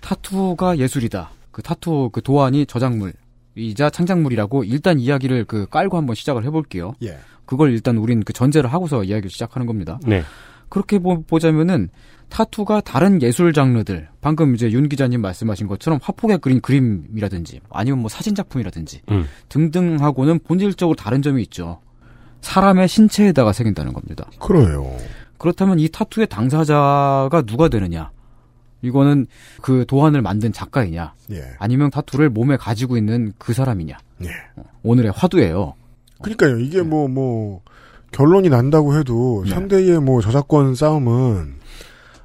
타투가 0.00 0.78
예술이다. 0.78 1.28
그 1.50 1.60
타투 1.60 2.08
그 2.14 2.22
도안이 2.22 2.64
저작물 2.64 3.12
이자 3.56 3.90
창작물이라고 3.90 4.64
일단 4.64 4.98
이야기를 4.98 5.44
그 5.44 5.66
깔고 5.66 5.96
한번 5.96 6.14
시작을 6.14 6.44
해볼게요. 6.44 6.92
예. 7.02 7.18
그걸 7.44 7.72
일단 7.72 7.96
우린 7.96 8.22
그 8.22 8.32
전제를 8.32 8.72
하고서 8.72 9.04
이야기를 9.04 9.30
시작하는 9.30 9.66
겁니다. 9.66 9.98
네. 10.06 10.22
그렇게 10.68 10.98
보, 10.98 11.22
보자면은 11.22 11.88
타투가 12.28 12.80
다른 12.80 13.22
예술 13.22 13.52
장르들 13.52 14.08
방금 14.20 14.54
이제 14.54 14.70
윤 14.72 14.88
기자님 14.88 15.20
말씀하신 15.20 15.68
것처럼 15.68 16.00
화폭에 16.02 16.38
그린 16.38 16.60
그림이라든지 16.60 17.60
아니면 17.70 18.00
뭐 18.00 18.08
사진 18.08 18.34
작품이라든지 18.34 19.02
음. 19.10 19.26
등등하고는 19.48 20.40
본질적으로 20.40 20.96
다른 20.96 21.22
점이 21.22 21.40
있죠. 21.42 21.80
사람의 22.40 22.88
신체에다가 22.88 23.52
새긴다는 23.52 23.92
겁니다. 23.92 24.28
그래요. 24.40 24.90
그렇다면 25.38 25.78
이 25.78 25.88
타투의 25.88 26.26
당사자가 26.26 27.42
누가 27.46 27.68
되느냐? 27.68 28.10
이거는 28.82 29.26
그 29.62 29.84
도안을 29.86 30.22
만든 30.22 30.52
작가이냐? 30.52 31.14
예. 31.32 31.42
아니면 31.58 31.90
타투를 31.90 32.30
몸에 32.30 32.56
가지고 32.56 32.96
있는 32.96 33.32
그 33.38 33.52
사람이냐? 33.52 33.96
예. 34.24 34.28
오늘의 34.82 35.12
화두예요. 35.12 35.74
그러니까요. 36.22 36.58
이게 36.60 36.82
뭐, 36.82 37.08
뭐, 37.08 37.62
결론이 38.12 38.48
난다고 38.48 38.96
해도, 38.98 39.42
네. 39.44 39.52
현대의 39.52 40.00
뭐, 40.00 40.20
저작권 40.20 40.74
싸움은, 40.74 41.54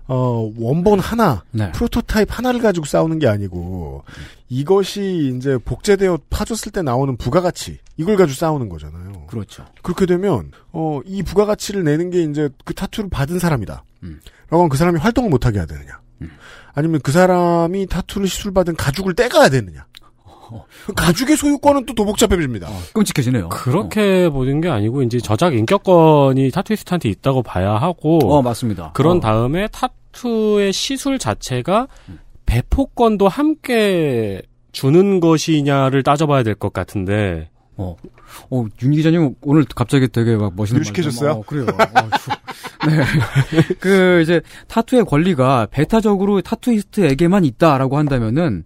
어, 0.08 0.52
원본 0.58 1.00
하나, 1.00 1.44
네. 1.52 1.72
프로토타입 1.72 2.28
하나를 2.30 2.62
가지고 2.62 2.86
싸우는 2.86 3.20
게 3.20 3.28
아니고, 3.28 4.04
이것이 4.50 5.34
이제 5.36 5.58
복제되어 5.58 6.20
파줬을 6.30 6.72
때 6.72 6.82
나오는 6.82 7.16
부가가치, 7.18 7.80
이걸 7.98 8.18
가지고 8.18 8.36
싸우는 8.36 8.70
거잖아요. 8.70 9.26
그렇죠. 9.28 9.66
그렇게 9.82 10.06
되면, 10.06 10.52
어, 10.72 11.00
이 11.06 11.24
부가가치를 11.24 11.84
내는 11.84 12.10
게 12.10 12.24
이제 12.24 12.50
그 12.66 12.74
타투를 12.74 13.10
받은 13.10 13.40
사람이다. 13.40 13.84
음. 14.04 14.20
라고 14.50 14.64
하면 14.64 14.70
그 14.70 14.78
사람이 14.78 15.00
활동을 15.00 15.30
못 15.30 15.46
하게 15.46 15.60
해야 15.60 15.66
되느냐. 15.66 16.01
아니면 16.74 17.00
그 17.04 17.12
사람이 17.12 17.88
타투를 17.88 18.28
시술받은 18.28 18.76
가죽을 18.76 19.14
떼가야 19.16 19.50
되느냐. 19.50 19.86
그 20.86 20.94
가죽의 20.94 21.38
소유권은 21.38 21.86
또더 21.86 22.04
복잡해집니다. 22.04 22.68
끔찍해지네요. 22.94 23.50
그렇게 23.50 24.28
보는 24.30 24.60
게 24.60 24.68
아니고 24.70 25.02
이제 25.04 25.18
저작 25.20 25.54
인격권이 25.54 26.52
타투이스트한테 26.52 27.08
있다고 27.10 27.42
봐야 27.42 27.76
하고 27.76 28.20
어, 28.34 28.42
맞습니다. 28.42 28.92
그런 28.94 29.18
어. 29.18 29.20
다음에 29.22 29.68
타투의 29.72 30.74
시술 30.74 31.20
자체가 31.20 31.88
배포권도 32.46 33.30
함께 33.30 34.42
주는 34.74 35.20
것이냐를 35.22 36.04
따져봐야 36.04 36.44
될 36.44 36.56
것 36.56 36.74
같은데 36.74 37.50
어, 37.78 37.96
어, 38.50 38.66
윤 38.84 38.92
기자님 38.92 39.36
오늘 39.42 39.66
갑자기 39.76 40.08
되게 40.08 40.36
막 40.36 40.54
멋있는 40.56 40.82
유식해졌어요? 40.82 41.32
어, 41.32 41.44
그래요. 41.46 41.66
어, 41.68 42.02
휴. 42.18 42.32
네. 42.90 43.04
그 43.80 44.22
이제 44.22 44.42
타투의 44.68 45.06
권리가 45.06 45.68
배타적으로 45.72 46.42
타투이스트에게만 46.42 47.46
있다라고 47.46 47.98
한다면은 47.98 48.64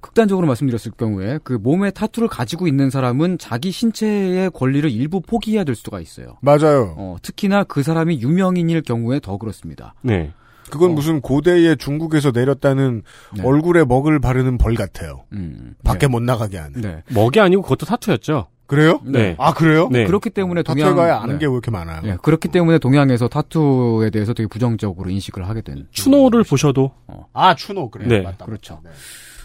극단적으로 0.00 0.46
말씀드렸을 0.46 0.92
경우에 0.92 1.38
그 1.42 1.54
몸에 1.54 1.90
타투를 1.90 2.28
가지고 2.28 2.68
있는 2.68 2.90
사람은 2.90 3.38
자기 3.38 3.72
신체의 3.72 4.50
권리를 4.50 4.88
일부 4.90 5.20
포기해야 5.20 5.64
될 5.64 5.74
수가 5.74 6.00
있어요. 6.00 6.38
맞아요. 6.40 6.94
어, 6.96 7.16
특히나 7.22 7.64
그 7.64 7.82
사람이 7.82 8.20
유명인일 8.20 8.82
경우에 8.82 9.18
더 9.20 9.36
그렇습니다. 9.36 9.94
네. 10.02 10.32
그건 10.70 10.94
무슨 10.94 11.20
고대의 11.20 11.76
중국에서 11.76 12.30
내렸다는 12.32 13.02
네. 13.36 13.42
얼굴에 13.42 13.84
먹을 13.84 14.18
바르는 14.20 14.58
벌 14.58 14.74
같아요. 14.74 15.24
음, 15.32 15.74
밖에 15.84 16.06
네. 16.06 16.08
못 16.08 16.22
나가게 16.22 16.58
하는. 16.58 16.80
네. 16.80 17.02
먹이 17.12 17.40
아니고 17.40 17.62
그것도 17.62 17.86
타투였죠. 17.86 18.48
그래요? 18.66 19.00
네. 19.04 19.36
아 19.38 19.54
그래요? 19.54 19.88
네. 19.92 20.04
그렇기 20.06 20.30
때문에 20.30 20.62
동양 20.64 20.88
타투에 20.88 21.00
가야 21.00 21.18
아는 21.20 21.34
네. 21.34 21.40
게왜 21.40 21.52
이렇게 21.52 21.70
많아요? 21.70 22.02
예, 22.04 22.16
그렇기 22.20 22.48
때문에 22.48 22.78
동양에서 22.78 23.28
타투에 23.28 24.10
대해서 24.10 24.34
되게 24.34 24.48
부정적으로 24.48 25.08
인식을 25.08 25.48
하게 25.48 25.60
된. 25.62 25.86
추노를 25.92 26.42
보셔도 26.42 26.92
아 27.32 27.54
추노 27.54 27.90
그래요. 27.90 28.08
네. 28.08 28.20
맞다. 28.22 28.44
그렇죠. 28.44 28.80
네. 28.84 28.90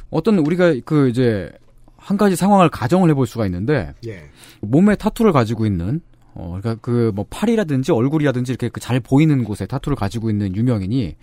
어떤 0.09 0.39
우리가 0.39 0.73
그 0.85 1.07
이제 1.09 1.51
한 1.97 2.17
가지 2.17 2.35
상황을 2.35 2.69
가정을 2.69 3.11
해볼 3.11 3.27
수가 3.27 3.45
있는데 3.45 3.93
예. 4.07 4.23
몸에 4.61 4.95
타투를 4.95 5.31
가지고 5.31 5.67
있는 5.67 6.01
어 6.33 6.57
그러니까 6.61 6.75
그 6.81 7.11
뭐 7.13 7.25
팔이라든지 7.29 7.91
얼굴이라든지 7.91 8.51
이렇게 8.51 8.69
그 8.69 8.79
잘 8.79 8.99
보이는 8.99 9.43
곳에 9.43 9.65
타투를 9.65 9.95
가지고 9.95 10.29
있는 10.29 10.55
유명인이 10.55 11.15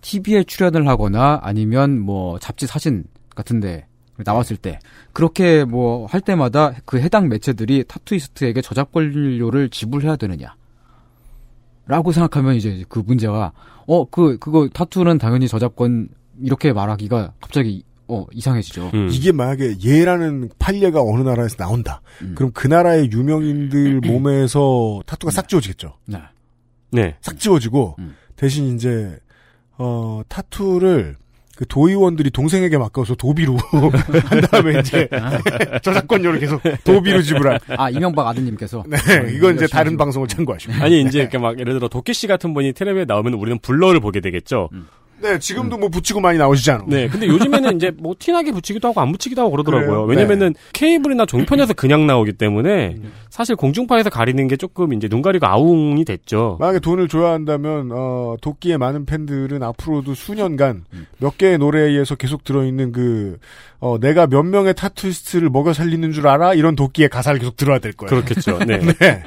TV에 0.00 0.44
출연을 0.44 0.88
하거나 0.88 1.38
아니면 1.42 1.98
뭐 2.00 2.38
잡지 2.38 2.66
사진 2.66 3.04
같은데 3.34 3.86
나왔을 4.16 4.56
때 4.56 4.78
그렇게 5.12 5.64
뭐 5.64 6.06
할 6.06 6.20
때마다 6.20 6.72
그 6.84 6.98
해당 7.00 7.28
매체들이 7.28 7.84
타투이스트에게 7.88 8.60
저작 8.62 8.92
권료를 8.92 9.68
지불해야 9.70 10.16
되느냐? 10.16 10.54
라고 11.86 12.12
생각하면 12.12 12.54
이제 12.54 12.84
그 12.88 13.00
문제가 13.00 13.52
어그 13.86 14.38
그거 14.38 14.68
타투는 14.72 15.18
당연히 15.18 15.48
저작권 15.48 16.08
이렇게 16.40 16.72
말하기가 16.72 17.34
갑자기 17.40 17.84
어 18.06 18.26
이상해지죠. 18.32 18.90
음. 18.92 19.08
이게 19.10 19.32
만약에 19.32 19.76
얘라는 19.84 20.50
판례가 20.58 21.02
어느 21.02 21.22
나라에서 21.22 21.56
나온다. 21.56 22.02
음. 22.22 22.34
그럼 22.34 22.50
그 22.52 22.66
나라의 22.66 23.10
유명인들 23.10 24.00
몸에서 24.00 25.02
타투가 25.06 25.30
싹 25.30 25.48
지워지겠죠. 25.48 25.94
네. 26.06 26.18
네. 26.90 27.16
싹 27.20 27.38
지워지고 27.38 27.96
음. 27.98 28.14
대신 28.36 28.74
이제 28.74 29.18
어 29.78 30.22
타투를 30.28 31.16
그 31.56 31.64
도의원들이 31.66 32.30
동생에게 32.30 32.76
맡겨서 32.78 33.14
도비로 33.14 33.56
한 34.26 34.40
다음에 34.42 34.80
이제 34.80 35.08
저작권료를 35.82 36.40
계속 36.40 36.60
도비로 36.82 37.22
지불한. 37.22 37.58
아 37.76 37.90
이명박 37.90 38.26
아드님께서 38.26 38.84
네, 38.88 38.98
이건 39.32 39.54
이제 39.54 39.66
다른 39.68 39.96
방송을 39.96 40.26
참고하시면. 40.28 40.82
아니 40.82 41.02
이제 41.02 41.20
이렇게 41.20 41.38
막 41.38 41.58
예를 41.58 41.74
들어 41.74 41.88
도끼 41.88 42.12
씨 42.12 42.26
같은 42.26 42.54
분이 42.54 42.72
텔레비에 42.72 43.04
나오면 43.04 43.34
우리는 43.34 43.58
블러를 43.60 44.00
보게 44.00 44.20
되겠죠. 44.20 44.68
네, 45.20 45.38
지금도 45.38 45.78
뭐 45.78 45.88
붙이고 45.88 46.20
많이 46.20 46.38
나오시잖아. 46.38 46.84
네, 46.86 47.08
근데 47.08 47.26
요즘에는 47.26 47.76
이제 47.76 47.90
뭐 47.96 48.14
티나게 48.18 48.52
붙이기도 48.52 48.88
하고 48.88 49.00
안 49.00 49.12
붙이기도 49.12 49.40
하고 49.40 49.52
그러더라고요. 49.52 50.06
그래요? 50.06 50.06
왜냐면은 50.06 50.54
케이블이나 50.72 51.24
종편에서 51.26 51.72
그냥 51.74 52.06
나오기 52.06 52.34
때문에 52.34 52.96
사실 53.30 53.56
공중파에서 53.56 54.10
가리는 54.10 54.46
게 54.48 54.56
조금 54.56 54.92
이제 54.92 55.08
눈 55.08 55.22
가리고 55.22 55.46
아웅이 55.46 56.04
됐죠. 56.04 56.56
만약에 56.60 56.80
돈을 56.80 57.08
줘야 57.08 57.32
한다면 57.32 57.90
어, 57.92 58.36
도끼의 58.40 58.78
많은 58.78 59.06
팬들은 59.06 59.62
앞으로도 59.62 60.14
수년간 60.14 60.84
몇 61.18 61.38
개의 61.38 61.58
노래에 61.58 61.88
의해서 61.88 62.14
계속 62.16 62.44
들어있는 62.44 62.92
그 62.92 63.38
어, 63.80 63.98
내가 63.98 64.26
몇 64.26 64.42
명의 64.42 64.74
타투이스트를 64.74 65.50
먹여 65.50 65.72
살리는 65.72 66.12
줄 66.12 66.26
알아? 66.26 66.54
이런 66.54 66.76
도끼의 66.76 67.08
가사를 67.08 67.38
계속 67.38 67.56
들어야 67.56 67.78
될 67.78 67.92
거예요. 67.92 68.10
그렇겠죠. 68.10 68.58
네. 68.66 68.78
네. 68.98 69.22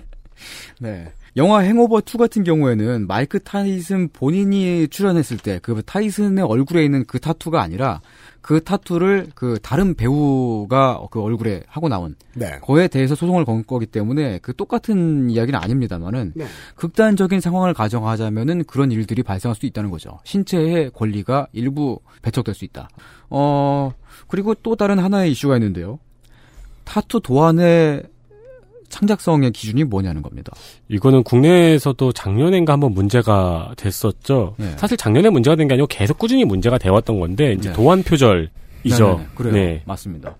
네. 0.80 1.12
영화 1.40 1.60
Hangover 1.60 2.00
2 2.00 2.18
같은 2.18 2.44
경우에는 2.44 3.06
마이크 3.06 3.40
타이슨 3.40 4.10
본인이 4.12 4.86
출연했을 4.88 5.38
때 5.38 5.58
그 5.62 5.82
타이슨의 5.82 6.44
얼굴에 6.44 6.84
있는 6.84 7.06
그 7.06 7.18
타투가 7.18 7.62
아니라 7.62 8.02
그 8.42 8.62
타투를 8.62 9.28
그 9.34 9.58
다른 9.62 9.94
배우가 9.94 11.00
그 11.10 11.22
얼굴에 11.22 11.62
하고 11.66 11.88
나온 11.88 12.14
네. 12.34 12.58
거에 12.60 12.88
대해서 12.88 13.14
소송을 13.14 13.46
건 13.46 13.64
거기 13.66 13.86
때문에 13.86 14.38
그 14.42 14.54
똑같은 14.54 15.30
이야기는 15.30 15.58
아닙니다만은 15.58 16.32
네. 16.34 16.44
극단적인 16.74 17.40
상황을 17.40 17.72
가정하자면은 17.72 18.64
그런 18.64 18.92
일들이 18.92 19.22
발생할 19.22 19.56
수 19.56 19.64
있다는 19.64 19.90
거죠. 19.90 20.18
신체의 20.24 20.90
권리가 20.90 21.46
일부 21.52 22.00
배척될 22.20 22.54
수 22.54 22.66
있다. 22.66 22.90
어 23.30 23.92
그리고 24.28 24.54
또 24.54 24.76
다른 24.76 24.98
하나의 24.98 25.30
이슈가 25.32 25.56
있는데요. 25.56 26.00
타투 26.84 27.20
도안의 27.20 28.02
창작성의 28.90 29.52
기준이 29.52 29.84
뭐냐는 29.84 30.20
겁니다. 30.20 30.52
이거는 30.88 31.22
국내에서도 31.22 32.12
작년엔가 32.12 32.74
한번 32.74 32.92
문제가 32.92 33.72
됐었죠. 33.78 34.54
네. 34.58 34.74
사실 34.76 34.96
작년에 34.98 35.30
문제가 35.30 35.56
된 35.56 35.68
게 35.68 35.74
아니고 35.74 35.86
계속 35.86 36.18
꾸준히 36.18 36.44
문제가 36.44 36.76
되었던 36.76 37.18
건데 37.18 37.54
이제 37.54 37.70
네. 37.70 37.74
도안 37.74 38.02
표절이죠. 38.02 38.50
네네네. 38.84 39.26
그래요. 39.34 39.52
네. 39.54 39.82
맞습니다. 39.86 40.36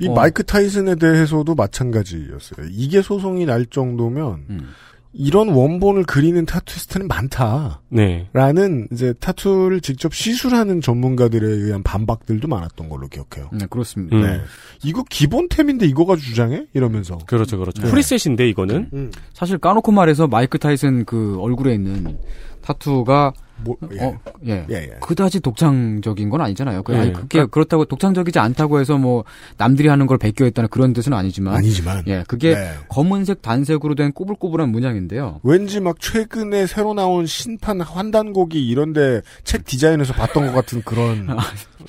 이 0.00 0.08
어. 0.08 0.14
마이크 0.14 0.44
타이슨에 0.44 0.94
대해서도 0.96 1.54
마찬가지였어요. 1.54 2.66
이게 2.70 3.02
소송이 3.02 3.44
날 3.46 3.66
정도면 3.66 4.44
음. 4.50 4.68
이런 5.12 5.48
원본을 5.48 6.04
그리는 6.04 6.44
타투이스트는 6.44 7.08
많다. 7.08 7.80
네. 7.88 8.28
라는 8.32 8.86
이제 8.92 9.14
타투를 9.18 9.80
직접 9.80 10.14
시술하는 10.14 10.80
전문가들에 10.80 11.46
의한 11.46 11.82
반박들도 11.82 12.46
많았던 12.46 12.88
걸로 12.88 13.08
기억해요. 13.08 13.50
네, 13.52 13.66
그렇습니다. 13.70 14.16
음. 14.16 14.22
네. 14.22 14.40
이거 14.84 15.02
기본템인데 15.08 15.86
이거 15.86 16.04
가지고 16.04 16.26
주장해? 16.28 16.66
이러면서. 16.74 17.18
그렇죠, 17.26 17.58
그렇죠. 17.58 17.82
네. 17.82 17.90
프리셋인데 17.90 18.48
이거는 18.48 18.90
음. 18.92 19.10
사실 19.32 19.58
까놓고 19.58 19.92
말해서 19.92 20.26
마이크 20.26 20.58
타이슨 20.58 21.04
그 21.04 21.38
얼굴에 21.40 21.74
있는 21.74 22.18
타투가 22.60 23.32
뭐, 23.62 23.76
예. 23.92 24.00
어, 24.00 24.18
예. 24.46 24.66
예, 24.70 24.74
예. 24.74 24.96
그다지 25.00 25.40
독창적인 25.40 26.30
건 26.30 26.40
아니잖아요. 26.40 26.82
그, 26.82 26.92
예. 26.94 26.98
아니, 26.98 27.12
그게 27.12 27.44
그렇다고 27.46 27.84
독창적이지 27.84 28.38
않다고 28.38 28.80
해서 28.80 28.98
뭐 28.98 29.24
남들이 29.56 29.88
하는 29.88 30.06
걸 30.06 30.18
베껴했다는 30.18 30.68
그런 30.70 30.92
뜻은 30.92 31.12
아니지만 31.12 31.54
아니지만. 31.54 32.04
예, 32.06 32.24
그게 32.26 32.54
네. 32.54 32.72
검은색 32.88 33.42
단색으로 33.42 33.94
된 33.94 34.12
꼬불꼬불한 34.12 34.70
문양인데요. 34.70 35.40
왠지 35.42 35.80
막 35.80 36.00
최근에 36.00 36.66
새로 36.66 36.94
나온 36.94 37.26
신판 37.26 37.80
환단고기 37.80 38.66
이런데 38.66 39.22
책 39.44 39.64
디자인에서 39.64 40.12
봤던 40.14 40.46
것 40.46 40.52
같은 40.52 40.82
그런. 40.82 41.28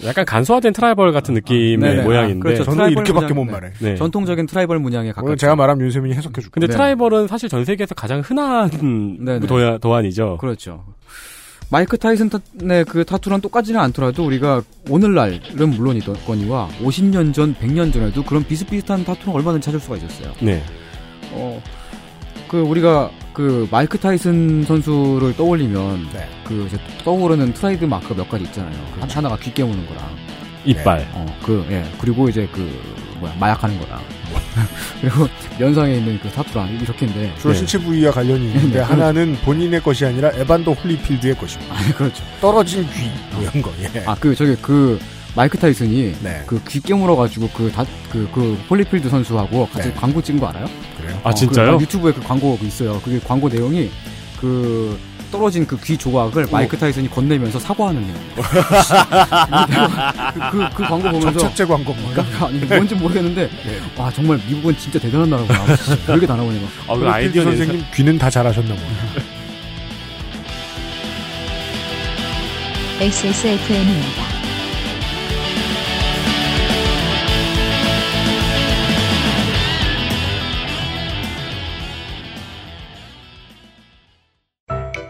약간 0.06 0.24
간소화된 0.24 0.74
tribal 0.74 1.12
같은 1.12 1.34
느낌의 1.34 1.78
네네. 1.78 2.04
모양인데. 2.04 2.40
아, 2.40 2.44
그렇죠. 2.44 2.64
저는 2.64 2.92
이렇게밖에 2.92 3.34
못 3.34 3.44
문양, 3.44 3.62
말해. 3.62 3.74
네. 3.80 3.96
전통적인 3.96 4.46
tribal 4.46 4.80
문양에 4.80 5.12
가깝죠. 5.12 5.36
제가 5.36 5.56
말하면 5.56 5.86
윤세민이 5.86 6.16
해석해 6.16 6.42
줄게. 6.42 6.52
근데 6.54 6.68
네. 6.68 6.74
tribal은 6.74 7.28
사실 7.28 7.50
전 7.50 7.66
세계에서 7.66 7.96
가장 7.96 8.22
흔한. 8.22 8.70
도안, 9.48 9.80
도안이죠. 9.80 10.38
그렇죠. 10.40 10.86
마이크 11.72 11.98
타이슨의 11.98 12.86
그 12.88 13.06
타투랑 13.06 13.42
똑같지는 13.42 13.80
않더라도 13.80 14.26
우리가 14.26 14.64
오늘날은 14.90 15.70
물론이거니와 15.70 16.70
50년 16.82 17.34
전, 17.34 17.54
100년 17.56 17.94
전에도 17.94 18.24
그런 18.24 18.44
비슷비슷한 18.44 19.06
타투는 19.06 19.36
얼마든지 19.36 19.66
찾을 19.66 19.80
수가 19.80 19.98
있었어요. 19.98 20.34
네. 20.42 20.64
어, 21.32 21.62
그 22.48 22.60
우리가 22.60 23.12
그 23.34 23.68
마이크 23.70 24.00
타이슨 24.00 24.64
선수를 24.64 25.36
떠올리면 25.38 26.10
네. 26.12 26.28
그 26.44 26.66
이제 26.66 26.78
떠오르는 27.04 27.54
트레이드마크 27.54 28.16
몇 28.16 28.28
가지 28.28 28.46
있잖아요. 28.46 28.76
그 28.96 29.02
하나가 29.08 29.38
귀 29.38 29.54
깨무는 29.54 29.86
거랑, 29.86 30.04
이빨. 30.66 31.08
어, 31.14 31.26
그, 31.46 31.64
예. 31.70 31.86
그리고 32.02 32.28
이제 32.28 32.50
그, 32.52 32.68
뭐야, 33.20 33.36
마약하는 33.40 33.80
거랑. 33.80 34.02
그리고 35.02 35.28
면상에 35.58 35.96
있는 35.96 36.20
그 36.20 36.30
타투랑 36.30 36.70
이렇게인데. 36.82 37.34
주로 37.40 37.54
네. 37.54 37.58
신체 37.58 37.78
부위와 37.78 38.12
관련이 38.12 38.46
있는데 38.48 38.80
네. 38.80 38.80
하나는 38.80 39.38
본인의 39.44 39.82
것이 39.82 40.06
아니라 40.06 40.32
에반더 40.34 40.74
홀리필드의 40.74 41.36
것입니다. 41.38 41.76
아, 41.76 41.94
그렇죠. 41.94 42.24
떨어진 42.42 42.88
귀, 42.94 43.10
뭐 43.34 43.42
이런 43.42 43.62
거, 43.62 43.72
예. 43.82 44.04
아, 44.06 44.16
그, 44.16 44.36
저기, 44.36 44.56
그, 44.62 45.00
마이크 45.36 45.58
타이슨이 45.58 46.16
네. 46.22 46.44
그 46.48 46.65
귀 46.65 46.82
깨물어 46.82 47.16
가지고 47.16 47.50
그, 47.56 47.72
다, 47.72 47.86
그, 48.12 48.28
그, 48.34 48.60
홀리필드 48.70 49.10
선수하고 49.10 49.68
같이 49.68 49.90
네. 49.90 49.94
광고 49.94 50.22
찍은 50.22 50.40
거 50.40 50.48
알아요? 50.48 50.66
그래요? 50.98 51.20
아, 51.24 51.30
어, 51.30 51.34
진짜요? 51.34 51.78
그 51.78 51.84
유튜브에 51.84 52.14
그 52.14 52.22
광고 52.22 52.58
그 52.58 52.66
있어요. 52.66 53.00
그게 53.02 53.20
광고 53.20 53.48
내용이 53.48 53.90
그 54.40 54.98
떨어진 55.32 55.66
그 55.66 55.80
귀 55.80 55.98
조각을 55.98 56.48
마이크 56.52 56.78
타이슨이 56.78 57.10
건네면서 57.10 57.58
사과하는 57.60 58.02
내용. 58.02 58.16
그, 58.36 58.42
그, 60.52 60.70
그 60.76 60.84
광고 60.84 61.10
보면서 61.10 61.32
접착제 61.34 61.66
광고. 61.66 61.94
뭐 61.94 62.12
이런 62.12 62.26
그러니까 62.26 62.48
아니 62.48 62.60
뭔지 62.60 62.96
모르겠는데 62.96 63.50
와 63.98 64.12
정말 64.12 64.40
미국은 64.48 64.76
진짜 64.78 65.00
대단한 65.00 65.30
나라구나. 65.30 65.66
별게 66.06 66.28
다 66.28 66.36
나오네. 66.36 66.60
막. 66.60 66.70
아, 66.88 66.96
그 66.98 67.08
아이디어 67.10 67.44
낸 67.44 67.58
선생님 67.58 67.86
귀는 67.94 68.18
다 68.18 68.30
자라셨나 68.30 68.70
보네. 68.76 68.86
XSFM입니다. 73.02 74.29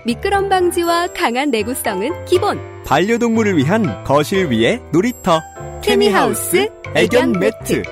미끄럼 0.09 0.49
방지와 0.49 1.05
강한 1.15 1.51
내구성은 1.51 2.25
기본. 2.25 2.59
반려동물을 2.83 3.57
위한 3.57 4.03
거실 4.03 4.47
위의 4.47 4.81
놀이터 4.91 5.39
케미하우스 5.83 6.67
애견 6.95 7.33
매트. 7.33 7.83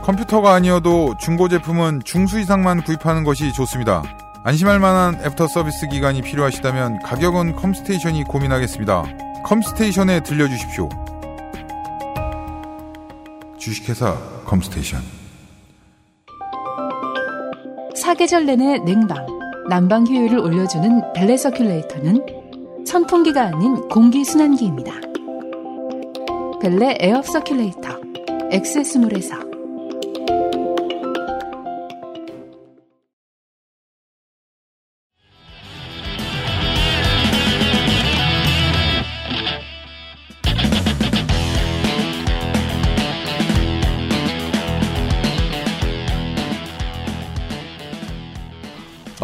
컴퓨터가 0.00 0.52
아니어도 0.52 1.16
중고 1.18 1.48
제품은 1.48 2.02
중수 2.04 2.38
이상만 2.38 2.84
구입하는 2.84 3.24
것이 3.24 3.52
좋습니다. 3.52 4.04
안심할 4.44 4.78
만한 4.78 5.16
애프터 5.24 5.48
서비스 5.48 5.88
기간이 5.88 6.22
필요하시다면 6.22 7.00
가격은 7.00 7.56
컴스테이션이 7.56 8.22
고민하겠습니다. 8.24 9.42
컴스테이션에 9.44 10.20
들려주십시오. 10.20 10.88
주식회사 13.58 14.16
컴스테이션. 14.44 15.02
사계절 17.96 18.44
내내 18.46 18.78
냉방, 18.84 19.26
난방 19.68 20.06
효율을 20.06 20.38
올려주는 20.38 21.12
벨레 21.14 21.36
서큘레이터는 21.36 22.86
선풍기가 22.86 23.42
아닌 23.44 23.76
공기 23.88 24.24
순환기입니다. 24.24 24.92
벨레 26.60 26.98
에어 27.00 27.22
서큘레이터 27.22 28.52
XS몰에서 28.52 29.53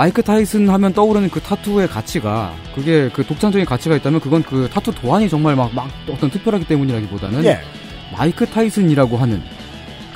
마이크 0.00 0.22
타이슨 0.22 0.66
하면 0.70 0.94
떠오르는 0.94 1.28
그 1.28 1.40
타투의 1.40 1.86
가치가 1.86 2.54
그게 2.74 3.10
그 3.10 3.22
독창적인 3.22 3.66
가치가 3.66 3.94
있다면 3.96 4.20
그건 4.20 4.42
그 4.42 4.66
타투 4.72 4.94
도안이 4.94 5.28
정말 5.28 5.54
막, 5.54 5.74
막 5.74 5.90
어떤 6.08 6.30
특별하기 6.30 6.64
때문이라기보다는 6.68 7.44
예. 7.44 7.60
마이크 8.16 8.46
타이슨이라고 8.46 9.18
하는 9.18 9.42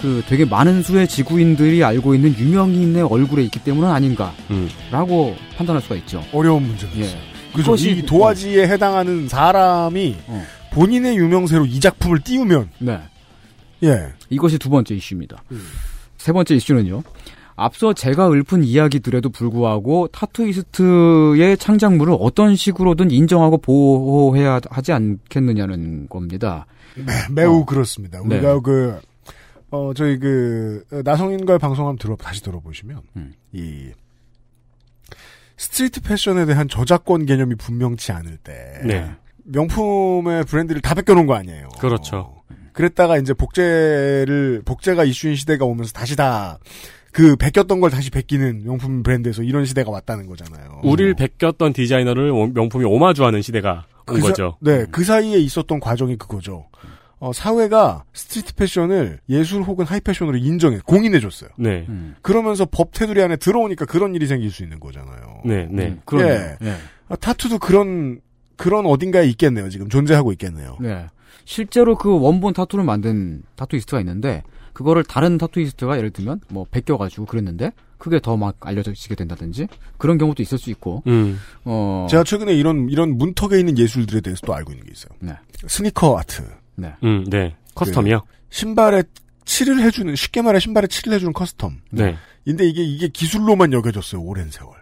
그 0.01 0.23
되게 0.27 0.47
많은 0.47 0.83
수의 0.83 1.07
지구인들이 1.07 1.85
알고 1.85 2.15
있는 2.15 2.35
유명인의 2.35 3.03
얼굴에 3.03 3.43
있기 3.43 3.63
때문은 3.63 3.91
아닌가라고 3.91 4.33
음. 4.49 5.37
판단할 5.59 5.83
수가 5.83 5.97
있죠. 5.97 6.25
어려운 6.33 6.63
문제가 6.63 6.91
예. 6.97 7.11
그죠? 7.53 7.75
이 7.77 8.07
도화지에 8.07 8.67
해당하는 8.67 9.29
사람이 9.29 10.17
어. 10.29 10.47
본인의 10.73 11.19
유명세로 11.19 11.67
이 11.67 11.79
작품을 11.79 12.21
띄우면 12.21 12.71
네. 12.79 13.01
예. 13.83 14.15
이것이 14.31 14.59
두 14.59 14.71
번째 14.71 14.95
이슈입니다. 14.95 15.45
음. 15.53 15.63
세 16.17 16.33
번째 16.33 16.55
이슈는요. 16.55 17.03
앞서 17.57 17.93
제가 17.93 18.31
읊은 18.31 18.65
이야기들에도 18.65 19.31
불구하고 19.31 20.09
타투이스트의 20.09 21.57
창작물을 21.57 22.17
어떤 22.19 22.57
식으로든 22.57 23.11
인정하고 23.11 23.59
보호해야 23.59 24.61
하지 24.71 24.93
않겠느냐는 24.93 26.09
겁니다. 26.09 26.67
네, 26.97 27.05
매우 27.31 27.61
어. 27.61 27.65
그렇습니다. 27.65 28.21
네. 28.27 28.37
우리가 28.37 28.61
그, 28.61 29.01
어, 29.71 29.93
저희 29.95 30.19
그, 30.19 30.85
어, 30.93 31.01
나성인과의 31.05 31.59
방송 31.59 31.87
한번 31.87 31.99
들어, 31.99 32.17
다시 32.17 32.43
들어보시면, 32.43 33.03
음. 33.17 33.33
이, 33.53 33.91
스트리트 35.57 36.03
패션에 36.03 36.47
대한 36.47 36.69
저작권 36.69 37.27
개념이 37.27 37.55
분명치 37.55 38.13
않을 38.13 38.37
때, 38.39 38.81
네. 38.85 39.11
명품의 39.45 40.45
브랜드를 40.45 40.81
다 40.81 40.95
베껴놓은 40.95 41.27
거 41.27 41.35
아니에요. 41.35 41.69
그렇죠. 41.79 42.43
그랬다가 42.73 43.19
이제 43.19 43.33
복제를, 43.35 44.63
복제가 44.65 45.05
이슈인 45.05 45.37
시대가 45.37 45.65
오면서 45.65 45.93
다시 45.93 46.17
다, 46.17 46.59
그, 47.15 47.37
베꼈던 47.37 47.81
걸 47.81 47.91
다시 47.91 48.11
베끼는 48.11 48.65
명품 48.65 49.03
브랜드에서 49.05 49.43
이런 49.45 49.65
시대가 49.65 49.91
왔다는 49.93 50.27
거잖아요. 50.27 50.81
우리를 50.83 51.15
베꼈던 51.15 51.73
디자이너를 51.73 52.31
오- 52.33 52.49
명품이 52.49 52.85
오마주하는 52.85 53.41
시대가 53.41 53.87
온 54.09 54.17
그 54.17 54.21
사- 54.21 54.27
거죠. 54.29 54.57
네, 54.61 54.85
그 54.91 55.05
사이에 55.05 55.39
있었던 55.39 55.79
과정이 55.79 56.17
그거죠. 56.17 56.67
어, 57.21 57.33
사회가 57.33 58.03
스트리트 58.13 58.55
패션을 58.57 59.21
예술 59.31 59.63
혹은 59.63 59.87
하이 59.87 60.01
패션으로 60.01 60.37
인정해, 60.39 60.81
공인해줬어요. 60.85 61.51
네. 61.57 61.87
음. 61.89 62.17
그러면서 62.21 62.67
법 62.67 62.91
테두리 62.93 63.23
안에 63.23 63.37
들어오니까 63.37 63.85
그런 63.87 64.15
일이 64.17 64.27
생길 64.27 64.51
수 64.51 64.63
있는 64.65 64.81
거잖아요. 64.81 65.41
네, 65.45 65.69
네. 65.71 65.87
음, 65.87 66.01
그러네요. 66.05 66.57
예. 66.63 66.67
예. 66.67 66.75
아, 67.09 67.15
타투도 67.17 67.61
그런, 67.61 68.21
그런 68.57 68.85
어딘가에 68.87 69.27
있겠네요. 69.29 69.71
지금 69.71 69.89
존재하고 69.89 70.33
있겠네요. 70.33 70.77
네. 70.81 71.07
실제로 71.47 71.95
그 71.97 72.19
원본 72.19 72.55
타투를 72.55 72.85
만든 72.85 73.43
타투이스트가 73.57 74.01
있는데 74.01 74.43
그거를 74.75 75.05
다른 75.05 75.39
타투이스트가 75.39 75.97
예를 75.97 76.11
들면 76.11 76.41
뭐 76.51 76.67
베껴가지고 76.71 77.25
그랬는데 77.25 77.73
그게 77.97 78.21
더 78.21 78.37
막 78.37 78.57
알려지게 78.61 79.15
된다든지 79.15 79.69
그런 79.97 80.19
경우도 80.19 80.43
있을 80.43 80.59
수 80.59 80.69
있고 80.69 81.03
음. 81.07 81.39
어 81.65 82.07
제가 82.11 82.25
최근에 82.25 82.53
이런, 82.53 82.91
이런 82.91 83.17
문턱에 83.17 83.59
있는 83.59 83.79
예술들에 83.79 84.21
대해서 84.21 84.43
또 84.47 84.53
알고 84.55 84.73
있는 84.73 84.85
게 84.85 84.93
있어요. 84.93 85.11
네. 85.21 85.33
스니커 85.67 86.19
아트. 86.19 86.43
네. 86.75 86.93
음, 87.05 87.25
네. 87.31 87.57
커스텀이요? 87.75 88.23
신발에 88.51 89.05
칠을 89.45 89.81
해주는, 89.81 90.15
쉽게 90.17 90.43
말해 90.43 90.59
신발에 90.59 90.89
칠을 90.89 91.15
해주는 91.15 91.33
커스텀. 91.33 91.77
네. 91.91 92.17
근데 92.45 92.67
이게, 92.67 92.83
이게 92.83 93.09
기술로만 93.09 93.73
여겨졌어요. 93.73 94.21
오랜 94.21 94.51
세월. 94.51 94.73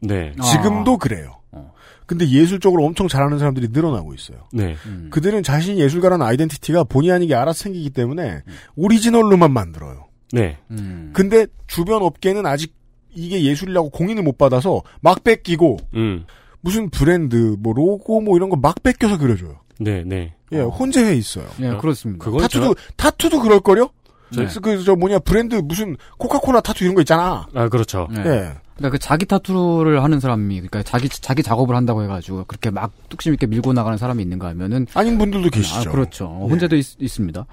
네. 0.00 0.32
아. 0.38 0.42
지금도 0.42 0.96
그래요. 0.98 1.40
어. 1.52 1.72
근데 2.06 2.28
예술적으로 2.28 2.84
엄청 2.84 3.08
잘하는 3.08 3.38
사람들이 3.38 3.68
늘어나고 3.70 4.14
있어요. 4.14 4.38
네. 4.52 4.76
음. 4.86 5.08
그들은 5.10 5.42
자신이 5.42 5.80
예술가라는 5.80 6.24
아이덴티티가 6.26 6.84
본의 6.84 7.10
아니게 7.12 7.34
알아서 7.34 7.62
생기기 7.64 7.90
때문에 7.90 8.42
음. 8.46 8.52
오리지널로만 8.76 9.52
만들어요. 9.52 10.06
네. 10.32 10.58
음. 10.70 11.10
근데 11.14 11.46
주변 11.66 12.02
업계는 12.02 12.44
아직 12.46 12.74
이게 13.14 13.42
예술이라고 13.44 13.90
공인을 13.90 14.22
못 14.22 14.36
받아서 14.36 14.82
막 15.00 15.22
뺏기고 15.24 15.78
음. 15.94 16.24
무슨 16.60 16.90
브랜드 16.90 17.56
뭐 17.58 17.72
로고 17.72 18.20
뭐 18.20 18.36
이런 18.36 18.48
거 18.50 18.56
막 18.56 18.82
뺏겨서 18.82 19.18
그려줘요. 19.18 19.60
네, 19.80 20.02
네. 20.04 20.34
예, 20.52 20.60
혼재해 20.60 21.14
있어요. 21.14 21.46
예, 21.60 21.70
그렇습니다. 21.76 22.24
타투도 22.30 22.74
타투도 22.96 23.40
그럴 23.40 23.60
거요? 23.60 23.90
네. 24.30 24.46
그저 24.46 24.96
뭐냐 24.96 25.20
브랜드 25.20 25.56
무슨 25.56 25.96
코카콜라 26.18 26.60
타투 26.60 26.84
이런 26.84 26.94
거 26.94 27.00
있잖아. 27.02 27.46
아, 27.54 27.68
그렇죠. 27.68 28.08
네. 28.10 28.20
예. 28.20 28.54
그러니까 28.76 28.90
그 28.90 28.98
자기 28.98 29.24
타투를 29.24 30.02
하는 30.02 30.18
사람이 30.18 30.54
그러니까 30.56 30.82
자기 30.82 31.08
자기 31.08 31.42
작업을 31.42 31.76
한다고 31.76 32.02
해가지고 32.02 32.44
그렇게 32.44 32.70
막 32.70 32.90
뚝심 33.08 33.32
있게 33.34 33.46
밀고 33.46 33.72
나가는 33.72 33.96
사람이 33.96 34.22
있는가 34.22 34.48
하면은 34.48 34.86
아닌 34.94 35.16
분들도 35.16 35.50
계시죠. 35.50 35.90
아, 35.90 35.92
그렇죠. 35.92 36.26
어, 36.26 36.48
혼자도 36.48 36.74
있, 36.76 36.96
있습니다. 36.98 37.46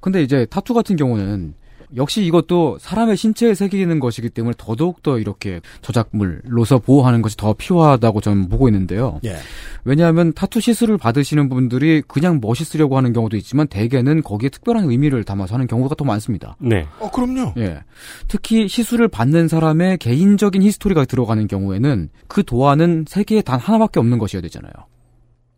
근데 0.00 0.22
이제 0.22 0.46
타투 0.48 0.72
같은 0.72 0.96
경우는 0.96 1.54
역시 1.96 2.24
이것도 2.24 2.78
사람의 2.80 3.16
신체에 3.16 3.54
새기는 3.54 4.00
것이기 4.00 4.30
때문에 4.30 4.54
더더욱더 4.58 5.18
이렇게 5.18 5.60
저작물로서 5.82 6.78
보호하는 6.78 7.22
것이 7.22 7.36
더 7.36 7.52
필요하다고 7.52 8.20
저는 8.20 8.48
보고 8.48 8.68
있는데요. 8.68 9.20
예. 9.24 9.36
왜냐하면 9.84 10.32
타투 10.32 10.60
시술을 10.60 10.98
받으시는 10.98 11.48
분들이 11.48 12.02
그냥 12.06 12.38
멋있으려고 12.40 12.96
하는 12.96 13.12
경우도 13.12 13.36
있지만 13.38 13.66
대개는 13.66 14.22
거기에 14.22 14.50
특별한 14.50 14.90
의미를 14.90 15.24
담아서 15.24 15.54
하는 15.54 15.66
경우가 15.66 15.94
더 15.94 16.04
많습니다. 16.04 16.56
네. 16.60 16.86
어 16.98 17.10
그럼요. 17.10 17.54
예. 17.58 17.80
특히 18.28 18.68
시술을 18.68 19.08
받는 19.08 19.48
사람의 19.48 19.98
개인적인 19.98 20.62
히스토리가 20.62 21.04
들어가는 21.06 21.46
경우에는 21.46 22.10
그 22.28 22.44
도안은 22.44 23.06
세계에 23.08 23.42
단 23.42 23.58
하나밖에 23.58 23.98
없는 24.00 24.18
것이어야 24.18 24.42
되잖아요. 24.42 24.72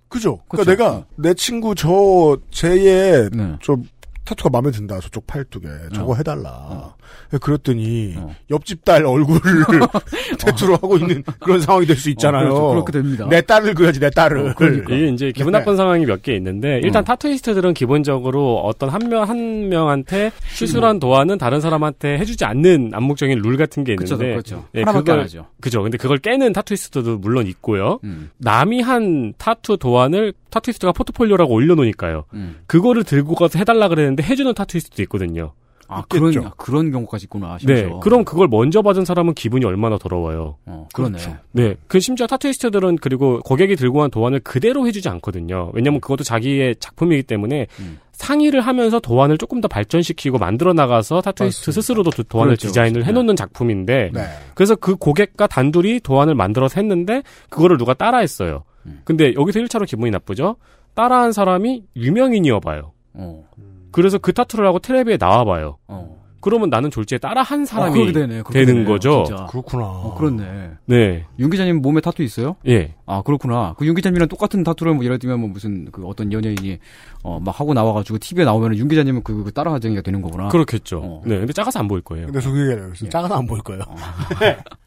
그죠. 0.08 0.36
그쵸. 0.48 0.62
그러니까 0.62 0.70
내가 0.70 1.06
내 1.16 1.34
친구 1.34 1.74
저 1.74 2.36
쟤의 2.50 3.30
네. 3.32 3.56
저 3.62 3.76
타투가 4.24 4.50
마음에 4.50 4.70
든다. 4.70 5.00
저쪽 5.00 5.26
팔뚝에 5.26 5.62
저거 5.94 6.12
어. 6.12 6.14
해달라. 6.16 6.94
그랬더니 7.40 8.14
어. 8.16 8.34
옆집 8.50 8.84
딸 8.84 9.04
얼굴을 9.04 9.40
타투로 10.38 10.74
하고 10.74 10.96
있는 10.96 11.22
그런 11.40 11.60
상황이 11.60 11.86
될 11.86 11.96
수 11.96 12.08
있잖아요. 12.10 12.48
어, 12.48 12.52
그렇죠. 12.52 12.84
그렇게 12.84 12.92
됩니다. 12.92 13.26
내 13.28 13.40
딸을 13.42 13.74
그려야지 13.74 14.00
내 14.00 14.10
딸을. 14.10 14.50
어, 14.50 14.54
그러니까. 14.56 14.94
이게 14.94 15.08
이제 15.08 15.32
기분 15.32 15.52
네. 15.52 15.58
나쁜 15.58 15.76
상황이 15.76 16.04
몇 16.06 16.22
개 16.22 16.34
있는데 16.36 16.80
일단 16.84 17.02
어. 17.02 17.04
타투이스트들은 17.04 17.74
기본적으로 17.74 18.58
어떤 18.60 18.88
한 18.90 19.02
명 19.08 19.22
한 19.28 19.68
명한테 19.68 20.30
시술한 20.54 20.98
도안은 21.00 21.38
다른 21.38 21.60
사람한테 21.60 22.18
해주지 22.18 22.44
않는 22.44 22.90
암묵적인 22.94 23.40
룰 23.42 23.56
같은 23.56 23.84
게 23.84 23.94
그렇죠, 23.96 24.14
있는데 24.14 24.32
그렇죠. 24.32 24.64
예, 24.74 24.80
하나밖에 24.82 25.12
그걸-. 25.12 25.44
그죠. 25.60 25.82
근데 25.82 25.98
그걸 25.98 26.18
깨는 26.18 26.52
타투이스트도 26.52 27.18
물론 27.18 27.46
있고요. 27.48 27.98
음, 28.04 28.30
남이 28.38 28.80
한 28.82 29.32
타투 29.38 29.76
도안을 29.78 30.32
타투이스트가 30.52 30.92
포트폴리오라고 30.92 31.52
올려놓으니까요. 31.52 32.24
음. 32.34 32.60
그거를 32.66 33.02
들고 33.04 33.34
가서 33.34 33.58
해달라 33.58 33.88
그랬는데 33.88 34.22
해주는 34.22 34.54
타투이스트도 34.54 35.02
있거든요. 35.04 35.52
아. 35.88 36.02
그런 36.08 36.32
그런 36.56 36.90
경우까지 36.90 37.24
있구나. 37.24 37.58
네. 37.64 37.76
심지어. 37.76 38.00
그럼 38.00 38.24
그걸 38.24 38.48
먼저 38.48 38.80
받은 38.80 39.04
사람은 39.04 39.34
기분이 39.34 39.66
얼마나 39.66 39.98
더러워요. 39.98 40.56
어, 40.64 40.88
그러네. 40.94 41.18
그렇죠. 41.18 41.36
네. 41.50 41.74
그 41.86 42.00
심지어 42.00 42.26
타투이스트들은 42.26 42.96
그리고 43.02 43.40
고객이 43.40 43.76
들고 43.76 43.98
간 43.98 44.10
도안을 44.10 44.40
그대로 44.40 44.86
해주지 44.86 45.10
않거든요. 45.10 45.70
왜냐면 45.74 46.00
그것도 46.00 46.24
자기의 46.24 46.76
작품이기 46.80 47.24
때문에 47.24 47.66
음. 47.80 47.98
상의를 48.12 48.62
하면서 48.62 49.00
도안을 49.00 49.36
조금 49.36 49.60
더 49.60 49.68
발전시키고 49.68 50.38
만들어 50.38 50.72
나가서 50.72 51.20
타투이스트 51.20 51.60
맞습니다. 51.70 51.80
스스로도 51.82 52.10
도- 52.10 52.22
도안을 52.22 52.52
그렇죠, 52.52 52.68
디자인을. 52.68 53.04
해놓는 53.04 53.36
작품인데 53.36 54.10
네. 54.14 54.24
그래서 54.54 54.74
그 54.76 54.96
고객과 54.96 55.46
단둘이 55.46 56.00
도안을 56.00 56.34
만들어서 56.34 56.80
했는데 56.80 57.22
그거를 57.50 57.76
누가 57.76 57.92
따라했어요. 57.92 58.62
음. 58.86 59.00
근데 59.04 59.34
여기서 59.34 59.60
1차로 59.60 59.86
기분이 59.86 60.10
나쁘죠. 60.10 60.56
따라한 60.94 61.32
사람이 61.32 61.84
유명인이어봐요. 61.96 62.92
어, 63.14 63.44
그래서 63.90 64.18
그 64.18 64.32
타투를 64.32 64.66
하고 64.66 64.78
텔레비에 64.78 65.16
나와봐요. 65.18 65.76
어. 65.88 66.22
그러면 66.40 66.70
나는 66.70 66.90
졸지에 66.90 67.18
따라한 67.18 67.64
사람이 67.66 67.90
어, 67.90 68.02
그렇게 68.02 68.12
되네. 68.12 68.42
되는 68.52 68.66
되네요, 68.66 68.84
거죠. 68.88 69.22
진짜. 69.24 69.46
그렇구나. 69.46 69.84
어, 69.84 70.14
그렇네. 70.18 70.70
네. 70.86 71.24
윤 71.38 71.50
기자님 71.50 71.80
몸에 71.82 72.00
타투 72.00 72.20
있어요? 72.24 72.56
예. 72.66 72.94
아 73.06 73.22
그렇구나. 73.22 73.74
그 73.78 73.86
윤 73.86 73.94
기자님이랑 73.94 74.26
똑같은 74.28 74.64
타투를 74.64 74.94
뭐 74.94 75.04
예를 75.04 75.20
들면 75.20 75.38
뭐 75.38 75.48
무슨 75.50 75.84
그 75.92 76.04
어떤 76.04 76.32
연예인이 76.32 76.78
어 77.22 77.38
막 77.38 77.60
하고 77.60 77.74
나와가지고 77.74 78.18
TV에 78.18 78.44
나오면 78.44 78.76
윤 78.76 78.88
기자님은 78.88 79.22
그, 79.22 79.44
그 79.44 79.52
따라하쟁이가 79.52 80.02
되는 80.02 80.20
거구나. 80.20 80.48
그렇겠죠. 80.48 80.98
어. 81.04 81.22
네. 81.24 81.38
근데 81.38 81.52
작아서 81.52 81.78
안 81.78 81.86
보일 81.86 82.02
거예요. 82.02 82.26
근데 82.26 82.40
속이 82.40 82.58
얘기해요. 82.58 82.90
예. 83.04 83.08
작아서 83.08 83.36
안 83.36 83.46
보일 83.46 83.62
거예요. 83.62 83.82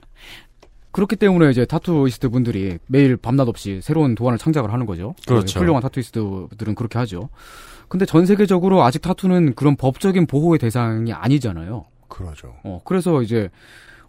그렇기 0.95 1.17
때문에 1.17 1.49
이제 1.51 1.65
타투이스트 1.65 2.29
분들이 2.29 2.77
매일 2.87 3.17
밤낮 3.17 3.49
없이 3.49 3.81
새로운 3.83 4.15
도안을 4.15 4.37
창작을 4.37 4.71
하는 4.71 4.85
거죠. 4.85 5.13
그렇죠. 5.27 5.59
훌륭한 5.59 5.81
타투이스트들은 5.81 6.73
그렇게 6.73 6.97
하죠. 6.99 7.27
근데 7.89 8.05
전 8.05 8.25
세계적으로 8.25 8.81
아직 8.81 9.01
타투는 9.01 9.55
그런 9.55 9.75
법적인 9.75 10.25
보호의 10.25 10.57
대상이 10.57 11.11
아니잖아요. 11.11 11.83
그러죠. 12.07 12.53
어, 12.63 12.79
그래서 12.85 13.21
이제 13.21 13.49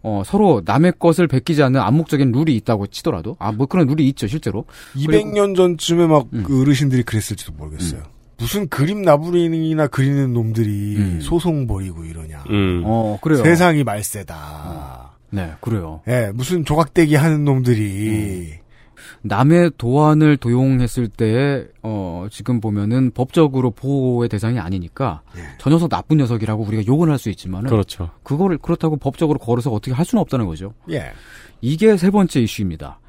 어, 0.04 0.22
서로 0.24 0.62
남의 0.64 0.92
것을 1.00 1.26
베끼지 1.26 1.60
않는 1.64 1.80
암묵적인 1.80 2.30
룰이 2.30 2.54
있다고 2.54 2.86
치더라도 2.86 3.34
아 3.40 3.50
뭐 3.50 3.66
그런 3.66 3.88
룰이 3.88 4.06
있죠 4.10 4.28
실제로. 4.28 4.64
200년 4.94 5.56
전쯤에 5.56 6.06
막 6.06 6.28
음. 6.34 6.44
그 6.46 6.60
어르신들이 6.62 7.02
그랬을지도 7.02 7.52
모르겠어요. 7.54 8.02
무슨 8.38 8.68
그림 8.68 9.02
나부링이나 9.02 9.88
그리는 9.88 10.32
놈들이 10.32 10.96
음. 10.98 11.20
소송 11.20 11.66
벌이고 11.66 12.04
이러냐. 12.04 12.44
음. 12.50 12.82
어, 12.84 13.18
그래요. 13.20 13.42
세상이 13.42 13.82
말세다. 13.82 14.85
네, 15.30 15.52
그래요. 15.60 16.02
예, 16.08 16.30
무슨 16.34 16.64
조각대기 16.64 17.14
하는 17.16 17.44
놈들이 17.44 18.54
남의 19.22 19.72
도안을 19.76 20.36
도용했을 20.36 21.08
때, 21.08 21.66
어, 21.82 22.26
지금 22.30 22.60
보면은 22.60 23.10
법적으로 23.12 23.70
보호의 23.70 24.28
대상이 24.28 24.58
아니니까, 24.58 25.22
저 25.58 25.68
녀석 25.70 25.88
나쁜 25.90 26.16
녀석이라고 26.18 26.62
우리가 26.64 26.86
욕은 26.86 27.10
할 27.10 27.18
수 27.18 27.28
있지만은, 27.30 27.68
그렇죠. 27.68 28.10
그거를, 28.22 28.58
그렇다고 28.58 28.96
법적으로 28.96 29.38
걸어서 29.38 29.70
어떻게 29.70 29.92
할 29.92 30.04
수는 30.04 30.20
없다는 30.22 30.46
거죠. 30.46 30.74
예. 30.90 31.12
이게 31.60 31.96
세 31.96 32.10
번째 32.10 32.40
이슈입니다. 32.40 33.00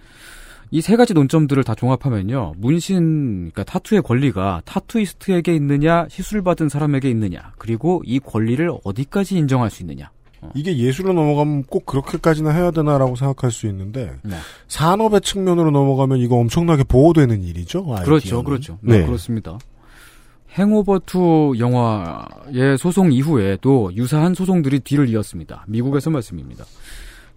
이 0.72 0.82
세 0.82 0.98
가지 0.98 1.14
논점들을 1.14 1.64
다 1.64 1.76
종합하면요, 1.76 2.56
문신, 2.58 3.52
그러니까 3.52 3.64
타투의 3.64 4.02
권리가 4.02 4.64
타투이스트에게 4.66 5.56
있느냐, 5.56 6.08
시술 6.10 6.42
받은 6.42 6.68
사람에게 6.70 7.10
있느냐, 7.12 7.54
그리고 7.58 8.02
이 8.06 8.20
권리를 8.20 8.70
어디까지 8.84 9.38
인정할 9.38 9.70
수 9.70 9.84
있느냐. 9.84 10.12
이게 10.54 10.78
예술로 10.78 11.14
넘어가면 11.14 11.64
꼭 11.64 11.86
그렇게까지나 11.86 12.52
해야 12.52 12.72
되나라고 12.72 13.16
생각할 13.16 13.52
수 13.52 13.68
있는데 13.68 14.14
네. 14.24 14.36
산업의 14.68 15.22
측면으로 15.22 15.72
넘어가면 15.72 16.20
이거 16.20 16.36
엄청나게 16.36 16.84
보호되는 16.84 17.44
일이죠. 17.44 17.80
아이디어는. 17.80 18.04
그렇죠, 18.04 18.44
그렇죠. 18.44 18.78
네, 18.82 19.00
네. 19.00 19.06
그렇습니다. 19.06 19.58
행오버2 20.58 21.60
영화의 21.60 22.78
소송 22.78 23.12
이후에도 23.12 23.92
유사한 23.96 24.34
소송들이 24.34 24.80
뒤를 24.80 25.08
이었습니다. 25.10 25.66
미국에서 25.68 26.10
말씀입니다. 26.10 26.66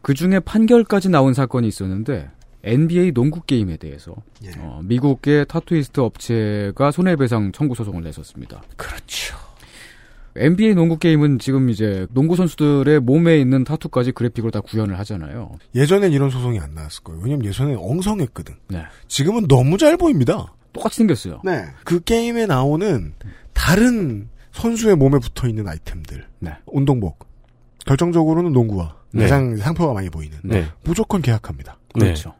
그 0.02 0.14
중에 0.14 0.40
판결까지 0.40 1.10
나온 1.10 1.34
사건이 1.34 1.68
있었는데, 1.68 2.30
NBA 2.62 3.12
농구 3.12 3.42
게임에 3.42 3.76
대해서, 3.76 4.14
예. 4.44 4.50
어, 4.58 4.80
미국의 4.84 5.46
타투이스트 5.48 6.00
업체가 6.00 6.90
손해배상 6.90 7.52
청구 7.52 7.74
소송을 7.74 8.02
냈었습니다. 8.02 8.62
그렇죠. 8.76 9.36
NBA 10.36 10.74
농구 10.74 10.98
게임은 10.98 11.38
지금 11.38 11.70
이제 11.70 12.06
농구 12.12 12.36
선수들의 12.36 13.00
몸에 13.00 13.38
있는 13.38 13.64
타투까지 13.64 14.12
그래픽으로 14.12 14.50
다 14.50 14.60
구현을 14.60 14.98
하잖아요. 15.00 15.52
예전엔 15.74 16.12
이런 16.12 16.30
소송이 16.30 16.58
안 16.60 16.74
나왔을 16.74 17.02
거예요. 17.02 17.20
왜냐면 17.22 17.44
예전엔 17.46 17.76
엉성했거든. 17.78 18.54
네. 18.68 18.84
지금은 19.08 19.48
너무 19.48 19.76
잘 19.78 19.96
보입니다. 19.96 20.54
똑같이 20.72 20.98
생겼어요. 20.98 21.40
네. 21.44 21.64
그 21.84 22.00
게임에 22.00 22.46
나오는 22.46 23.12
다른 23.52 24.28
선수의 24.52 24.96
몸에 24.96 25.18
붙어 25.18 25.48
있는 25.48 25.66
아이템들. 25.66 26.26
네. 26.38 26.52
운동복. 26.66 27.26
결정적으로는 27.86 28.52
농구화. 28.52 28.94
네. 29.12 29.22
가장 29.22 29.56
상표가 29.56 29.92
많이 29.92 30.10
보이는. 30.10 30.38
네. 30.44 30.66
무조건 30.84 31.22
계약합니다. 31.22 31.78
그렇죠. 31.92 32.34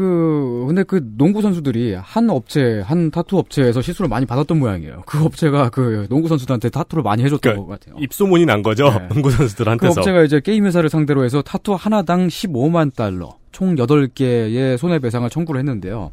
그 0.00 0.64
근데 0.66 0.82
그 0.82 1.06
농구 1.18 1.42
선수들이 1.42 1.92
한 2.00 2.30
업체 2.30 2.80
한 2.80 3.10
타투 3.10 3.36
업체에서 3.36 3.82
시술을 3.82 4.08
많이 4.08 4.24
받았던 4.24 4.58
모양이에요. 4.58 5.02
그 5.04 5.22
업체가 5.22 5.68
그 5.68 6.06
농구 6.08 6.26
선수들한테 6.26 6.70
타투를 6.70 7.02
많이 7.02 7.22
해줬던 7.22 7.40
그러니까 7.40 7.66
것 7.66 7.78
같아요. 7.78 8.02
입소문이 8.02 8.46
난 8.46 8.62
거죠. 8.62 8.88
네. 8.88 9.08
농구 9.08 9.28
그 9.28 9.30
선수들한테서. 9.32 10.00
업체가 10.00 10.22
이제 10.22 10.40
게임 10.40 10.64
회사를 10.64 10.88
상대로 10.88 11.22
해서 11.22 11.42
타투 11.42 11.74
하나당 11.74 12.28
15만 12.28 12.94
달러, 12.94 13.36
총 13.52 13.76
8개의 13.76 14.78
손해배상을 14.78 15.28
청구를 15.28 15.58
했는데요. 15.58 16.12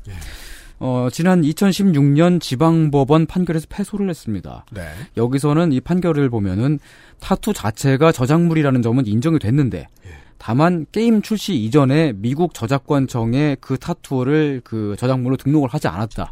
어, 0.79 1.07
지난 1.09 1.41
2016년 1.43 2.41
지방법원 2.41 3.25
판결에서 3.25 3.67
패소를 3.69 4.09
했습니다. 4.09 4.65
네. 4.71 4.81
여기서는 5.15 5.71
이 5.71 5.79
판결을 5.79 6.29
보면은 6.29 6.79
타투 7.21 7.53
자체가 7.53 8.11
저작물이라는 8.11 8.81
점은 8.81 9.07
인정이 9.07 9.39
됐는데 9.39 9.87
다만 10.37 10.85
게임 10.91 11.21
출시 11.21 11.55
이전에 11.55 12.13
미국 12.15 12.53
저작권청에 12.53 13.57
그 13.59 13.77
타투를 13.77 14.61
그 14.63 14.95
저작물로 14.97 15.37
등록을 15.37 15.69
하지 15.69 15.87
않았다. 15.87 16.31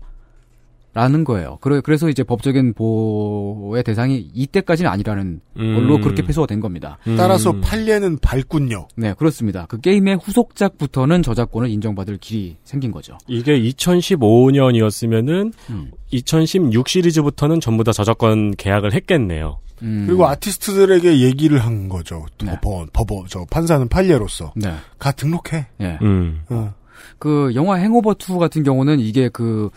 라는 0.95 1.25
거예요. 1.25 1.57
그래, 1.59 1.81
그래서 1.83 2.07
이제 2.07 2.23
법적인 2.23 2.73
보호의 2.73 3.83
대상이 3.83 4.29
이때까지는 4.33 4.89
아니라는 4.89 5.41
걸로 5.53 5.95
음. 5.95 6.01
그렇게 6.01 6.23
패소가 6.23 6.47
된 6.47 6.61
겁니다. 6.61 6.97
음. 7.05 7.17
따라서 7.17 7.51
판례는 7.59 8.19
밝군요. 8.19 8.87
네, 8.95 9.13
그렇습니다. 9.13 9.65
그 9.67 9.81
게임의 9.81 10.19
후속작부터는 10.23 11.21
저작권을 11.21 11.69
인정받을 11.69 12.17
길이 12.17 12.55
생긴 12.63 12.91
거죠. 12.91 13.17
이게 13.27 13.59
2015년이었으면은 13.59 15.51
음. 15.69 15.91
2016 16.11 16.87
시리즈부터는 16.87 17.59
전부 17.59 17.83
다 17.83 17.91
저작권 17.91 18.55
계약을 18.55 18.93
했겠네요. 18.93 19.59
음, 19.81 20.05
그리고 20.07 20.25
아티스트들에게 20.27 21.19
얘기를 21.19 21.59
한 21.59 21.89
거죠. 21.89 22.25
네. 22.41 22.57
법원, 22.61 22.87
법원, 22.93 23.25
저 23.27 23.45
판사는 23.51 23.85
판례로서. 23.89 24.53
네. 24.55 24.73
가 24.97 25.11
등록해. 25.11 25.67
예. 25.81 25.99
음. 26.01 26.41
어. 26.47 26.73
그 27.19 27.51
영화 27.55 27.75
행오버 27.75 28.13
2 28.13 28.39
같은 28.39 28.63
경우는 28.63 28.99
이게 28.99 29.29
그 29.29 29.69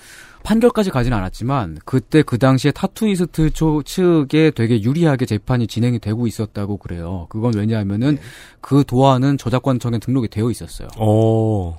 판결까지 0.48 0.88
가진 0.88 1.12
않았지만 1.12 1.76
그때 1.84 2.22
그 2.22 2.38
당시에 2.38 2.70
타투이스트 2.72 3.50
초 3.50 3.82
측에 3.82 4.50
되게 4.52 4.82
유리하게 4.82 5.26
재판이 5.26 5.66
진행이 5.66 5.98
되고 5.98 6.26
있었다고 6.26 6.78
그래요. 6.78 7.26
그건 7.28 7.52
왜냐하면은 7.54 8.16
그 8.62 8.82
도안은 8.86 9.36
저작권청에 9.36 9.98
등록이 9.98 10.28
되어 10.28 10.50
있었어요. 10.50 10.88
오. 10.98 11.74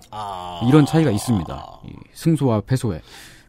이런 0.68 0.86
차이가 0.86 1.10
있습니다. 1.10 1.80
이 1.88 1.94
승소와 2.14 2.62
패소에. 2.62 3.02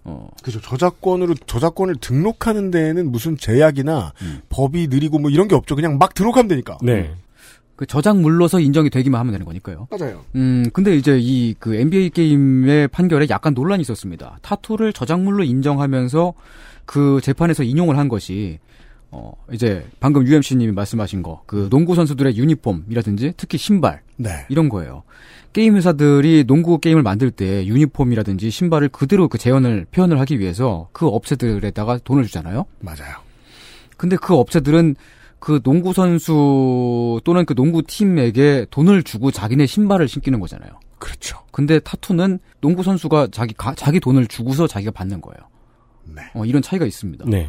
어, 0.05 0.31
그죠. 0.43 0.59
저작권으로, 0.63 1.35
저작권을 1.47 1.97
등록하는 1.97 2.71
데에는 2.71 3.13
무슨 3.13 3.37
제약이나 3.37 4.15
음. 4.23 4.41
법이 4.49 4.89
느리고 4.89 5.19
뭐 5.19 5.31
이런 5.31 5.49
게 5.49 5.55
없죠. 5.55 5.77
그냥 5.77 5.99
막 5.99 6.15
등록하면 6.15 6.49
되니까. 6.49 6.79
네. 6.81 7.13
그 7.81 7.87
저작물로서 7.87 8.61
인정이 8.61 8.91
되기만 8.91 9.19
하면 9.21 9.33
되는 9.33 9.47
거니까요. 9.47 9.89
맞아요. 9.91 10.23
음, 10.35 10.67
근데 10.75 10.95
이제 10.95 11.19
이 11.19 11.55
그 11.59 11.75
NBA 11.75 12.11
게임의 12.11 12.89
판결에 12.89 13.27
약간 13.31 13.55
논란이 13.55 13.81
있었습니다. 13.81 14.39
타투를 14.43 14.93
저작물로 14.93 15.45
인정하면서 15.45 16.35
그 16.85 17.21
재판에서 17.23 17.63
인용을 17.63 17.97
한 17.97 18.09
것이 18.09 18.59
어, 19.11 19.33
이제 19.51 19.87
방금 19.99 20.27
UMC님이 20.27 20.73
말씀하신 20.73 21.23
거, 21.23 21.43
그 21.47 21.69
농구 21.71 21.95
선수들의 21.95 22.37
유니폼이라든지 22.37 23.33
특히 23.39 23.57
신발 23.57 24.03
네. 24.19 24.45
이런 24.51 24.69
거예요. 24.69 25.03
게임 25.55 25.75
회사들이 25.75 26.45
농구 26.47 26.81
게임을 26.81 27.03
만들 27.03 27.31
때 27.31 27.65
유니폼이라든지 27.65 28.51
신발을 28.51 28.91
그대로 28.91 29.27
그 29.29 29.39
재현을 29.39 29.87
표현을 29.91 30.21
하기 30.21 30.39
위해서 30.39 30.91
그 30.93 31.07
업체들에다가 31.07 32.01
돈을 32.05 32.25
주잖아요. 32.25 32.67
맞아요. 32.81 33.17
근데 33.97 34.17
그 34.17 34.35
업체들은 34.35 34.97
그 35.41 35.61
농구 35.63 35.93
선수 35.93 37.21
또는 37.25 37.45
그 37.47 37.55
농구 37.55 37.83
팀에게 37.83 38.67
돈을 38.71 39.03
주고 39.03 39.31
자기네 39.31 39.67
신발을 39.67 40.07
신기는 40.07 40.39
거잖아요. 40.39 40.71
그렇죠. 40.99 41.39
근데 41.51 41.79
타투는 41.81 42.39
농구 42.61 42.83
선수가 42.83 43.29
자기 43.33 43.55
가- 43.55 43.75
자기 43.75 44.01
돈을 44.01 44.27
주고서 44.27 44.67
자기가 44.67 44.93
받는 44.93 45.21
거예요. 45.23 45.39
네. 46.05 46.23
어, 46.35 46.45
이런 46.45 46.61
차이가 46.63 46.85
있습니다. 46.85 47.25
네. 47.29 47.49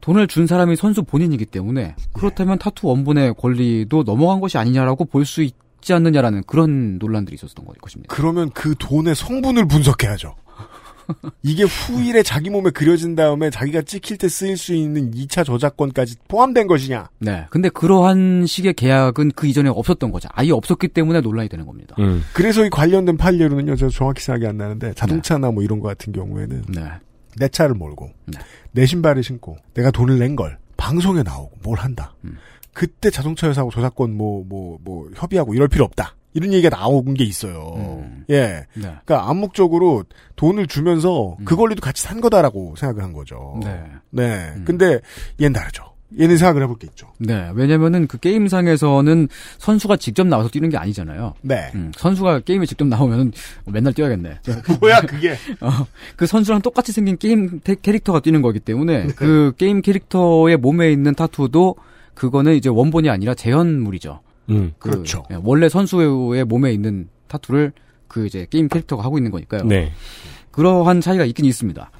돈을 0.00 0.26
준 0.28 0.46
사람이 0.46 0.76
선수 0.76 1.02
본인이기 1.02 1.46
때문에 1.46 1.96
그렇다면 2.12 2.58
타투 2.58 2.86
원본의 2.86 3.34
권리도 3.34 4.04
넘어간 4.04 4.40
것이 4.40 4.56
아니냐라고 4.56 5.04
볼 5.04 5.24
수 5.26 5.42
있지 5.42 5.92
않느냐라는 5.92 6.44
그런 6.46 6.98
논란들이 6.98 7.34
있었던 7.34 7.64
거- 7.64 7.72
것입니다. 7.74 8.14
그러면 8.14 8.50
그 8.50 8.74
돈의 8.78 9.14
성분을 9.16 9.66
분석해야죠. 9.68 10.34
이게 11.42 11.64
후일에 11.64 12.22
자기 12.22 12.50
몸에 12.50 12.70
그려진 12.70 13.14
다음에 13.14 13.50
자기가 13.50 13.82
찍힐 13.82 14.18
때 14.18 14.28
쓰일 14.28 14.56
수 14.56 14.74
있는 14.74 15.12
2차 15.12 15.44
저작권까지 15.44 16.16
포함된 16.28 16.66
것이냐. 16.66 17.08
네. 17.18 17.46
근데 17.50 17.68
그러한 17.68 18.46
식의 18.46 18.74
계약은 18.74 19.32
그 19.32 19.46
이전에 19.46 19.68
없었던 19.68 20.10
거죠. 20.10 20.28
아예 20.32 20.50
없었기 20.50 20.88
때문에 20.88 21.20
논란이 21.20 21.48
되는 21.48 21.66
겁니다. 21.66 21.96
음. 21.98 22.22
그래서 22.32 22.64
이 22.64 22.70
관련된 22.70 23.16
판례로는요, 23.16 23.76
저 23.76 23.88
정확히 23.88 24.22
생각이 24.22 24.46
안 24.46 24.56
나는데, 24.56 24.94
자동차나 24.94 25.50
뭐 25.50 25.62
이런 25.62 25.80
거 25.80 25.88
같은 25.88 26.12
경우에는, 26.12 26.64
네. 26.74 26.82
내 27.38 27.48
차를 27.48 27.74
몰고, 27.74 28.10
네. 28.26 28.38
내 28.72 28.86
신발을 28.86 29.22
신고, 29.22 29.56
내가 29.74 29.90
돈을 29.90 30.18
낸 30.18 30.36
걸, 30.36 30.58
방송에 30.76 31.22
나오고, 31.22 31.58
뭘 31.62 31.78
한다. 31.78 32.14
음. 32.24 32.36
그때 32.72 33.08
자동차 33.10 33.48
회사하고 33.48 33.70
저작권 33.70 34.12
뭐, 34.12 34.44
뭐, 34.46 34.78
뭐, 34.82 35.08
협의하고 35.14 35.54
이럴 35.54 35.68
필요 35.68 35.84
없다. 35.84 36.14
이런 36.36 36.52
얘기가 36.52 36.68
나온 36.76 37.14
게 37.14 37.24
있어요. 37.24 37.72
음. 37.76 38.24
예. 38.30 38.66
네. 38.74 38.82
그러니까 39.04 39.28
암묵적으로 39.30 40.04
돈을 40.36 40.66
주면서 40.66 41.36
그 41.46 41.56
권리도 41.56 41.80
같이 41.80 42.02
산 42.02 42.20
거다라고 42.20 42.74
생각을 42.76 43.02
한 43.02 43.12
거죠. 43.14 43.54
음. 43.56 43.60
네. 43.60 43.82
네. 44.10 44.52
음. 44.56 44.62
근데 44.66 45.00
얘는 45.40 45.54
다르죠. 45.54 45.84
얘는 46.20 46.36
생각을 46.36 46.62
해볼 46.62 46.78
게 46.78 46.86
있죠. 46.88 47.08
네. 47.18 47.50
왜냐면은 47.54 48.06
그 48.06 48.18
게임상에서는 48.18 49.28
선수가 49.58 49.96
직접 49.96 50.26
나와서 50.26 50.48
뛰는 50.48 50.68
게 50.68 50.76
아니잖아요. 50.76 51.34
네. 51.42 51.70
음, 51.74 51.90
선수가 51.96 52.40
게임에 52.40 52.64
직접 52.66 52.86
나오면은 52.86 53.32
맨날 53.66 53.92
뛰어야겠네. 53.92 54.38
뭐야 54.80 55.00
그게? 55.00 55.32
어, 55.60 55.70
그 56.16 56.26
선수랑 56.26 56.60
똑같이 56.62 56.92
생긴 56.92 57.16
게임 57.16 57.58
테- 57.60 57.74
캐릭터가 57.80 58.20
뛰는 58.20 58.40
거기 58.40 58.60
때문에 58.60 59.08
그 59.16 59.52
게임 59.58 59.82
캐릭터의 59.82 60.58
몸에 60.58 60.92
있는 60.92 61.14
타투도 61.14 61.74
그거는 62.14 62.54
이제 62.54 62.68
원본이 62.68 63.10
아니라 63.10 63.34
재현물이죠. 63.34 64.20
음. 64.50 64.72
그, 64.78 64.90
그렇죠. 64.90 65.24
예, 65.30 65.38
원래 65.42 65.68
선수의 65.68 66.44
몸에 66.44 66.72
있는 66.72 67.08
타투를 67.28 67.72
그 68.08 68.26
이제 68.26 68.46
게임 68.48 68.68
캐릭터가 68.68 69.02
하고 69.02 69.18
있는 69.18 69.30
거니까요. 69.30 69.64
네. 69.64 69.92
그러한 70.50 71.02
차이가 71.02 71.24
있긴 71.24 71.44
있습니다. 71.44 71.90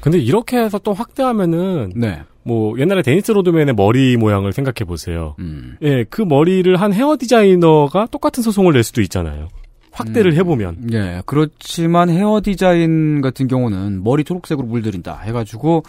근데 0.00 0.18
이렇게 0.18 0.58
해서 0.58 0.78
또 0.78 0.92
확대하면은 0.92 1.92
네. 1.96 2.22
뭐 2.44 2.78
옛날에 2.78 3.02
데니스 3.02 3.32
로드맨의 3.32 3.74
머리 3.74 4.16
모양을 4.16 4.52
생각해 4.52 4.86
보세요. 4.86 5.34
음. 5.40 5.76
예, 5.82 6.04
그 6.04 6.22
머리를 6.22 6.74
한 6.76 6.92
헤어 6.92 7.16
디자이너가 7.18 8.06
똑같은 8.10 8.42
소송을 8.42 8.74
낼 8.74 8.84
수도 8.84 9.00
있잖아요. 9.02 9.48
확대를 9.90 10.32
음. 10.32 10.36
해보면. 10.36 10.90
예, 10.92 11.22
그렇지만 11.26 12.10
헤어 12.10 12.40
디자인 12.42 13.20
같은 13.20 13.48
경우는 13.48 14.04
머리 14.04 14.24
초록색으로 14.24 14.66
물들인다 14.66 15.20
해가지고 15.20 15.84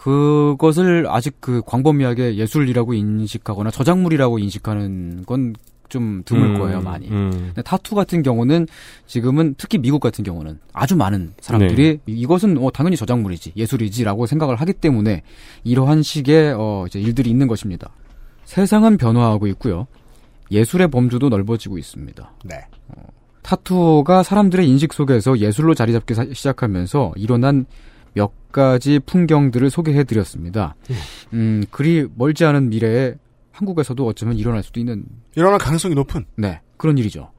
그것을 0.00 1.06
아직 1.08 1.36
그 1.40 1.60
광범위하게 1.66 2.36
예술이라고 2.36 2.94
인식하거나 2.94 3.70
저작물이라고 3.70 4.38
인식하는 4.38 5.24
건 5.26 5.52
좀 5.90 6.22
드물 6.24 6.54
음, 6.54 6.58
거예요, 6.58 6.80
많이. 6.80 7.08
음. 7.08 7.30
근데 7.30 7.62
타투 7.62 7.94
같은 7.94 8.22
경우는 8.22 8.66
지금은 9.06 9.56
특히 9.58 9.76
미국 9.76 10.00
같은 10.00 10.24
경우는 10.24 10.58
아주 10.72 10.96
많은 10.96 11.34
사람들이 11.40 11.98
네. 12.06 12.12
이것은 12.12 12.56
어, 12.58 12.70
당연히 12.70 12.96
저작물이지 12.96 13.52
예술이지라고 13.56 14.26
생각을 14.26 14.56
하기 14.56 14.72
때문에 14.74 15.22
이러한 15.64 16.02
식의 16.02 16.54
어, 16.56 16.84
이제 16.86 17.00
일들이 17.00 17.28
있는 17.28 17.48
것입니다. 17.48 17.90
세상은 18.44 18.96
변화하고 18.96 19.48
있고요. 19.48 19.86
예술의 20.50 20.88
범주도 20.88 21.28
넓어지고 21.28 21.76
있습니다. 21.76 22.32
네. 22.44 22.56
타투가 23.42 24.22
사람들의 24.22 24.68
인식 24.68 24.92
속에서 24.92 25.38
예술로 25.38 25.74
자리 25.74 25.92
잡기 25.92 26.14
사- 26.14 26.26
시작하면서 26.32 27.14
일어난 27.16 27.66
몇 28.14 28.30
가지 28.52 28.98
풍경들을 28.98 29.70
소개해 29.70 30.04
드렸습니다. 30.04 30.74
음, 31.32 31.64
그리 31.70 32.06
멀지 32.14 32.44
않은 32.44 32.68
미래에 32.68 33.14
한국에서도 33.52 34.06
어쩌면 34.06 34.36
일어날 34.36 34.62
수도 34.62 34.80
있는 34.80 35.04
일어날 35.34 35.58
가능성이 35.58 35.94
높은 35.94 36.24
네 36.36 36.60
그런 36.76 36.98
일이죠. 36.98 37.30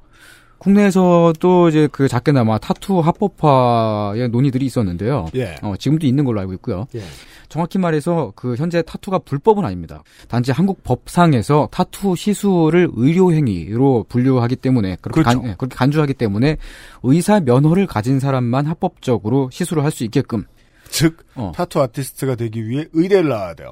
국내에서도 0.59 1.69
이제 1.69 1.89
그 1.91 2.07
작게나마 2.07 2.59
타투 2.59 2.99
합법화의 2.99 4.29
논의들이 4.29 4.63
있었는데요. 4.65 5.25
예. 5.35 5.55
어, 5.63 5.73
지금도 5.77 6.05
있는 6.05 6.23
걸로 6.23 6.39
알고 6.39 6.53
있고요. 6.53 6.85
예. 6.93 7.01
정확히 7.49 7.79
말해서 7.79 8.31
그 8.35 8.55
현재 8.55 8.81
타투가 8.83 9.19
불법은 9.19 9.65
아닙니다. 9.65 10.03
단지 10.27 10.51
한국 10.51 10.83
법상에서 10.83 11.67
타투 11.71 12.15
시술을 12.15 12.91
의료 12.93 13.33
행위로 13.33 14.05
분류하기 14.07 14.55
때문에 14.57 14.97
그렇게, 15.01 15.23
그렇죠. 15.23 15.41
간, 15.41 15.49
예, 15.49 15.55
그렇게 15.57 15.75
간주하기 15.75 16.13
때문에 16.13 16.57
의사 17.03 17.39
면허를 17.39 17.87
가진 17.87 18.19
사람만 18.19 18.67
합법적으로 18.67 19.49
시술을 19.51 19.83
할 19.83 19.91
수 19.91 20.03
있게끔 20.05 20.45
즉 20.91 21.17
어. 21.35 21.51
타투 21.55 21.81
아티스트가 21.81 22.35
되기 22.35 22.67
위해 22.67 22.85
의대를 22.93 23.29
나와야 23.29 23.53
돼요. 23.55 23.71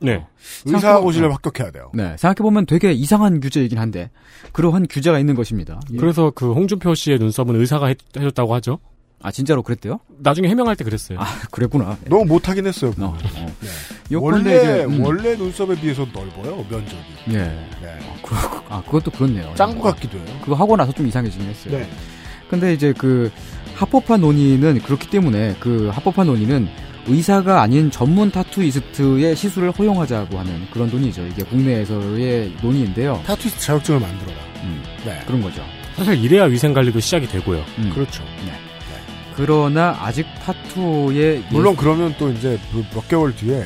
네. 0.00 0.24
의사고시를 0.64 1.28
생각해보- 1.28 1.32
합격해야 1.32 1.70
돼요. 1.72 1.90
네, 1.92 2.16
생각해보면 2.16 2.64
되게 2.64 2.92
이상한 2.92 3.40
규제이긴 3.40 3.78
한데 3.78 4.10
그러한 4.52 4.86
규제가 4.88 5.18
있는 5.18 5.34
것입니다. 5.34 5.78
예. 5.92 5.96
그래서 5.98 6.30
그 6.34 6.52
홍준표 6.54 6.94
씨의 6.94 7.18
눈썹은 7.18 7.54
의사가 7.60 7.88
해, 7.88 7.94
줬다고 8.12 8.54
하죠. 8.54 8.78
아 9.22 9.30
진짜로 9.30 9.62
그랬대요? 9.62 10.00
나중에 10.20 10.48
해명할 10.48 10.76
때 10.76 10.84
그랬어요. 10.84 11.18
아 11.20 11.26
그랬구나. 11.50 11.98
너무 12.08 12.24
못하긴 12.24 12.66
했어요. 12.66 12.94
어, 12.98 13.04
어. 13.04 13.18
네. 14.08 14.16
원래 14.16 14.56
이제, 14.56 14.84
음. 14.84 15.04
원래 15.04 15.36
눈썹에 15.36 15.78
비해서 15.78 16.06
넓어요 16.14 16.56
면적이. 16.70 16.96
예. 17.28 17.32
네. 17.32 17.98
그, 18.22 18.34
아 18.70 18.82
그것도 18.86 19.10
그렇네요. 19.10 19.52
짱구 19.56 19.82
같기도 19.82 20.16
해요. 20.16 20.38
그거 20.42 20.54
하고 20.54 20.74
나서 20.76 20.92
좀 20.92 21.06
이상해지긴 21.06 21.46
했어요. 21.48 21.78
네. 21.78 21.90
근데 22.48 22.72
이제 22.72 22.94
그 22.96 23.30
합법화 23.80 24.18
논의는 24.18 24.80
그렇기 24.82 25.08
때문에 25.08 25.56
그 25.58 25.88
합법화 25.88 26.24
논의는 26.24 26.68
의사가 27.06 27.62
아닌 27.62 27.90
전문 27.90 28.30
타투이스트의 28.30 29.34
시술을 29.34 29.70
허용하자고 29.70 30.38
하는 30.38 30.66
그런 30.70 30.90
논의죠. 30.90 31.26
이게 31.26 31.42
국내에서의 31.44 32.52
논의인데요. 32.60 33.22
타투이스트 33.24 33.58
자격증을 33.64 34.00
만들어라. 34.00 34.36
음, 34.64 34.82
네. 35.06 35.18
그런 35.26 35.40
거죠. 35.40 35.62
사실 35.96 36.22
이래야 36.22 36.44
위생 36.44 36.74
관리도 36.74 37.00
시작이 37.00 37.26
되고요. 37.28 37.64
음. 37.78 37.90
그렇죠. 37.94 38.22
그러나 39.34 39.96
아직 39.98 40.26
타투의 40.44 41.44
물론 41.50 41.74
그러면 41.74 42.14
또 42.18 42.30
이제 42.30 42.58
그몇 42.72 43.08
개월 43.08 43.34
뒤에 43.34 43.64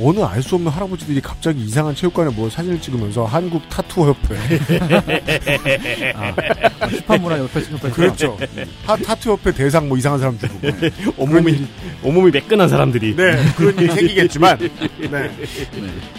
어느 0.00 0.20
알 0.20 0.42
수 0.42 0.56
없는 0.56 0.70
할아버지들이 0.72 1.20
갑자기 1.20 1.62
이상한 1.64 1.94
체육관에 1.94 2.30
뭐 2.34 2.50
사진을 2.50 2.80
찍으면서 2.80 3.24
한국 3.26 3.66
타투 3.68 4.08
협회 4.08 4.36
아, 6.14 6.34
힙합 6.88 7.20
문화 7.20 7.38
옆에 7.38 7.60
옆에 7.72 7.90
그렇죠. 7.90 8.36
타, 8.84 8.96
타투 8.96 9.30
협회 9.32 9.52
대상 9.52 9.88
뭐 9.88 9.96
이상한 9.96 10.18
사람 10.18 10.38
주고 10.38 10.58
온몸이 11.16 11.66
온몸이 12.02 12.30
매끈한 12.32 12.68
사람들이 12.68 13.14
네 13.16 13.36
그런 13.56 13.78
일이 13.78 13.86
생기겠지만 13.94 14.58
네 15.10 15.30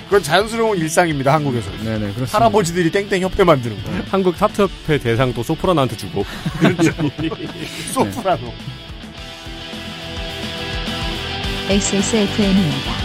그건 0.05 0.23
자연스러운 0.23 0.77
일상입니다 0.77 1.33
한국에서 1.33 1.69
네네 1.83 1.99
그렇습니다. 1.99 2.37
할아버지들이 2.37 2.91
땡땡 2.91 3.21
협회 3.21 3.43
만드는 3.43 3.83
거예요. 3.83 4.03
한국 4.09 4.37
타투 4.37 4.63
협회 4.63 4.97
대상도 4.97 5.43
소프라노한테 5.43 5.97
주고 5.97 6.23
그렇죠. 6.59 6.91
소프라노. 7.93 8.53
XSFM입니다. 11.69 13.04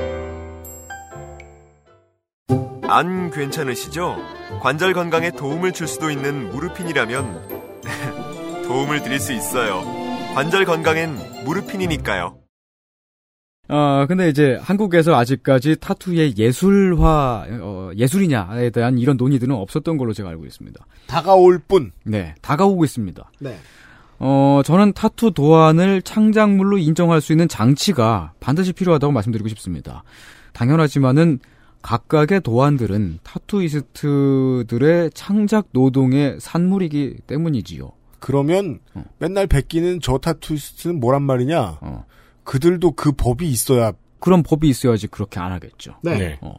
안 2.91 3.31
괜찮으시죠? 3.31 4.17
관절 4.59 4.93
건강에 4.93 5.31
도움을 5.31 5.71
줄 5.71 5.87
수도 5.87 6.11
있는 6.11 6.49
무르핀이라면 6.49 7.61
도움을 8.67 9.01
드릴 9.01 9.19
수 9.19 9.31
있어요. 9.31 9.81
관절 10.35 10.65
건강엔 10.65 11.45
무르핀이니까요. 11.45 12.37
어, 13.69 14.05
근데 14.05 14.27
이제 14.27 14.59
한국에서 14.61 15.15
아직까지 15.15 15.77
타투의 15.79 16.37
예술화, 16.37 17.45
어, 17.61 17.91
예술이냐에 17.95 18.69
대한 18.71 18.97
이런 18.97 19.15
논의들은 19.15 19.55
없었던 19.55 19.97
걸로 19.97 20.11
제가 20.11 20.27
알고 20.27 20.45
있습니다. 20.45 20.85
다가올 21.07 21.59
뿐. 21.59 21.93
네, 22.03 22.35
다가오고 22.41 22.83
있습니다. 22.83 23.31
네. 23.39 23.57
어, 24.19 24.61
저는 24.65 24.91
타투 24.91 25.31
도안을 25.31 26.01
창작물로 26.01 26.77
인정할 26.77 27.21
수 27.21 27.31
있는 27.31 27.47
장치가 27.47 28.33
반드시 28.41 28.73
필요하다고 28.73 29.13
말씀드리고 29.13 29.47
싶습니다. 29.47 30.03
당연하지만은 30.51 31.39
각각의 31.81 32.41
도안들은 32.41 33.19
타투이스트들의 33.23 35.11
창작 35.13 35.67
노동의 35.71 36.37
산물이기 36.39 37.17
때문이지요. 37.27 37.91
그러면 38.19 38.79
어. 38.93 39.03
맨날 39.19 39.47
베끼는 39.47 39.99
저 40.01 40.17
타투이스트는 40.17 40.99
뭐란 40.99 41.23
말이냐? 41.23 41.79
어. 41.81 42.05
그들도 42.43 42.91
그 42.91 43.11
법이 43.11 43.49
있어야 43.49 43.93
그런 44.19 44.43
법이 44.43 44.69
있어야지 44.69 45.07
그렇게 45.07 45.39
안 45.39 45.51
하겠죠. 45.51 45.95
네. 46.03 46.37
어. 46.41 46.53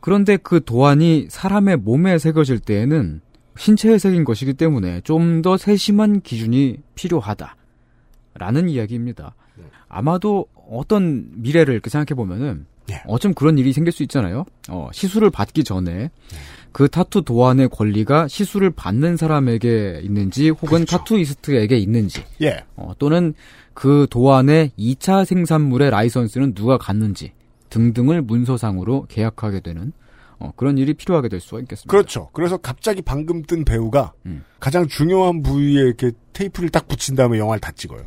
그런데 0.00 0.36
그 0.36 0.64
도안이 0.64 1.26
사람의 1.30 1.78
몸에 1.78 2.18
새겨질 2.18 2.60
때에는 2.60 3.20
신체에 3.56 3.98
새긴 3.98 4.24
것이기 4.24 4.54
때문에 4.54 5.00
좀 5.02 5.42
더 5.42 5.56
세심한 5.56 6.20
기준이 6.20 6.78
필요하다. 6.94 7.56
라는 8.34 8.68
이야기입니다. 8.68 9.34
아마도 9.88 10.46
어떤 10.70 11.30
미래를 11.34 11.74
이렇게 11.74 11.90
생각해 11.90 12.14
보면은 12.16 12.66
예. 12.90 13.02
어쩜 13.06 13.34
그런 13.34 13.58
일이 13.58 13.72
생길 13.72 13.92
수 13.92 14.02
있잖아요. 14.02 14.44
어, 14.68 14.88
시술을 14.92 15.30
받기 15.30 15.64
전에 15.64 16.10
그 16.72 16.88
타투 16.88 17.22
도안의 17.22 17.68
권리가 17.70 18.28
시술을 18.28 18.70
받는 18.70 19.16
사람에게 19.16 20.00
있는지 20.02 20.50
혹은 20.50 20.84
타투이스트에게 20.84 21.76
있는지 21.76 22.22
예. 22.42 22.64
어, 22.76 22.92
또는 22.98 23.34
그 23.74 24.06
도안의 24.10 24.72
2차 24.78 25.24
생산물의 25.24 25.90
라이선스는 25.90 26.54
누가 26.54 26.78
갖는지 26.78 27.32
등등을 27.70 28.22
문서상으로 28.22 29.06
계약하게 29.08 29.60
되는 29.60 29.92
어, 30.38 30.52
그런 30.56 30.78
일이 30.78 30.94
필요하게 30.94 31.28
될 31.28 31.38
수가 31.38 31.60
있겠습니다. 31.60 31.90
그렇죠. 31.90 32.30
그래서 32.32 32.56
갑자기 32.56 33.02
방금 33.02 33.42
뜬 33.42 33.64
배우가 33.64 34.12
음. 34.24 34.44
가장 34.58 34.88
중요한 34.88 35.42
부위에 35.42 35.82
이렇게 35.82 36.12
테이프를 36.32 36.70
딱 36.70 36.88
붙인 36.88 37.14
다음에 37.14 37.38
영화를 37.38 37.60
다 37.60 37.70
찍어요. 37.72 38.00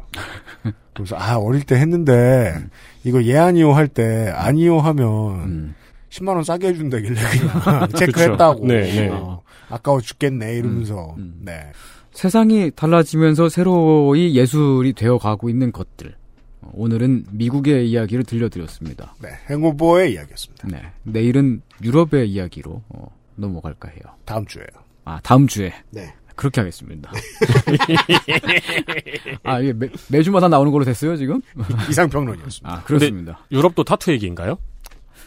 그래서 0.94 1.16
아 1.16 1.38
어릴 1.38 1.64
때 1.64 1.76
했는데 1.76 2.56
이거 3.04 3.24
예 3.24 3.38
아니요 3.38 3.74
할 3.74 3.88
때 3.88 4.30
아니요 4.36 4.80
하면 4.80 5.08
음. 5.44 5.76
10만 6.10 6.30
원 6.36 6.44
싸게 6.44 6.68
해준다길래 6.70 7.16
그냥 7.16 7.88
체크했다고. 7.98 8.68
네, 8.68 8.82
네. 8.84 9.10
어, 9.10 9.42
아까워 9.70 10.00
죽겠네 10.00 10.56
이러면서. 10.58 11.16
음. 11.18 11.40
네. 11.42 11.72
세상이 12.12 12.70
달라지면서 12.76 13.50
새로이 13.50 14.36
예술이 14.36 14.94
되어 14.94 15.18
가고 15.18 15.50
있는 15.50 15.72
것들. 15.72 16.14
어, 16.62 16.70
오늘은 16.76 17.26
미국의 17.32 17.90
이야기를 17.90 18.26
들려드렸습니다. 18.26 19.16
네. 19.24 19.30
행오버의 19.50 20.14
이야기였습니다. 20.14 20.68
네. 20.68 20.84
내일은 21.02 21.64
유럽의 21.84 22.30
이야기로 22.30 22.84
어, 22.90 23.08
넘어갈까 23.36 23.90
해요. 23.90 24.02
다음 24.26 24.46
주에요. 24.46 24.68
아, 25.06 25.20
다음 25.24 25.48
주에. 25.48 25.74
네. 25.90 26.14
그렇게 26.36 26.62
하겠습니다. 26.62 27.12
아, 29.44 29.60
이게 29.60 29.74
매, 29.74 29.88
매주마다 30.10 30.48
나오는 30.48 30.72
걸로 30.72 30.86
됐어요, 30.86 31.16
지금? 31.18 31.42
이상평론이었습니다. 31.90 32.70
아, 32.74 32.84
그렇습니다. 32.84 33.40
유럽도 33.52 33.84
타투 33.84 34.12
얘기인가요? 34.12 34.58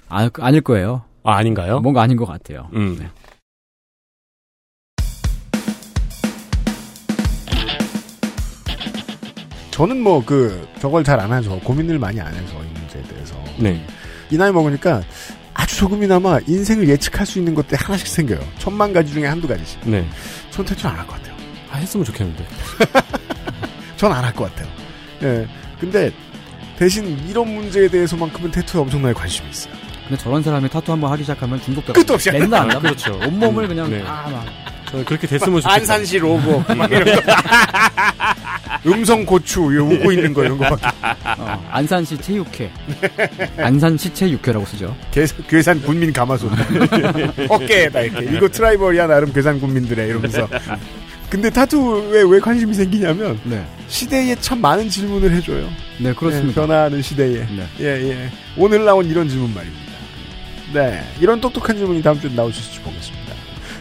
아, 0.09 0.29
아닐 0.41 0.61
거예요. 0.61 1.03
아, 1.23 1.35
아닌가요? 1.37 1.81
뭔가 1.81 2.03
아닌 2.03 2.17
것 2.17 2.27
같아요. 2.27 2.69
음. 2.75 2.99
저는 9.71 10.03
뭐 10.03 10.23
그 10.25 10.67
저걸 10.81 11.05
잘안 11.05 11.33
해서 11.35 11.59
고민을 11.63 11.99
많이 11.99 12.19
안 12.21 12.33
해서 12.35 12.55
이 12.63 12.79
문제에 12.81 13.03
대해서 13.03 13.35
네. 13.59 13.85
이 14.31 14.37
나이 14.39 14.51
먹으니까 14.51 15.03
아주 15.53 15.77
조금이나마 15.77 16.39
인생을 16.47 16.89
예측할 16.89 17.27
수 17.27 17.39
있는 17.39 17.55
것들이 17.55 17.77
하나씩 17.79 18.07
생겨요. 18.07 18.41
천만 18.59 18.93
가지 18.93 19.13
중에 19.13 19.27
한두 19.27 19.47
가지씩. 19.47 19.81
네. 19.89 20.07
전 20.57 20.65
태투 20.65 20.89
안할 20.89 21.07
것 21.07 21.17
같아요. 21.17 21.37
아, 21.71 21.77
했으면 21.77 22.05
좋겠는데. 22.07 22.47
전 23.99 24.11
안 24.13 24.25
할 24.25 24.33
것 24.35 24.53
같아요. 24.55 24.69
예. 25.23 25.47
근데 25.79 26.11
대신 26.79 27.19
이런 27.29 27.55
문제에 27.55 27.89
대해서만큼은 27.89 28.51
태투에 28.51 28.81
엄청나게 28.81 29.13
관심이 29.15 29.49
있어요. 29.51 29.75
근데 30.09 30.23
저런 30.23 30.43
사람이 30.43 30.69
타투 30.69 30.93
한번 30.93 31.11
하기 31.13 31.23
시작하면 31.25 31.61
중독돼. 31.63 31.93
끝도 31.93 32.15
없이 32.15 32.31
맨날 32.31 32.61
한다. 32.63 32.77
아, 32.77 32.81
그렇죠. 32.81 33.19
온몸을 33.27 33.69
그냥 33.69 33.91
네. 33.91 34.03
다 34.03 34.29
막. 34.31 34.45
저는 34.91 35.05
그렇게 35.05 35.27
됐으면 35.27 35.61
좋겠다. 35.61 35.75
안산시 35.75 36.19
로고 36.19 36.63
막 36.75 36.91
이런 36.91 37.05
거. 37.05 37.23
음성 38.87 39.25
고추 39.25 39.73
이거 39.73 39.85
웃고 39.85 40.13
있는 40.13 40.33
거 40.35 40.45
이런 40.45 40.59
거밖에. 40.59 40.87
어, 41.39 41.69
안산시 41.71 42.19
체육회. 42.19 42.71
안산시 43.59 44.15
체육회라고 44.15 44.65
쓰죠. 44.67 44.97
괴, 45.11 45.27
괴산 45.49 45.81
군민 45.83 46.13
가마솥. 46.13 46.51
어깨에다 47.49 48.01
이렇게. 48.03 48.37
이거 48.37 48.49
트라이벌이야 48.49 49.07
나름 49.07 49.33
괴산 49.33 49.61
군민들의 49.61 50.09
이러면서. 50.09 50.49
근데 51.29 51.51
타투에 51.51 52.23
왜 52.23 52.39
관심이 52.39 52.73
생기냐면 52.73 53.39
네. 53.45 53.65
시대에 53.89 54.35
참 54.37 54.61
많은 54.61 54.89
질문을 54.89 55.33
해줘요. 55.33 55.69
네, 55.99 56.13
그렇습니다. 56.15 56.51
예, 56.51 56.55
변화하는 56.55 57.03
시대에. 57.03 57.47
네. 57.47 57.67
예, 57.81 57.85
예. 58.11 58.31
오늘 58.57 58.85
나온 58.85 59.05
이런 59.07 59.29
질문 59.29 59.53
말입니다. 59.53 59.87
네. 60.73 61.03
이런 61.21 61.41
똑똑한 61.41 61.77
질문이 61.77 62.03
다음 62.03 62.21
주에 62.21 62.31
있을지 62.31 62.81
보겠습니다. 62.81 63.16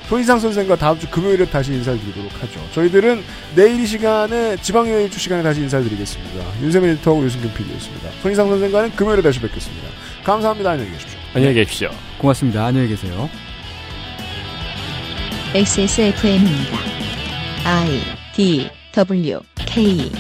손희상 0.10 0.40
선생과 0.40 0.76
다음 0.76 1.00
주 1.00 1.10
금요일에 1.10 1.46
다시 1.46 1.74
인사를 1.74 2.00
드리도록 2.00 2.32
하죠. 2.42 2.60
저희들은 2.74 3.24
내일 3.56 3.82
이 3.82 3.88
시간에 3.88 4.56
지방여행 4.58 5.06
일주 5.06 5.20
시간에 5.20 5.42
다시 5.42 5.62
인사를 5.62 5.86
드리겠습니다. 5.86 6.46
윤세민 6.62 6.92
에디터하고 6.92 7.26
유승균 7.26 7.54
PD였습니다. 7.54 8.12
손희상 8.22 8.48
선생과는 8.50 8.96
금요일에 8.96 9.22
다시 9.22 9.40
뵙겠습니다. 9.40 9.88
감사합니다. 10.24 10.72
안녕히 10.72 10.92
계십시오. 10.92 11.20
안녕히 11.34 11.56
계십시오. 11.56 11.90
고맙습니다. 12.20 12.66
안녕히 12.66 12.88
계세요. 12.88 13.30
XSFM입니다. 15.56 16.78
I 17.66 18.02
D 18.36 18.70
W 18.92 19.40
K 19.66 20.12